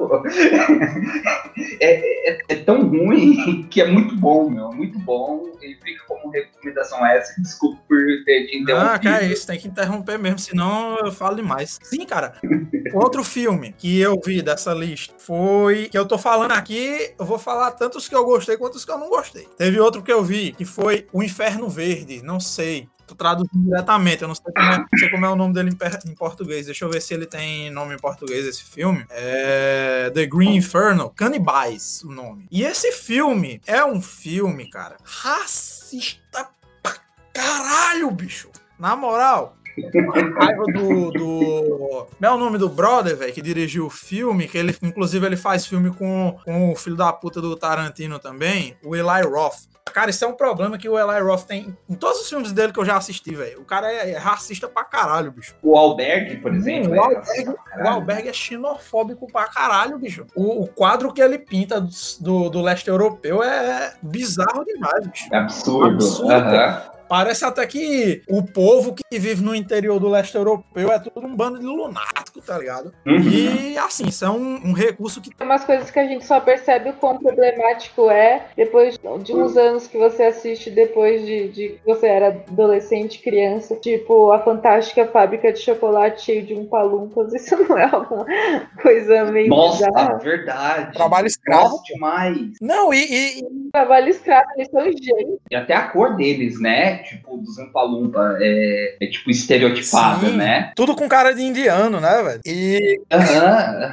[1.82, 4.72] É, é- é tão ruim que é muito bom, meu.
[4.72, 5.50] é Muito bom.
[5.62, 7.40] E fica como recomendação essa.
[7.42, 8.94] Desculpa por ter te interrompido.
[8.94, 11.80] Ah, cara, é isso, tem que interromper mesmo, senão eu falo demais.
[11.84, 12.34] Sim, cara.
[12.94, 15.90] Outro filme que eu vi dessa lista foi.
[15.90, 18.86] Que eu tô falando aqui, eu vou falar tanto os que eu gostei quanto os
[18.86, 19.48] que eu não gostei.
[19.58, 22.88] Teve outro que eu vi, que foi O Inferno Verde, não sei.
[23.16, 26.12] Traduzindo diretamente, eu não sei como é, não sei como é o nome dele em,
[26.12, 26.66] em português.
[26.66, 29.06] Deixa eu ver se ele tem nome em português, esse filme.
[29.10, 30.12] É.
[30.14, 32.48] The Green Inferno, Canibais, o nome.
[32.52, 36.50] E esse filme é um filme, cara, racista
[36.82, 36.96] pra
[37.34, 38.50] caralho, bicho.
[38.78, 39.58] Na moral,
[40.40, 42.08] raiva do, do.
[42.10, 44.48] Como é o nome do brother, velho, que dirigiu o filme?
[44.48, 48.76] Que ele, inclusive, ele faz filme com, com o filho da puta do Tarantino também,
[48.84, 49.70] o Eli Roth.
[49.92, 52.72] Cara, isso é um problema que o Eli Roth tem em todos os filmes dele
[52.72, 53.62] que eu já assisti, velho.
[53.62, 55.56] O cara é, é racista pra caralho, bicho.
[55.62, 56.92] O Alberg, por exemplo.
[56.92, 57.88] o, é Alberg, pra o.
[57.96, 60.26] Alberg é xenofóbico pra caralho, bicho.
[60.36, 61.90] O, o quadro que ele pinta do,
[62.20, 65.28] do, do leste europeu é bizarro demais, bicho.
[65.32, 65.96] É absurdo.
[65.96, 66.32] Absurdo.
[66.32, 66.99] Aham.
[67.10, 71.36] Parece até que o povo que vive no interior do leste europeu é tudo um
[71.36, 72.94] bando de lunático, tá ligado?
[73.06, 73.20] Uhum.
[73.20, 76.40] E assim, isso é um, um recurso que Tem umas coisas que a gente só
[76.40, 81.70] percebe o quão problemático é depois de uns anos que você assiste, depois de, de
[81.70, 83.76] que você era adolescente, criança.
[83.76, 87.34] Tipo, a fantástica fábrica de chocolate cheio de umpa-lumpas.
[87.34, 88.26] Isso não é alguma
[88.82, 90.18] coisa meio Nossa, bizarra?
[90.20, 90.94] verdade.
[90.94, 91.70] trabalho escravo.
[91.70, 92.52] Nossa, demais.
[92.62, 95.40] Não, e, e- Trabalho escravo, eles são gênios.
[95.50, 96.99] E até a cor deles, né?
[97.04, 100.38] Tipo, dos Ampalumpa é, é tipo estereotipada, Sim.
[100.38, 100.72] né?
[100.76, 102.42] tudo com cara de indiano, né, velho?
[102.46, 103.02] E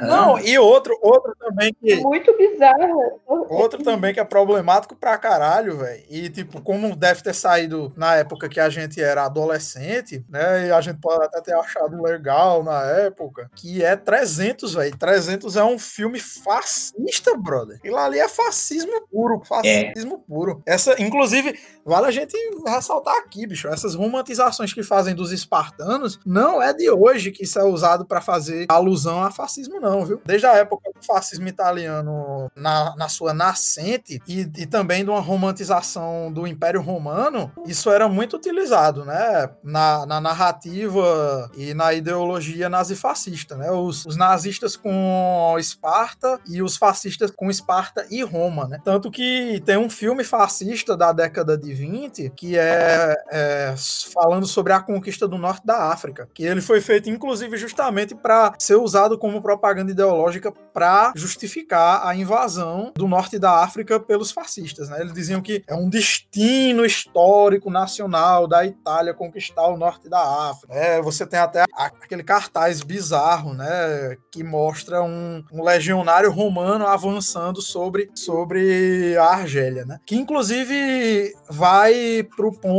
[0.07, 2.87] não, e outro, outro também que Muito bizarra.
[3.25, 6.03] Outro também que é problemático pra caralho, velho.
[6.09, 10.67] E, tipo, como deve ter saído na época que a gente era adolescente, né?
[10.67, 14.97] E a gente pode até ter achado legal na época, que é 300, velho.
[14.97, 17.77] 300 é um filme fascista, brother.
[17.77, 19.41] Aquilo ali é fascismo puro.
[19.43, 20.61] Fascismo puro.
[20.65, 22.35] Essa, inclusive, vale a gente
[22.65, 23.67] ressaltar aqui, bicho.
[23.67, 28.21] Essas romantizações que fazem dos espartanos não é de hoje que isso é usado pra
[28.21, 30.21] fazer alusão a fascismo, não, viu?
[30.25, 35.21] Desde a época do fascismo italiano na, na sua nascente e, e também de uma
[35.21, 39.49] romantização do Império Romano, isso era muito utilizado, né?
[39.63, 43.71] Na, na narrativa e na ideologia nazifascista, né?
[43.71, 48.79] Os, os nazistas com Esparta e os fascistas com Esparta e Roma, né?
[48.83, 52.86] Tanto que tem um filme fascista da década de 20 que é,
[53.31, 53.75] é
[54.13, 58.53] falando sobre a conquista do norte da África, que ele foi feito inclusive justamente para
[58.59, 64.89] ser usado como propaganda ideológica para justificar a invasão do norte da África pelos fascistas,
[64.89, 65.01] né?
[65.01, 70.73] Eles diziam que é um destino histórico nacional da Itália conquistar o norte da África.
[70.73, 77.61] É, você tem até aquele cartaz bizarro, né, que mostra um, um legionário romano avançando
[77.61, 79.99] sobre, sobre a Argélia, né?
[80.05, 82.76] Que inclusive vai pro ponto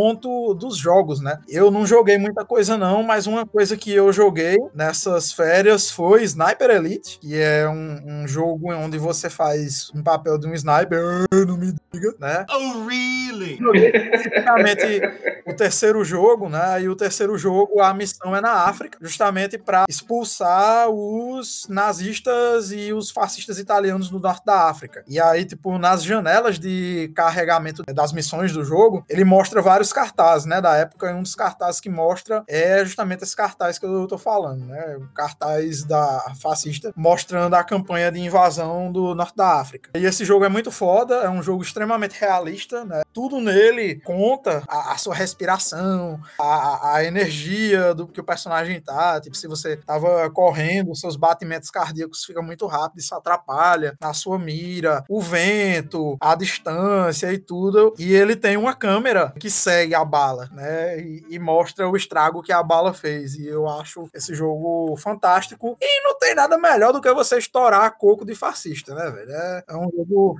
[0.54, 1.38] dos jogos, né?
[1.48, 6.22] Eu não joguei muita coisa não, mas uma coisa que eu joguei nessas férias foi
[6.24, 11.24] Sniper Elite, que é um, um jogo onde você faz um papel de um sniper,
[11.46, 12.46] não me diga, né?
[12.50, 13.58] Oh, really?
[13.74, 15.00] Especificamente
[15.46, 16.82] o terceiro jogo, né?
[16.82, 22.92] E o terceiro jogo, a missão é na África, justamente para expulsar os nazistas e
[22.92, 25.02] os fascistas italianos do norte da África.
[25.06, 30.47] E aí, tipo, nas janelas de carregamento das missões do jogo, ele mostra vários cartazes,
[30.47, 30.60] né?
[30.60, 34.19] Da época, e um dos cartazes que mostra é justamente esse cartaz que eu tô
[34.19, 34.97] falando, né?
[34.97, 39.90] O cartaz da fascista mostrando a campanha de invasão do norte da África.
[39.94, 43.02] E esse jogo é muito foda, é um jogo extremamente realista, né?
[43.12, 49.20] Tudo nele conta a, a sua respiração, a, a energia do que o personagem tá.
[49.20, 54.39] Tipo, se você tava correndo, seus batimentos cardíacos ficam muito rápido, isso atrapalha a sua
[54.39, 57.94] mira, o vento, a distância e tudo.
[57.98, 60.98] E ele tem uma câmera que segue a bala, né?
[60.98, 63.34] E, e mostra o estrago que a bala fez.
[63.34, 65.76] E eu acho esse jogo fantástico.
[65.80, 69.30] E não tem nada melhor do que você estourar coco de fascista, né, velho?
[69.30, 70.38] É, é um jogo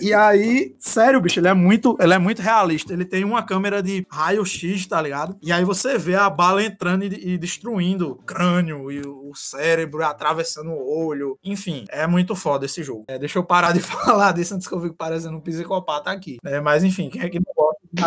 [0.00, 2.92] e aí, sério, bicho, ele é muito, ele é muito realista.
[2.92, 5.36] Ele tem uma câmera de raio-x, tá ligado?
[5.42, 10.04] E aí você vê a bala entrando e, e destruindo o crânio e o cérebro,
[10.04, 11.38] atravessando o olho.
[11.44, 13.04] Enfim, é muito foda esse jogo.
[13.08, 16.38] É, deixa eu parar de falar disso antes que eu fique parecendo um psicopata aqui.
[16.42, 16.60] né?
[16.60, 18.02] mas enfim, quem é que não gosta de?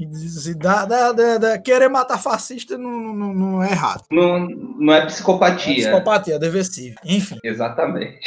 [0.00, 4.04] E diz- dá- dá- dá- dá- querer matar fascista não, não, não é errado.
[4.10, 5.74] Não, não é É psicopatia.
[5.74, 6.96] psicopatia, é deversivo.
[7.04, 7.36] Enfim.
[7.44, 8.18] Exatamente.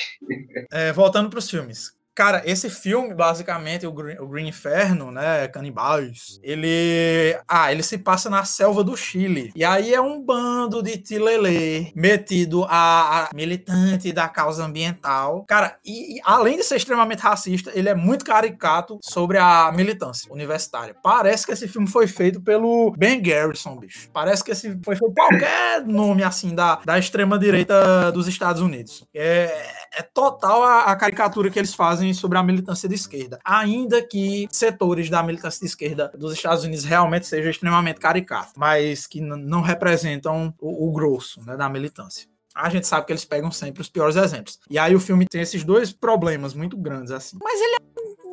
[0.72, 1.92] É, voltando para os filmes.
[2.16, 5.48] Cara, esse filme, basicamente, o Green, o Green Inferno, né?
[5.48, 7.36] Canibais, ele.
[7.48, 9.52] Ah, ele se passa na selva do Chile.
[9.56, 15.44] E aí é um bando de tilelê metido a, a militante da causa ambiental.
[15.48, 20.32] Cara, e, e além de ser extremamente racista, ele é muito caricato sobre a militância
[20.32, 20.96] universitária.
[21.02, 24.10] Parece que esse filme foi feito pelo Ben Garrison, bicho.
[24.14, 29.04] Parece que esse foi feito por qualquer nome assim da, da extrema-direita dos Estados Unidos.
[29.14, 33.40] É, é total a, a caricatura que eles fazem sobre a militância de esquerda.
[33.44, 39.08] Ainda que setores da militância de esquerda dos Estados Unidos realmente sejam extremamente caricatos, mas
[39.08, 42.28] que não representam o, o grosso né, da militância.
[42.56, 44.60] A gente sabe que eles pegam sempre os piores exemplos.
[44.70, 47.38] E aí o filme tem esses dois problemas muito grandes, assim.
[47.42, 47.83] Mas ele é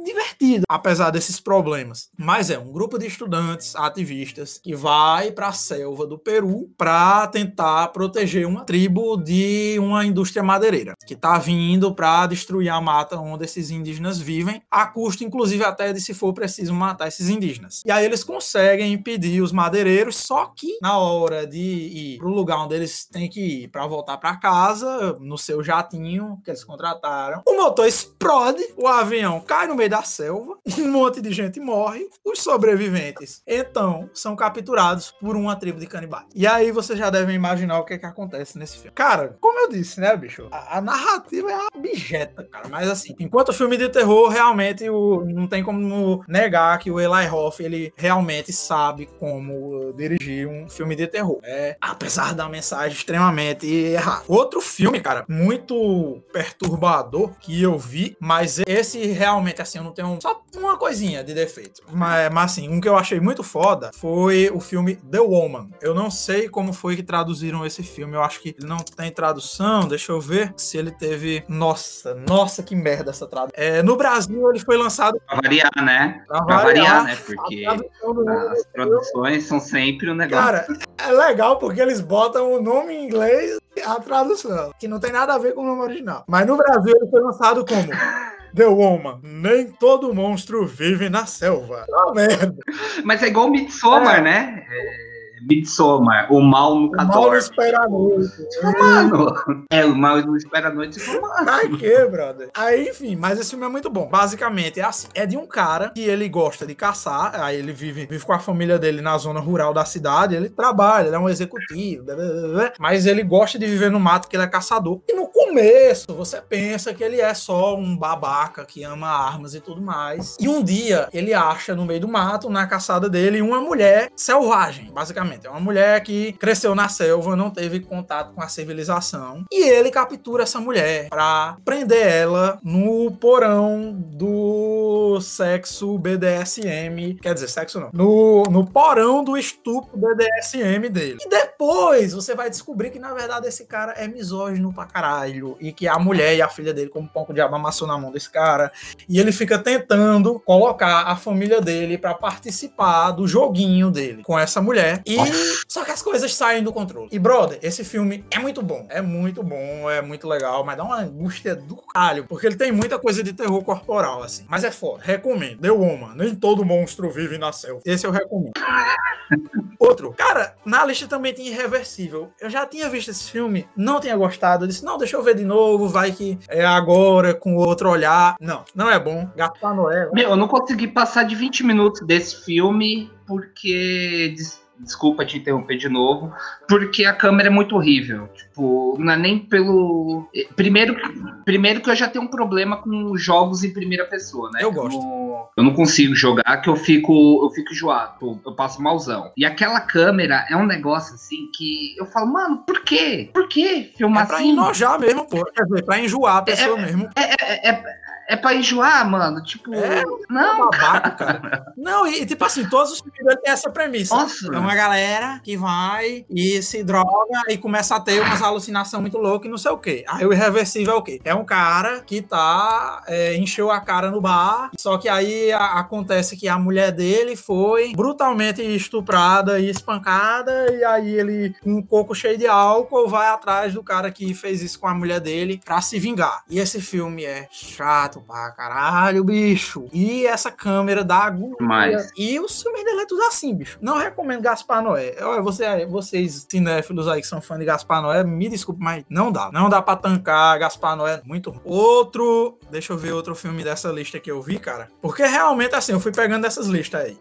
[0.02, 2.08] divertido, apesar desses problemas.
[2.18, 7.26] Mas é um grupo de estudantes ativistas que vai para a selva do Peru para
[7.28, 13.18] tentar proteger uma tribo de uma indústria madeireira que está vindo para destruir a mata
[13.18, 17.82] onde esses indígenas vivem, a custo inclusive até de se for preciso matar esses indígenas.
[17.84, 22.34] E aí eles conseguem impedir os madeireiros, só que na hora de ir para o
[22.34, 26.64] lugar onde eles têm que ir para voltar para casa, no seu jatinho que eles
[26.64, 31.60] contrataram, o motor explode, o avião cai no meio da selva, um monte de gente
[31.60, 36.26] morre, os sobreviventes então são capturados por uma tribo de canibais.
[36.34, 38.92] E aí você já deve imaginar o que é que acontece nesse filme.
[38.94, 40.48] Cara, como eu disse, né, bicho?
[40.50, 42.68] A, a narrativa é abjeta, cara.
[42.68, 47.26] Mas assim, enquanto filme de terror, realmente o, não tem como negar que o Eli
[47.26, 51.40] Roth, ele realmente sabe como dirigir um filme de terror.
[51.42, 54.24] É, apesar da mensagem extremamente errada.
[54.28, 60.18] Outro filme, cara, muito perturbador que eu vi, mas esse realmente, assim, eu não tenho
[60.20, 61.82] só uma coisinha de defeito.
[61.90, 65.70] Mas, mas assim, um que eu achei muito foda foi o filme The Woman.
[65.80, 68.14] Eu não sei como foi que traduziram esse filme.
[68.14, 69.88] Eu acho que ele não tem tradução.
[69.88, 71.42] Deixa eu ver se ele teve.
[71.48, 73.54] Nossa, nossa, que merda essa tradução.
[73.56, 75.20] É, no Brasil, ele foi lançado.
[75.26, 76.24] Pra variar, né?
[76.26, 77.16] Pra, pra variar, variar, né?
[77.24, 80.44] Porque as produções são sempre um negócio.
[80.44, 80.66] Cara,
[80.98, 85.12] é legal porque eles botam o nome em inglês e a tradução, que não tem
[85.12, 86.24] nada a ver com o nome original.
[86.28, 87.88] Mas no Brasil, ele foi lançado como.
[88.54, 89.20] The Woman.
[89.22, 91.86] Nem todo monstro vive na selva.
[91.92, 92.56] Ah, merda.
[93.04, 94.22] Mas é igual Midsommar, é.
[94.22, 94.66] né?
[94.68, 95.09] É
[95.48, 97.30] Midsommar, o mal nunca o mal dorme.
[97.30, 98.30] não espera a noite.
[98.62, 99.34] Mano,
[99.70, 101.00] é, o mal não espera a noite.
[101.06, 101.50] Mano.
[101.50, 102.50] Ai, que, brother?
[102.54, 104.08] Aí, enfim, mas esse filme é muito bom.
[104.08, 108.06] Basicamente, é assim, é de um cara que ele gosta de caçar, aí ele vive,
[108.06, 111.28] vive com a família dele na zona rural da cidade, ele trabalha, ele é um
[111.28, 115.00] executivo, blá, blá, blá, mas ele gosta de viver no mato, que ele é caçador.
[115.08, 119.60] E no começo, você pensa que ele é só um babaca que ama armas e
[119.60, 120.36] tudo mais.
[120.40, 124.90] E um dia, ele acha no meio do mato, na caçada dele, uma mulher selvagem,
[124.92, 125.46] basicamente basicamente.
[125.46, 129.44] É uma mulher que cresceu na selva, não teve contato com a civilização.
[129.50, 137.18] E ele captura essa mulher para prender ela no porão do sexo BDSM.
[137.20, 137.90] Quer dizer, sexo não.
[137.92, 141.18] No, no porão do estupro BDSM dele.
[141.20, 145.56] E depois você vai descobrir que, na verdade, esse cara é misógino pra caralho.
[145.60, 148.30] E que a mulher e a filha dele, como pão de amassou na mão desse
[148.30, 148.72] cara.
[149.08, 154.60] E ele fica tentando colocar a família dele para participar do joguinho dele com essa
[154.60, 155.02] mulher.
[155.06, 155.19] E
[155.68, 157.08] só que as coisas saem do controle.
[157.12, 158.86] E, brother, esse filme é muito bom.
[158.88, 162.24] É muito bom, é muito legal, mas dá uma angústia do caralho.
[162.26, 164.44] Porque ele tem muita coisa de terror corporal, assim.
[164.48, 165.02] Mas é foda.
[165.02, 165.60] Recomendo.
[165.60, 166.14] The Woman.
[166.14, 167.82] Nem todo monstro vive na selva.
[167.84, 168.52] Esse eu recomendo.
[169.78, 170.12] Outro.
[170.12, 172.30] Cara, na lista também tem Irreversível.
[172.40, 174.64] Eu já tinha visto esse filme, não tinha gostado.
[174.64, 175.88] Eu disse, não, deixa eu ver de novo.
[175.88, 178.36] Vai que é agora, com outro olhar.
[178.40, 179.28] Não, não é bom.
[179.36, 180.10] Gaspar Noé.
[180.12, 184.34] Meu, eu não consegui passar de 20 minutos desse filme porque
[184.80, 186.32] desculpa te interromper de novo,
[186.68, 188.28] porque a câmera é muito horrível.
[188.28, 190.28] Tipo, não é nem pelo.
[190.56, 190.96] Primeiro,
[191.44, 194.60] primeiro que eu já tenho um problema com jogos em primeira pessoa, né?
[194.62, 195.00] Eu gosto.
[195.00, 199.32] Eu, eu não consigo jogar, que eu fico, eu fico enjoado, eu passo malzão.
[199.36, 203.30] E aquela câmera é um negócio assim que eu falo, mano, por quê?
[203.32, 204.50] Por quê filmar é pra assim?
[204.50, 205.44] enojar mesmo, pô.
[205.44, 207.10] Quer dizer, pra enjoar a pessoa é, mesmo.
[207.16, 208.00] É, é, é,
[208.30, 209.42] é pra enjoar, mano.
[209.42, 211.66] Tipo, é, não, babaca, cara.
[211.76, 214.14] Não, e tipo assim, todos os filmes têm essa premissa.
[214.14, 214.54] Nossa.
[214.54, 219.16] É uma galera que vai e se droga e começa a ter umas alucinações muito
[219.16, 220.04] loucas e não sei o quê.
[220.06, 221.20] Aí o irreversível é o quê?
[221.24, 223.02] É um cara que tá.
[223.06, 227.34] É, encheu a cara no bar, só que aí a, acontece que a mulher dele
[227.34, 233.28] foi brutalmente estuprada e espancada, e aí ele, com um coco cheio de álcool, vai
[233.28, 236.44] atrás do cara que fez isso com a mulher dele pra se vingar.
[236.48, 239.86] E esse filme é chato chato pra caralho, bicho.
[239.92, 241.56] E essa câmera dá agonia.
[241.60, 242.10] Mas...
[242.16, 243.78] E o filme dele é tudo assim, bicho.
[243.80, 245.16] Não recomendo Gaspar Noé.
[245.20, 249.32] Olha, você, vocês cinéfilos aí que são fã de Gaspar Noé, me desculpe, mas não
[249.32, 249.50] dá.
[249.52, 251.60] Não dá pra tancar Gaspar Noé muito ruim.
[251.64, 254.88] Outro, deixa eu ver outro filme dessa lista que eu vi, cara.
[255.00, 257.18] Porque realmente, assim, eu fui pegando essas listas aí.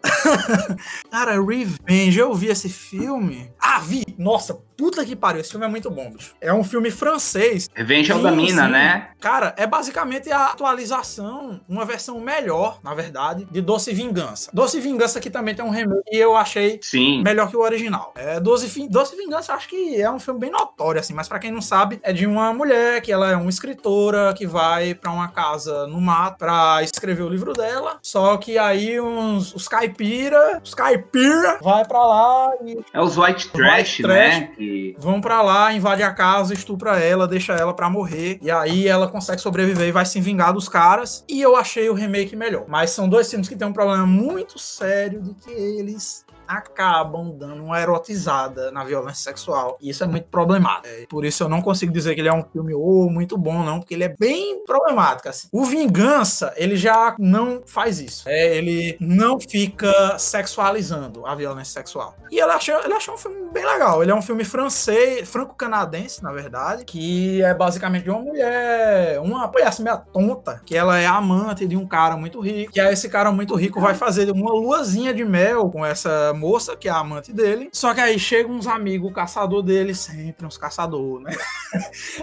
[1.10, 3.50] cara, Revenge, eu vi esse filme.
[3.58, 4.04] Ah, vi!
[4.18, 6.34] Nossa, puta que pariu, esse filme é muito bom, bicho.
[6.40, 7.68] É um filme francês.
[7.74, 9.08] Revenge é o da mina, né?
[9.20, 14.50] Cara, é basicamente a atualização, uma versão melhor, na verdade, de Doce Vingança.
[14.54, 17.22] Doce Vingança aqui também tem um remake e eu achei Sim.
[17.22, 18.14] melhor que o original.
[18.16, 21.52] É, Doce, Doce Vingança acho que é um filme bem notório, assim, mas para quem
[21.52, 25.28] não sabe, é de uma mulher que ela é uma escritora que vai para uma
[25.28, 30.74] casa no mato pra escrever o livro dela, só que aí uns, os caipira, os
[30.74, 32.78] caipira vai para lá e...
[32.94, 34.50] É os white trash, white trash né?
[34.98, 38.38] Vão pra lá, invade a casa, estupra ela, deixa ela pra morrer.
[38.42, 41.24] E aí ela consegue sobreviver e vai se vingar dos caras.
[41.28, 42.64] E eu achei o remake melhor.
[42.68, 47.62] Mas são dois filmes que tem um problema muito sério de que eles acabam dando
[47.62, 49.78] uma erotizada na violência sexual.
[49.80, 50.88] E isso é muito problemático.
[50.88, 53.62] É, por isso eu não consigo dizer que ele é um filme oh, muito bom,
[53.62, 55.28] não, porque ele é bem problemático.
[55.28, 55.48] Assim.
[55.52, 58.28] O Vingança, ele já não faz isso.
[58.28, 62.16] É, ele não fica sexualizando a violência sexual.
[62.30, 64.02] E ele achou, ele achou um filme bem legal.
[64.02, 69.46] Ele é um filme francês, franco-canadense, na verdade, que é basicamente de uma mulher, uma
[69.48, 72.72] palhaça meio tonta, que ela é amante de um cara muito rico.
[72.74, 76.76] E aí esse cara muito rico vai fazer uma luazinha de mel com essa moça,
[76.76, 77.68] que é a amante dele.
[77.72, 81.32] Só que aí chegam uns amigos, caçador dele, sempre uns caçadores, né?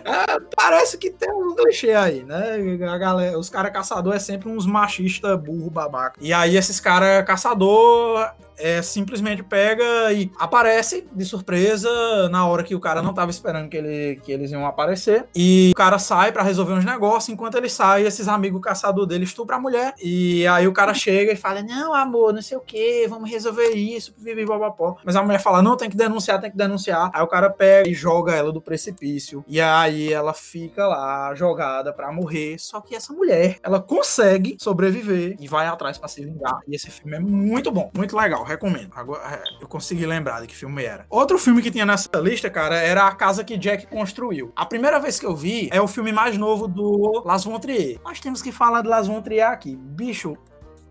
[0.04, 2.58] é, parece que tem um clichê aí, né?
[2.90, 6.18] A galera, os caras caçador é sempre uns machistas burro babaca.
[6.20, 11.90] E aí esses caras caçador é, simplesmente pega e aparece de surpresa
[12.30, 15.26] na hora que o cara não tava esperando que, ele, que eles iam aparecer.
[15.36, 17.30] E o cara sai para resolver uns negócios.
[17.30, 19.94] Enquanto ele sai, esses amigos caçador dele estupram a mulher.
[20.02, 23.70] E aí o cara chega e fala: Não, amor, não sei o que, vamos resolver
[23.70, 24.98] isso, vive babapó.
[25.04, 27.10] Mas a mulher fala: Não, tem que denunciar, tem que denunciar.
[27.14, 29.44] Aí o cara pega e joga ela do precipício.
[29.48, 32.58] E aí ela fica lá jogada para morrer.
[32.60, 36.60] Só que essa mulher, ela consegue sobreviver e vai atrás para se vingar.
[36.68, 38.92] E esse filme é muito bom, muito legal recomendo.
[38.96, 41.06] Agora, é, eu consegui lembrar de que filme era.
[41.10, 44.52] Outro filme que tinha nessa lista, cara, era A Casa que Jack Construiu.
[44.56, 48.00] A primeira vez que eu vi é o filme mais novo do Las Von Trier.
[48.04, 49.76] Nós temos que falar de Las Von Trier aqui.
[49.76, 50.36] Bicho,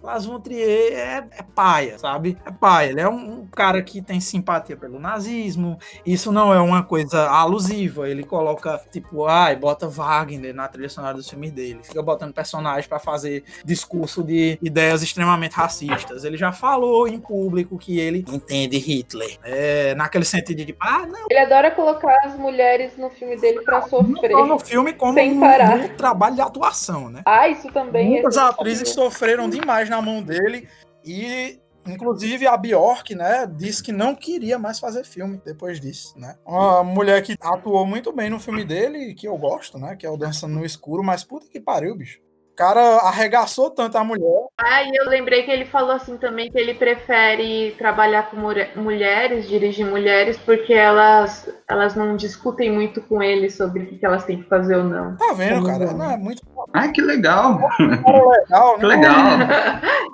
[0.07, 2.39] Las Von Trier é, é paia, sabe?
[2.47, 2.91] É paia.
[2.91, 5.77] Ele é um, um, cara que tem simpatia pelo nazismo.
[6.07, 8.09] Isso não é uma coisa alusiva.
[8.09, 11.81] Ele coloca, tipo, ai, bota Wagner na trilha sonora dos filmes dele.
[11.83, 16.23] Fica botando personagens para fazer discurso de ideias extremamente racistas.
[16.23, 19.37] Ele já falou em público que ele entende Hitler.
[19.43, 21.27] É, naquele sentido de, ah, não.
[21.29, 24.31] Ele adora colocar as mulheres no filme dele para sofrer.
[24.31, 27.23] Não no filme como um, um, trabalho de atuação, né?
[27.27, 28.11] Ah, isso também.
[28.11, 30.69] Muitas é atrizes sofreram demais na na mão dele
[31.05, 36.37] e Inclusive a Bjork, né, disse que não queria mais fazer filme depois disso, né?
[36.45, 40.11] Uma mulher que atuou muito bem no filme dele, que eu gosto, né, que é
[40.11, 42.26] o Dançando no Escuro, mas puta que pariu, bicho
[42.57, 44.47] cara arregaçou tanto a mulher.
[44.59, 48.37] Ah, e eu lembrei que ele falou assim também que ele prefere trabalhar com
[48.81, 54.25] mulheres, dirigir mulheres, porque elas, elas não discutem muito com ele sobre o que elas
[54.25, 55.17] têm que fazer ou não.
[55.17, 55.93] Tá vendo, Como cara?
[55.93, 56.43] Não, é muito.
[56.73, 57.61] Ah, que legal!
[57.79, 58.79] legal, né?
[58.79, 59.17] Que legal!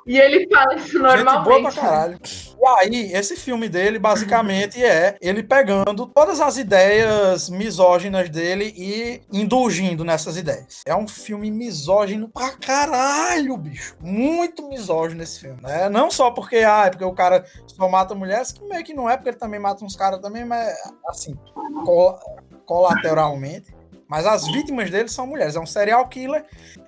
[0.06, 1.35] e ele fala isso normalmente.
[1.35, 2.19] Gente boa pra caralho.
[2.63, 9.21] E aí, esse filme dele, basicamente, é ele pegando todas as ideias misóginas dele e
[9.33, 10.83] indulgindo nessas ideias.
[10.87, 13.97] É um filme misógino pra caralho, bicho.
[14.01, 15.89] Muito misógino esse filme, né?
[15.89, 19.11] Não só porque, ah, é porque o cara só mata mulheres, que meio que não
[19.11, 20.73] é, porque ele também mata uns caras também, mas,
[21.09, 21.37] assim,
[21.85, 22.17] col
[22.65, 23.75] colateralmente.
[24.07, 25.57] Mas as vítimas dele são mulheres.
[25.57, 26.45] É um serial killer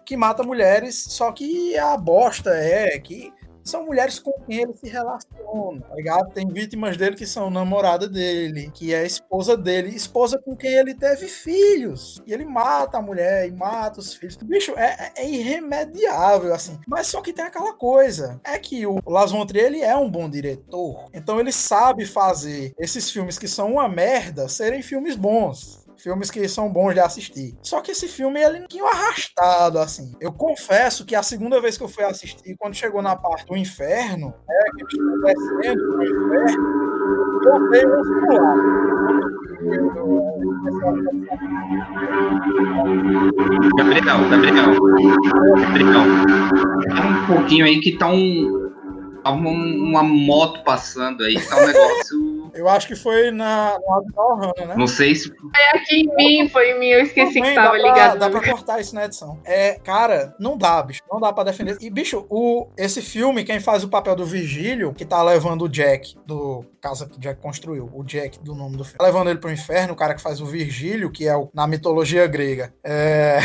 [0.07, 3.33] que mata mulheres, só que a bosta é que
[3.65, 6.33] são mulheres com quem ele se relaciona, tá ligado?
[6.33, 10.95] Tem vítimas dele que são namorada dele, que é esposa dele, esposa com quem ele
[10.95, 12.23] teve filhos.
[12.27, 14.37] E ele mata a mulher e mata os filhos.
[14.37, 16.79] Bicho, é, é irremediável, assim.
[16.87, 20.11] Mas só que tem aquela coisa, é que o Las von Trier, ele é um
[20.11, 21.09] bom diretor.
[21.15, 26.47] Então ele sabe fazer esses filmes que são uma merda serem filmes bons filmes que
[26.47, 27.57] são bons de assistir.
[27.63, 30.13] Só que esse filme ele é um arrastado assim.
[30.21, 33.57] Eu confesso que a segunda vez que eu fui assistir, quando chegou na parte do
[33.57, 36.85] inferno, né, que eu estou descendo pro inferno,
[37.47, 38.85] eu dei um celular.
[43.79, 44.75] Gabriel, Gabriel,
[45.57, 46.03] Gabriel,
[47.01, 48.71] um pouquinho aí que tá um,
[49.23, 54.75] tá uma moto passando aí, tá um negócio eu acho que foi na, no né?
[54.77, 55.29] Não sei se.
[55.29, 56.87] Foi aqui em mim, foi em mim.
[56.87, 58.19] Eu esqueci Também, que tava dá ligado.
[58.19, 59.41] Dá pra cortar isso na edição.
[59.45, 61.03] É, cara, não dá, bicho.
[61.11, 61.77] Não dá pra defender.
[61.81, 65.69] E, bicho, o, esse filme, quem faz o papel do Vigílio, que tá levando o
[65.69, 69.31] Jack do casa que o Jack construiu, o Jack do nome do filme, tá levando
[69.31, 72.75] ele pro inferno, o cara que faz o Virgílio, que é o, na mitologia grega.
[72.85, 73.39] É.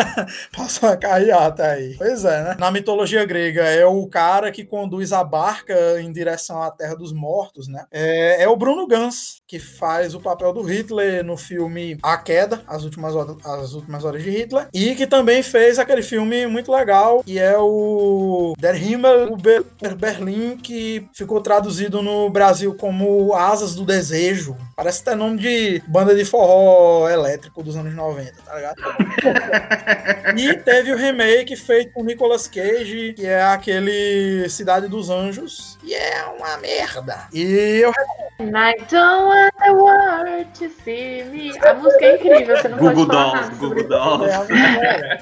[0.56, 1.94] Passou uma carreata aí.
[1.98, 2.56] Pois é, né?
[2.58, 7.12] Na mitologia grega, é o cara que conduz a barca em direção à Terra dos
[7.12, 7.84] Mortos, né?
[7.92, 12.62] É, é o Bruno Gans, que faz o papel do Hitler no filme A Queda,
[12.66, 16.72] As Últimas Horas, As Últimas Horas de Hitler, e que também fez aquele filme muito
[16.72, 19.64] legal, que é o Der Himmel über
[19.96, 24.56] Berlin, que ficou traduzido no Brasil como Asas do Desejo.
[24.74, 28.76] Parece até nome de banda de forró elétrico dos anos 90, tá ligado?
[30.36, 35.94] e teve o remake feito com Nicolas Cage, que é aquele Cidade dos Anjos, e
[35.94, 37.28] é uma merda.
[37.32, 37.92] E eu
[38.38, 41.58] I don't want the world to see me.
[41.58, 44.52] A música é incrível, você não Google pode falar Dolls, nada Google Dolls.
[44.52, 45.18] É,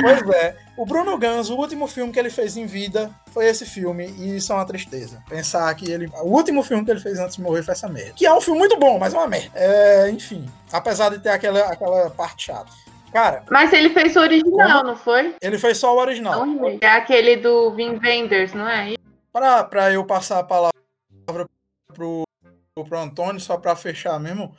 [0.00, 0.56] pois é.
[0.76, 4.36] O Bruno Gans, o último filme que ele fez em vida foi esse filme, e
[4.36, 5.22] isso é uma tristeza.
[5.28, 6.10] Pensar que ele.
[6.22, 8.12] O último filme que ele fez antes de morrer foi essa merda.
[8.16, 9.50] Que é um filme muito bom, mas é uma merda.
[9.54, 10.48] É, enfim.
[10.72, 12.70] Apesar de ter aquela, aquela parte chata.
[13.12, 15.36] Cara, Mas ele fez o original, não foi?
[15.40, 16.44] ele fez só o original.
[16.44, 16.78] Não.
[16.80, 18.94] É aquele do Vin Wenders, não é?
[19.32, 20.72] Pra, pra eu passar a palavra
[21.94, 22.23] pro,
[22.82, 24.56] pro Antônio, só pra fechar mesmo.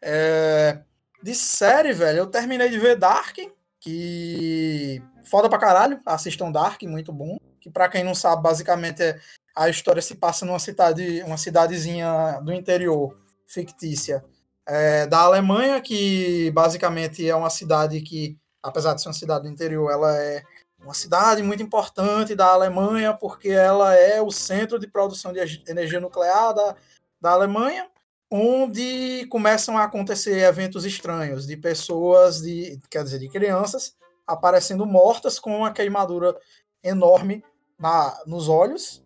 [0.00, 0.80] É,
[1.22, 3.36] de série, velho, eu terminei de ver Dark,
[3.78, 6.00] que foda pra caralho.
[6.06, 7.36] Assistam Dark, muito bom.
[7.60, 9.20] Que pra quem não sabe, basicamente é,
[9.54, 13.14] a história se passa numa cidade, uma cidadezinha do interior
[13.46, 14.24] fictícia
[14.66, 19.52] é, da Alemanha, que basicamente é uma cidade que, apesar de ser uma cidade do
[19.52, 20.42] interior, ela é
[20.82, 25.38] uma cidade muito importante da Alemanha, porque ela é o centro de produção de
[25.68, 26.74] energia nuclear da,
[27.22, 27.88] da Alemanha,
[28.28, 33.94] onde começam a acontecer eventos estranhos de pessoas, de, quer dizer, de crianças,
[34.26, 36.36] aparecendo mortas com uma queimadura
[36.82, 37.44] enorme
[37.78, 39.04] na, nos olhos,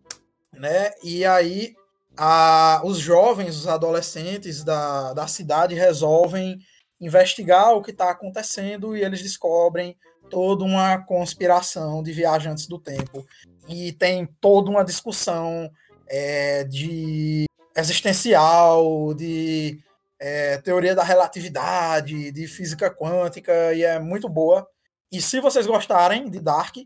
[0.50, 0.92] né?
[1.04, 1.76] E aí
[2.16, 6.58] a, os jovens, os adolescentes da, da cidade resolvem
[6.98, 9.94] investigar o que está acontecendo e eles descobrem
[10.30, 13.26] toda uma conspiração de viajantes do tempo.
[13.68, 15.70] E tem toda uma discussão
[16.08, 19.78] é, de existencial, de
[20.18, 24.66] é, teoria da relatividade, de física quântica, e é muito boa.
[25.12, 26.76] E se vocês gostarem de Dark,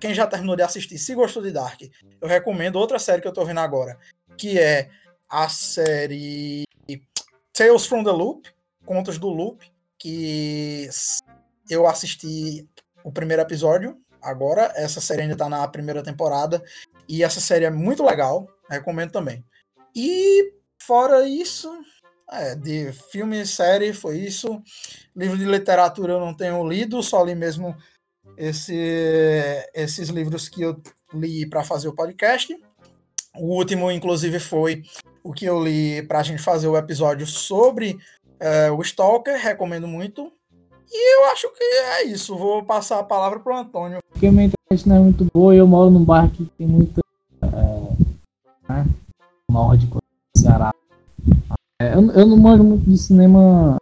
[0.00, 1.80] quem já terminou de assistir, se gostou de Dark,
[2.20, 3.98] eu recomendo outra série que eu tô vendo agora,
[4.36, 4.90] que é
[5.28, 6.64] a série
[7.52, 8.48] Tales from the Loop,
[8.84, 10.88] Contos do Loop, que
[11.68, 12.66] eu assisti
[13.04, 16.62] o primeiro episódio agora, essa série ainda tá na primeira temporada,
[17.08, 19.44] e essa série é muito legal, recomendo também.
[19.94, 21.70] E fora isso,
[22.30, 24.62] é, de filme e série foi isso.
[25.16, 27.76] Livro de literatura eu não tenho lido, só li mesmo
[28.36, 28.74] esse,
[29.74, 30.80] esses livros que eu
[31.12, 32.56] li para fazer o podcast.
[33.36, 34.82] O último, inclusive, foi
[35.22, 37.98] o que eu li para a gente fazer o episódio sobre
[38.38, 39.40] é, o Stalker.
[39.40, 40.32] Recomendo muito.
[40.92, 42.36] E eu acho que é isso.
[42.36, 43.98] Vou passar a palavra para o Antônio.
[44.10, 47.00] Porque minha internet não é muito boa e eu moro num bairro que tem muita.
[47.42, 48.86] É, né,
[49.50, 49.98] nórdico,
[50.36, 50.72] Ceará.
[51.80, 53.76] É, eu, eu não manjo muito de cinema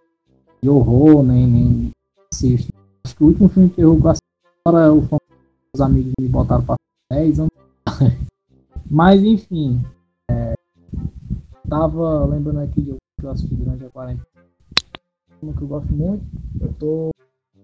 [0.62, 1.90] de horror, nem, nem
[2.32, 2.73] assisto.
[3.05, 4.28] Acho que o último filme que eu assisti
[4.66, 5.03] era o
[5.74, 6.77] os amigos me botaram para
[7.12, 7.53] 10 anos.
[8.90, 9.82] Mas enfim.
[10.31, 10.55] É,
[11.69, 14.27] tava lembrando aqui de que eu assisti durante a quarentena.
[15.43, 16.24] Um que eu gosto muito.
[16.61, 17.11] Eu tô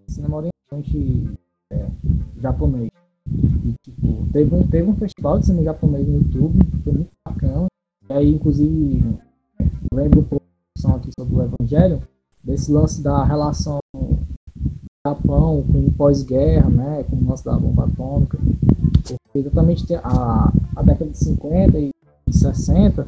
[0.06, 1.31] cinema orientante
[1.72, 1.86] é,
[2.40, 2.90] japonês.
[3.26, 7.66] E, tipo, teve, um, teve um festival de cinema japonês no YouTube, foi muito bacana.
[8.09, 9.02] E aí, inclusive,
[9.93, 10.44] lembro um pouco
[10.94, 12.02] aqui sobre o Evangelho,
[12.43, 13.78] desse lance da relação
[15.06, 18.39] Japão com pós-guerra, né, com o lance da bomba atômica.
[19.02, 21.90] Porque exatamente a, a década de 50 e
[22.31, 23.06] 60,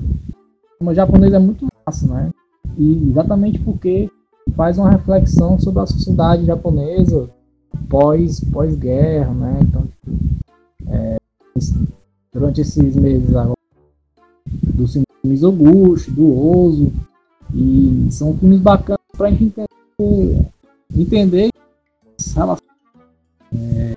[0.79, 2.31] o japonês é muito massa, né?
[2.77, 4.11] E exatamente porque
[4.55, 7.31] faz uma reflexão sobre a sociedade japonesa
[7.89, 9.61] pós pós guerra, né?
[9.63, 10.11] Então tipo,
[10.89, 11.17] é,
[12.31, 13.56] durante esses meses agora
[14.47, 14.87] do
[15.25, 16.93] Mizoguchi, do Ozo
[17.55, 20.49] e são filmes bacanas para a gente entender,
[20.95, 21.51] entender
[22.35, 22.71] relações,
[23.55, 23.97] é,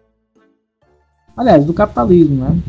[1.35, 2.61] aliás do capitalismo, né?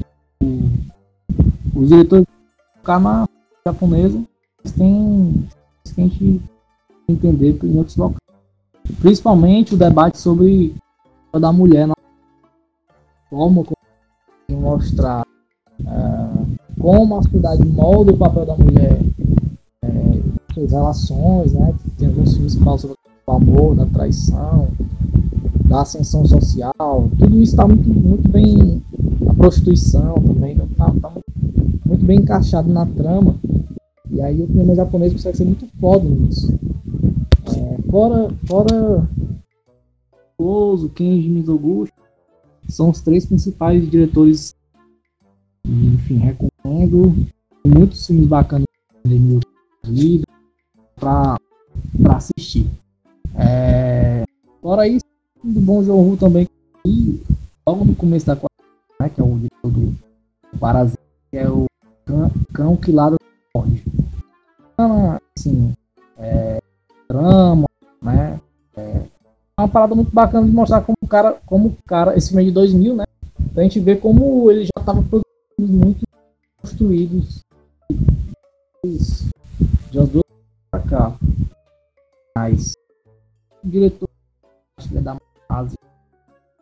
[0.42, 3.28] O, os diretores do canal
[3.66, 4.22] japonesa
[4.76, 5.48] têm
[5.94, 6.42] que a gente
[7.08, 8.20] entender em outros locais.
[9.00, 10.74] Principalmente o debate sobre
[11.32, 11.94] da mulher na
[13.28, 15.24] forma como mostrar
[15.80, 16.49] uh,
[16.80, 19.00] como a sociedade molda o papel da mulher
[19.84, 20.20] é,
[20.54, 21.74] suas relações, né?
[21.98, 22.96] Tem alguns filmes que falam sobre
[23.26, 24.68] o amor, da traição,
[25.66, 28.82] da ascensão social, tudo isso está muito, muito bem.
[29.28, 31.12] A prostituição também está tá
[31.86, 33.36] muito, bem encaixado na trama.
[34.10, 36.52] E aí o cinema japonês consegue ser muito foda nisso.
[37.56, 39.08] É, fora, fora
[40.36, 41.92] Ozu, Kenji Mizoguchi,
[42.68, 44.54] são os três principais diretores.
[45.64, 47.26] Enfim, recomendo.
[47.64, 48.66] Muitos filmes bacanas
[49.04, 50.24] YouTube
[50.96, 51.36] para
[52.16, 52.70] assistir.
[53.34, 54.24] É,
[54.60, 55.04] fora isso,
[55.42, 56.48] do Bom João também.
[56.84, 57.22] E
[57.66, 58.56] logo no começo da quarta,
[59.00, 59.94] né, que é o diretor do
[60.58, 61.00] Parasita,
[61.30, 61.66] que é o
[62.04, 63.16] Cão, cão que lada
[63.52, 63.82] Ford.
[65.36, 65.72] Assim,
[66.18, 66.58] é,
[67.08, 67.66] drama,
[68.02, 68.40] né?
[68.76, 69.02] É
[69.58, 72.46] uma parada muito bacana de mostrar como o cara, como o cara, esse filme é
[72.46, 73.04] de 2000, né?
[73.40, 75.29] Então a gente vê como ele já estava produzindo
[75.66, 76.06] muito
[76.60, 77.40] construídos
[79.90, 80.24] de umas duas
[80.70, 81.18] pra cá.
[82.36, 82.74] Mas
[83.62, 84.08] o diretor
[84.94, 85.16] é da
[85.48, 85.78] Ásia.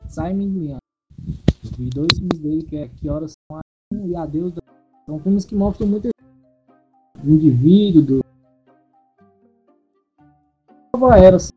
[0.08, 0.78] Simon Lian.
[1.64, 3.60] Eu vi dois filmes dele que é Que Horas São
[4.06, 4.54] e Adeus.
[5.06, 6.08] São filmes que mostram muito
[7.22, 8.20] do indivíduo, do
[10.98, 11.52] nova era assim,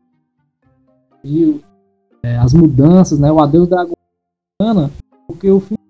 [2.22, 3.30] é, as mudanças, né?
[3.30, 4.90] O adeus da Guiana,
[5.26, 5.82] porque o filme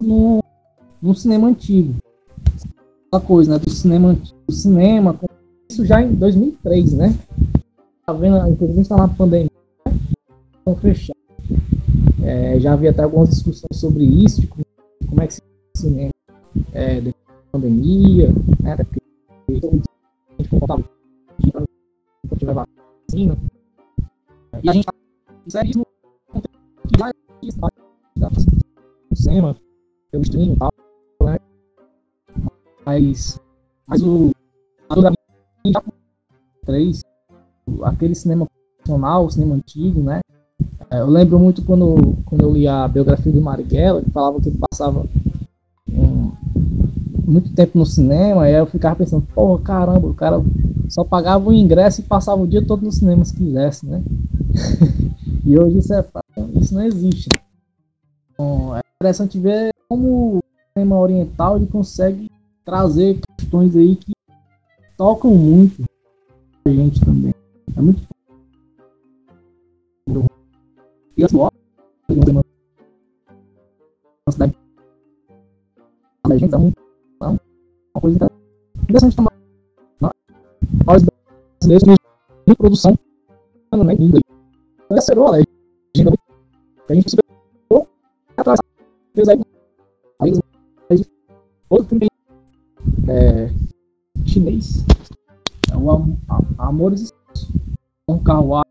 [0.00, 0.40] num,
[1.00, 1.94] num cinema antigo.
[3.06, 3.58] Aquela coisa, né?
[3.58, 4.16] Do cinema
[4.46, 5.18] do cinema,
[5.70, 7.18] isso já em 2003, né?
[8.06, 9.50] Tá vendo, inclusive está na pandemia,
[10.58, 11.22] estão fechados.
[12.22, 14.64] É, já havia até algumas discussões sobre isso, de como,
[15.08, 15.42] como é que se
[15.76, 16.10] cinema
[16.72, 18.28] é, depois da pandemia,
[18.60, 18.76] né?
[18.76, 19.00] Porque
[19.48, 20.84] a gente comportava
[21.42, 23.36] quando tiver vacina.
[24.62, 24.86] E a gente
[25.46, 25.86] insere isso no
[29.10, 29.56] no cinema,
[30.10, 30.77] pelo stream e tal, né?
[32.88, 33.38] Mas,
[33.86, 34.30] mas o
[34.96, 35.12] já
[36.64, 37.02] 3,
[37.82, 40.20] aquele cinema profissional, o cinema antigo, né?
[40.90, 44.48] É, eu lembro muito quando, quando eu li a biografia do Marighella, que falava que
[44.48, 45.04] ele passava
[45.92, 46.32] um,
[47.26, 50.42] muito tempo no cinema, e aí eu ficava pensando, porra, caramba, o cara
[50.88, 54.02] só pagava o ingresso e passava o dia todo no cinema se quisesse, né?
[55.44, 56.06] e hoje isso, é,
[56.54, 57.28] isso não existe.
[58.32, 60.40] Então, é interessante ver como o
[60.74, 62.30] cinema oriental ele consegue
[62.68, 64.12] trazer questões aí que
[64.98, 65.82] tocam muito
[66.66, 67.34] a gente também.
[67.74, 68.06] É muito
[71.16, 71.50] e as uma
[74.30, 74.54] cidade
[76.24, 77.40] a gente é uma
[77.98, 78.30] coisa
[78.82, 79.38] interessante também
[80.84, 81.02] nós
[81.60, 81.98] brasileiros
[82.58, 82.92] produção
[83.72, 84.22] né, em inglês.
[84.84, 86.12] Então, essa era a legenda
[86.88, 87.88] a gente superou
[88.36, 88.60] atrás
[89.14, 89.40] fez aí
[90.20, 90.32] aí
[91.70, 92.17] outro filme
[93.08, 93.50] é,
[94.26, 94.84] chinês
[95.72, 96.16] é o Am
[96.58, 97.12] Amores
[98.08, 98.62] um carro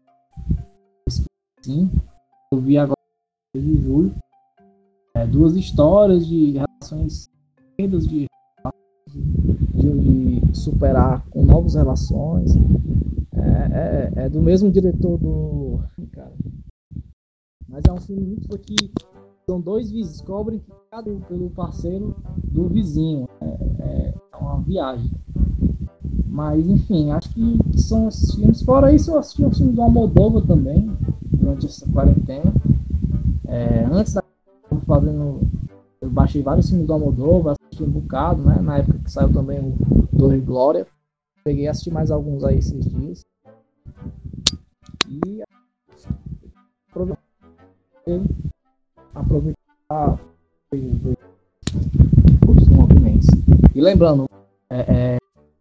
[1.61, 1.91] sim
[2.51, 2.97] eu vi agora
[3.55, 4.15] em julho
[5.15, 7.29] é, duas histórias de relações
[7.77, 8.27] de
[9.13, 12.51] de, de superar com novas relações.
[13.35, 15.79] É, é, é, do mesmo diretor do.
[16.11, 16.33] Cara.
[17.67, 18.75] Mas é um filme muito que
[19.49, 20.61] são dois vizinhos, cobrem
[20.91, 22.13] cada pelo parceiro
[22.51, 23.29] do vizinho.
[23.79, 25.09] É, é uma viagem.
[26.25, 28.61] Mas enfim, acho que, são esses filmes.
[28.61, 30.91] Fora isso, eu assisti um filme do Almodóvar também,
[31.31, 32.53] durante essa quarentena.
[33.47, 34.23] É, antes da
[34.85, 35.39] fazendo.
[36.01, 38.59] Eu baixei vários filmes do Almodóvar, assisti um bocado, né?
[38.61, 40.85] Na época que saiu também o Torre Glória.
[41.45, 43.25] Peguei e assisti mais alguns aí esses dias.
[45.09, 45.41] E
[49.19, 50.19] aproveitar
[52.47, 53.27] os movimentos.
[53.73, 54.29] E lembrando,
[54.69, 55.17] é, é,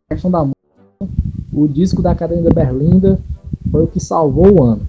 [0.09, 0.57] a questão da música,
[1.53, 3.19] o disco da Academia da Berlinda
[3.70, 4.87] foi o que salvou o ano.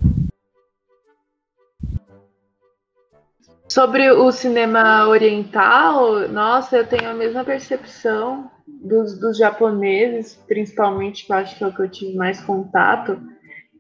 [3.70, 11.32] Sobre o cinema oriental, nossa, eu tenho a mesma percepção dos, dos japoneses, principalmente, que
[11.32, 13.20] eu acho que é o que eu tive mais contato.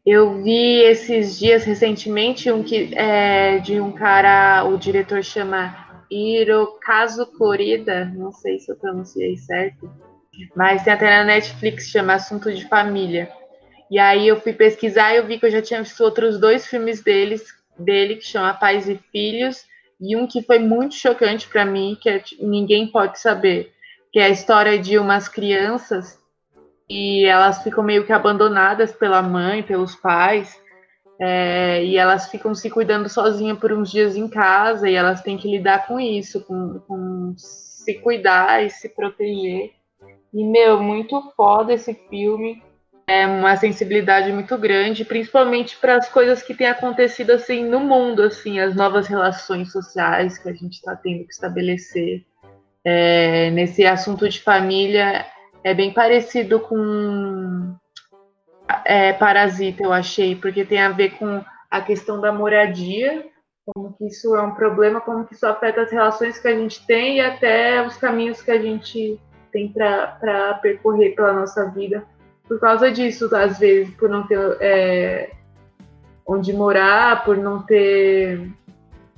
[0.09, 7.25] Eu vi esses dias recentemente um que é de um cara, o diretor chama Hirokazu
[7.38, 9.91] Korida, não sei se eu pronunciei certo,
[10.55, 13.29] mas tem até na Netflix, chama Assunto de Família.
[13.91, 16.65] E aí eu fui pesquisar e eu vi que eu já tinha visto outros dois
[16.65, 17.43] filmes deles,
[17.77, 19.65] dele, que chama Pais e Filhos,
[19.99, 23.73] e um que foi muito chocante para mim, que é, ninguém pode saber,
[24.13, 26.17] que é a história de umas crianças
[26.89, 30.59] e elas ficam meio que abandonadas pela mãe, pelos pais,
[31.19, 35.38] é, e elas ficam se cuidando sozinhas por uns dias em casa e elas têm
[35.38, 39.72] que lidar com isso, com, com se cuidar e se proteger.
[40.34, 42.61] E, meu, muito foda esse filme
[43.09, 48.23] é uma sensibilidade muito grande, principalmente para as coisas que têm acontecido assim no mundo,
[48.23, 52.26] assim, as novas relações sociais que a gente está tendo que estabelecer.
[52.84, 55.26] É, nesse assunto de família
[55.69, 57.76] é bem parecido com
[58.85, 63.26] é, Parasita, eu achei, porque tem a ver com a questão da moradia,
[63.65, 66.85] como que isso é um problema, como que isso afeta as relações que a gente
[66.85, 69.19] tem e até os caminhos que a gente
[69.52, 72.06] tem para percorrer pela nossa vida
[72.48, 75.31] por causa disso, às vezes, por não ter é,
[76.26, 78.49] onde morar, por não ter.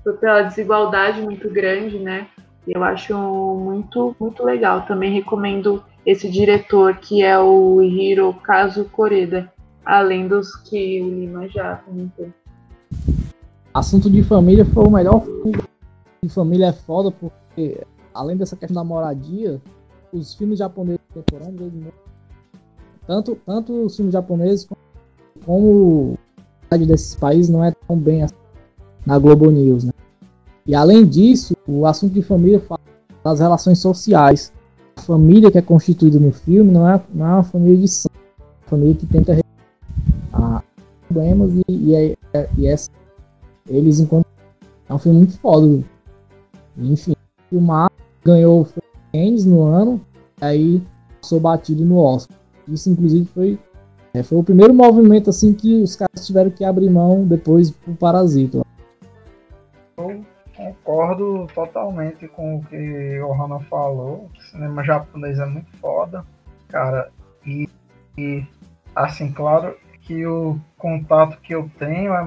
[0.04, 2.28] Por, pela desigualdade muito grande, né?
[2.68, 4.82] Eu acho muito, muito legal.
[4.82, 9.52] Também recomendo esse diretor, que é o Hirokazu Koreda,
[9.86, 12.30] além dos que o Lima já comentou.
[13.72, 15.64] Assunto de família foi o melhor filme
[16.24, 17.80] de família é foda, porque
[18.12, 19.62] além dessa questão da moradia,
[20.12, 21.94] os filmes japoneses contemporâneos
[23.06, 24.68] tanto, tanto os filmes japoneses
[25.46, 26.18] como,
[26.72, 28.36] a desses países não é tão bem assim
[29.06, 29.94] na Globo News, né?
[30.66, 32.82] E além disso, o assunto de família fala
[33.24, 34.52] das relações sociais.
[35.00, 38.44] Família que é constituída no filme não é, não é uma família de sangue, é
[38.44, 39.50] uma família que tenta resolver
[41.08, 42.90] problemas e, e, é, é, e essa,
[43.68, 44.32] eles encontram.
[44.88, 45.84] É um filme muito foda.
[46.78, 47.16] Enfim,
[47.52, 47.92] o Mar
[48.24, 48.68] ganhou
[49.12, 50.02] Cannes no ano,
[50.40, 50.82] aí
[51.22, 52.38] passou batido no Oscar.
[52.68, 53.60] Isso, inclusive, foi,
[54.14, 57.96] é, foi o primeiro movimento assim que os caras tiveram que abrir mão depois pro
[57.96, 58.62] Parasita.
[59.98, 60.26] Eu
[60.60, 64.30] concordo totalmente com o que o Hana falou.
[64.36, 66.26] O cinema japonês é muito foda,
[66.68, 67.10] cara.
[67.46, 67.70] E,
[68.18, 68.46] e
[68.94, 72.24] assim, claro que o contato que eu tenho é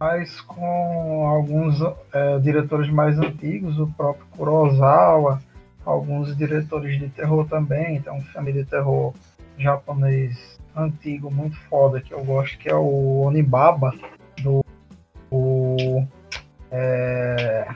[0.00, 1.78] mais com alguns
[2.12, 5.42] é, diretores mais antigos, o próprio Kurosawa,
[5.84, 8.00] alguns diretores de terror também.
[8.00, 9.12] Tem um filme de terror
[9.58, 13.92] japonês antigo, muito foda, que eu gosto, que é o Onibaba,
[14.40, 14.64] do.
[15.30, 16.06] O,
[16.70, 17.66] é,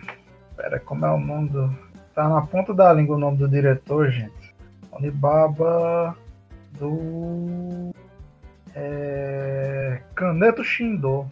[0.57, 1.75] pera, como é o nome do.
[2.15, 4.55] Tá na ponta da língua o nome do diretor, gente.
[4.91, 6.17] Onibaba
[6.73, 7.91] do.
[8.75, 11.27] É, Kaneto Shindo.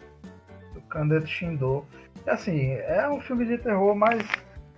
[0.73, 1.85] Do Kaneto Shindo.
[2.25, 4.23] E assim, é um filme de terror, mas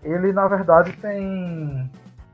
[0.04, 1.90] ele na verdade tem.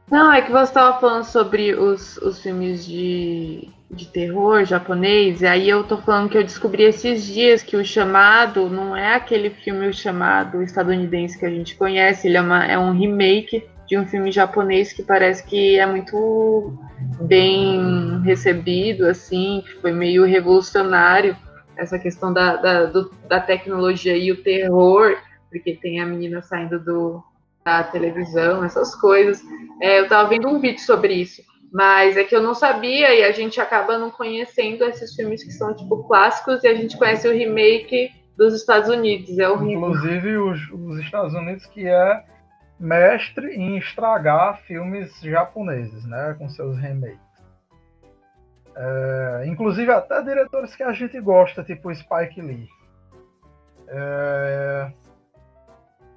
[0.10, 5.48] Não, é que você estava falando sobre os, os filmes de, de terror japonês, e
[5.48, 9.50] aí eu tô falando que eu descobri esses dias que o chamado não é aquele
[9.50, 13.98] filme o chamado estadunidense que a gente conhece, ele é, uma, é um remake de
[13.98, 16.78] um filme japonês que parece que é muito
[17.22, 21.36] bem recebido, assim, que foi meio revolucionário
[21.76, 25.18] essa questão da, da, do, da tecnologia e o terror,
[25.50, 27.24] porque tem a menina saindo do,
[27.66, 29.42] da televisão, essas coisas.
[29.82, 33.24] É, eu estava vendo um vídeo sobre isso, mas é que eu não sabia e
[33.24, 37.28] a gente acaba não conhecendo esses filmes que são tipo clássicos e a gente conhece
[37.28, 39.38] o remake dos Estados Unidos.
[39.38, 39.90] É horrível.
[39.90, 42.24] Inclusive os, os Estados Unidos que é
[42.80, 47.20] mestre em estragar filmes japoneses, né, com seus remakes.
[48.76, 52.68] É, inclusive até diretores que a gente gosta, tipo Spike Lee.
[53.90, 54.92] É,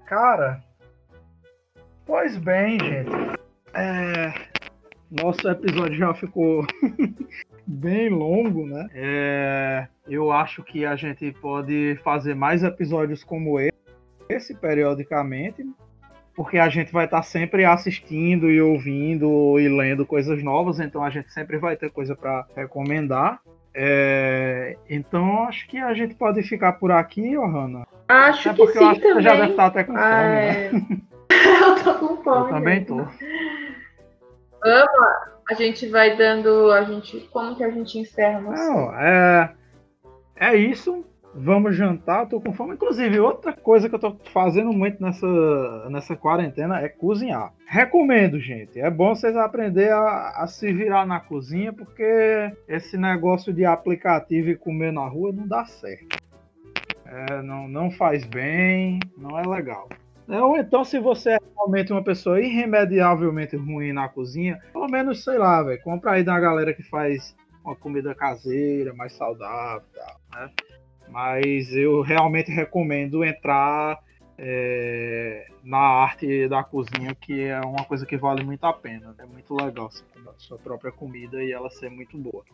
[0.07, 0.63] cara,
[2.05, 3.11] Pois bem, gente.
[3.75, 4.35] É,
[5.23, 6.65] nosso episódio já ficou
[7.67, 8.89] bem longo, né?
[8.95, 13.59] É, eu acho que a gente pode fazer mais episódios como
[14.29, 15.65] esse, periodicamente,
[16.35, 21.11] porque a gente vai estar sempre assistindo e ouvindo e lendo coisas novas, então a
[21.11, 23.41] gente sempre vai ter coisa para recomendar.
[23.75, 27.87] É, então acho que a gente pode ficar por aqui, Ohana.
[28.09, 29.01] Acho é que sim eu acho também.
[29.01, 30.67] que você já deve estar até com fome, Ah, né?
[30.67, 30.71] é.
[31.65, 32.51] eu tô com fome.
[32.51, 33.07] Eu também tô.
[34.63, 36.71] Vamos, a gente vai dando.
[36.71, 38.41] A gente, como que a gente encerra?
[38.41, 38.53] Não.
[38.53, 39.55] Não, é,
[40.37, 41.05] é isso.
[41.35, 42.75] Vamos jantar, tô com fome.
[42.75, 47.55] Inclusive, outra coisa que eu tô fazendo muito nessa, nessa quarentena é cozinhar.
[47.67, 48.79] Recomendo, gente.
[48.79, 54.51] É bom vocês aprenderem a, a se virar na cozinha, porque esse negócio de aplicativo
[54.51, 56.19] e comer na rua não dá certo.
[57.07, 59.89] É, não, não faz bem, não é legal.
[60.41, 65.39] Ou então, se você é realmente uma pessoa irremediavelmente ruim na cozinha, pelo menos, sei
[65.39, 70.21] lá, velho, compra aí da galera que faz uma comida caseira, mais saudável e tal,
[70.35, 70.51] né?
[71.09, 73.99] Mas eu realmente recomendo entrar
[74.39, 79.15] é, na arte da cozinha, que é uma coisa que vale muito a pena.
[79.19, 82.45] É muito legal você comer sua própria comida e ela ser muito boa.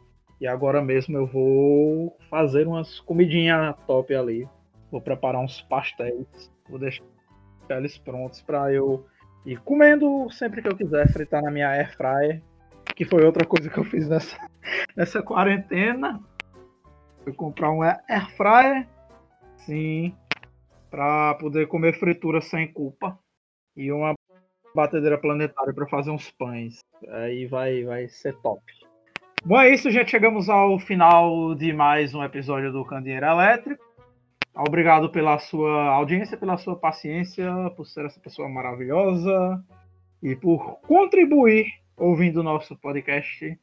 [0.40, 4.48] E agora mesmo eu vou fazer umas comidinhas top ali.
[4.90, 6.50] Vou preparar uns pastéis.
[6.68, 7.04] Vou deixar
[7.76, 9.06] eles prontos para eu
[9.44, 12.42] ir comendo sempre que eu quiser, fritar na minha air fryer,
[12.96, 14.36] que foi outra coisa que eu fiz nessa,
[14.96, 16.20] nessa quarentena.
[17.22, 18.86] Fui comprar um air fryer,
[19.58, 20.14] sim,
[20.90, 23.18] para poder comer fritura sem culpa
[23.76, 24.14] e uma
[24.74, 26.78] batedeira planetária para fazer uns pães.
[27.08, 28.62] Aí vai vai ser top.
[29.44, 30.10] Bom, é isso, gente.
[30.10, 33.87] Chegamos ao final de mais um episódio do Candeeiro Elétrico.
[34.58, 39.64] Obrigado pela sua audiência, pela sua paciência, por ser essa pessoa maravilhosa
[40.20, 41.66] e por contribuir
[41.96, 43.56] ouvindo o nosso podcast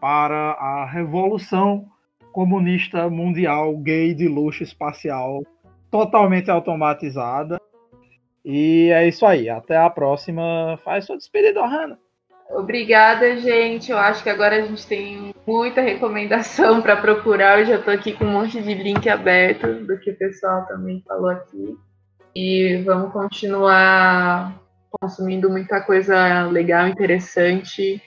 [0.00, 1.86] para a revolução
[2.32, 5.42] comunista mundial gay de luxo espacial
[5.90, 7.60] totalmente automatizada.
[8.42, 9.48] E é isso aí.
[9.50, 10.78] Até a próxima.
[10.84, 11.98] Faz sua despedida, Hanna.
[12.50, 13.90] Obrigada, gente.
[13.90, 17.60] Eu acho que agora a gente tem muita recomendação para procurar.
[17.60, 21.02] Eu já estou aqui com um monte de link aberto do que o pessoal também
[21.06, 21.76] falou aqui.
[22.34, 24.60] E vamos continuar
[24.90, 28.02] consumindo muita coisa legal, interessante.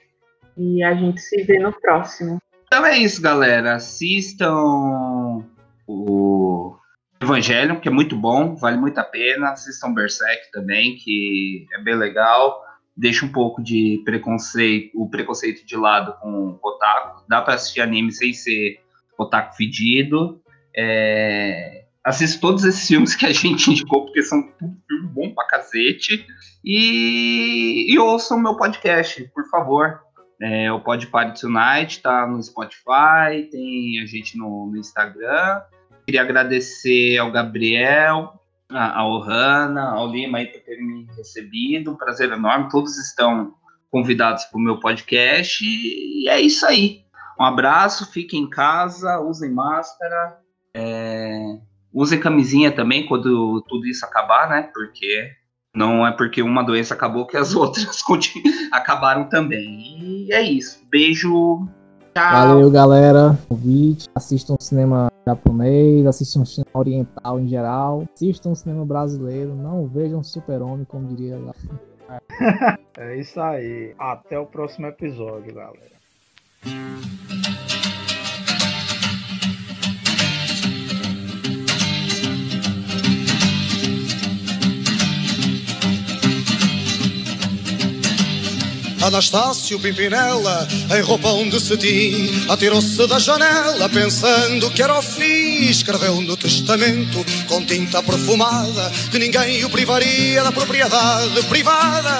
[0.57, 2.39] E a gente se vê no próximo.
[2.65, 3.75] Então é isso, galera.
[3.75, 5.43] Assistam
[5.87, 6.75] o
[7.21, 9.51] Evangelion, que é muito bom, vale muito a pena.
[9.51, 12.66] Assistam Berserk também, que é bem legal.
[12.97, 17.23] Deixa um pouco de preconceito, o preconceito de lado com o otaku.
[17.29, 18.79] Dá para assistir anime sem ser
[19.17, 20.41] otaku fedido.
[20.75, 21.85] É...
[22.03, 26.25] Assista todos esses filmes que a gente indicou, porque são tudo filme bom pra cacete.
[26.63, 30.01] E, e ouçam meu podcast, por favor.
[30.41, 35.61] É, o Pod Party Tonight tá no Spotify, tem a gente no, no Instagram.
[36.05, 41.91] Queria agradecer ao Gabriel, ao Hanna, ao Lima aí por terem me recebido.
[41.91, 42.69] Um prazer enorme.
[42.69, 43.53] Todos estão
[43.89, 45.63] convidados para o meu podcast.
[45.63, 47.05] E é isso aí.
[47.39, 50.39] Um abraço, fiquem em casa, usem máscara,
[50.73, 51.59] é,
[51.93, 54.69] usem camisinha também quando tudo isso acabar, né?
[54.73, 55.31] Porque
[55.75, 58.03] não é porque uma doença acabou que as outras
[58.71, 60.25] acabaram também.
[60.25, 60.83] E é isso.
[60.89, 61.67] Beijo.
[62.15, 62.47] Tchau.
[62.47, 63.37] Valeu, galera.
[63.47, 64.09] Convite.
[64.15, 68.07] Assistam cinema japonês, assistam cinema oriental em geral.
[68.13, 69.53] Assistam cinema brasileiro.
[69.53, 71.53] Não vejam Super-Homem, como diria lá.
[72.97, 73.93] é isso aí.
[73.99, 75.97] Até o próximo episódio, galera.
[89.07, 90.67] Anastácio Pimpinela,
[90.97, 95.69] em roupão de cetim, atirou-se da janela pensando que era o fim.
[95.69, 102.19] Escreveu no testamento com tinta perfumada que ninguém o privaria da propriedade privada.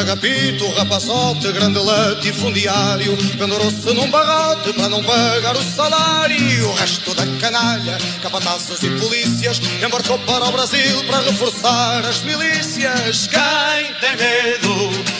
[0.00, 6.68] Agapito, rapazote, grande latifundiário Pendurou-se num barrote para não pagar o salário.
[6.70, 13.28] O resto da canalha, capatazes e polícias Embarcou para o Brasil para reforçar as milícias.
[13.28, 15.19] Quem tem medo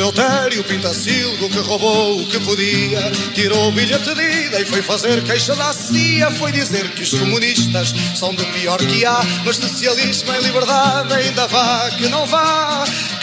[0.00, 3.12] Eleutério Pintacilgo que roubou o que podia.
[3.34, 6.30] Tirou o bilhete de ida e foi fazer queixa da CIA.
[6.30, 11.46] Foi dizer que os comunistas são do pior que há Mas socialismo e liberdade ainda
[11.48, 12.82] vá que não vá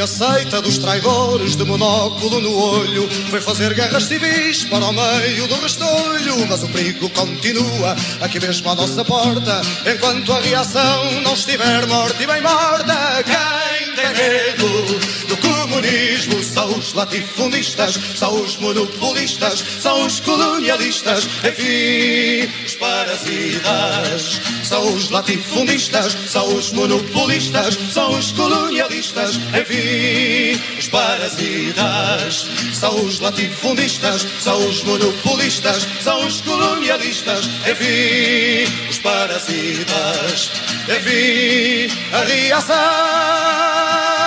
[0.00, 5.46] A seita dos traidores de monóculo no olho foi fazer guerras civis para o meio
[5.46, 6.46] do restolho.
[6.48, 12.22] Mas o perigo continua aqui mesmo à nossa porta, enquanto a reação não estiver morta
[12.22, 13.22] e bem morta.
[13.24, 22.50] Quem tem medo do comunismo são os latifundistas, são os monopolistas, são os colonialistas, enfim,
[22.64, 24.40] os parasitas.
[24.70, 32.46] São os latifundistas, são os monopolistas, são os colonialistas, enfim, os parasitas.
[32.72, 40.52] São os latifundistas, são os monopolistas, são os colonialistas, enfim, os parasitas.
[40.88, 44.19] Enfim, a reação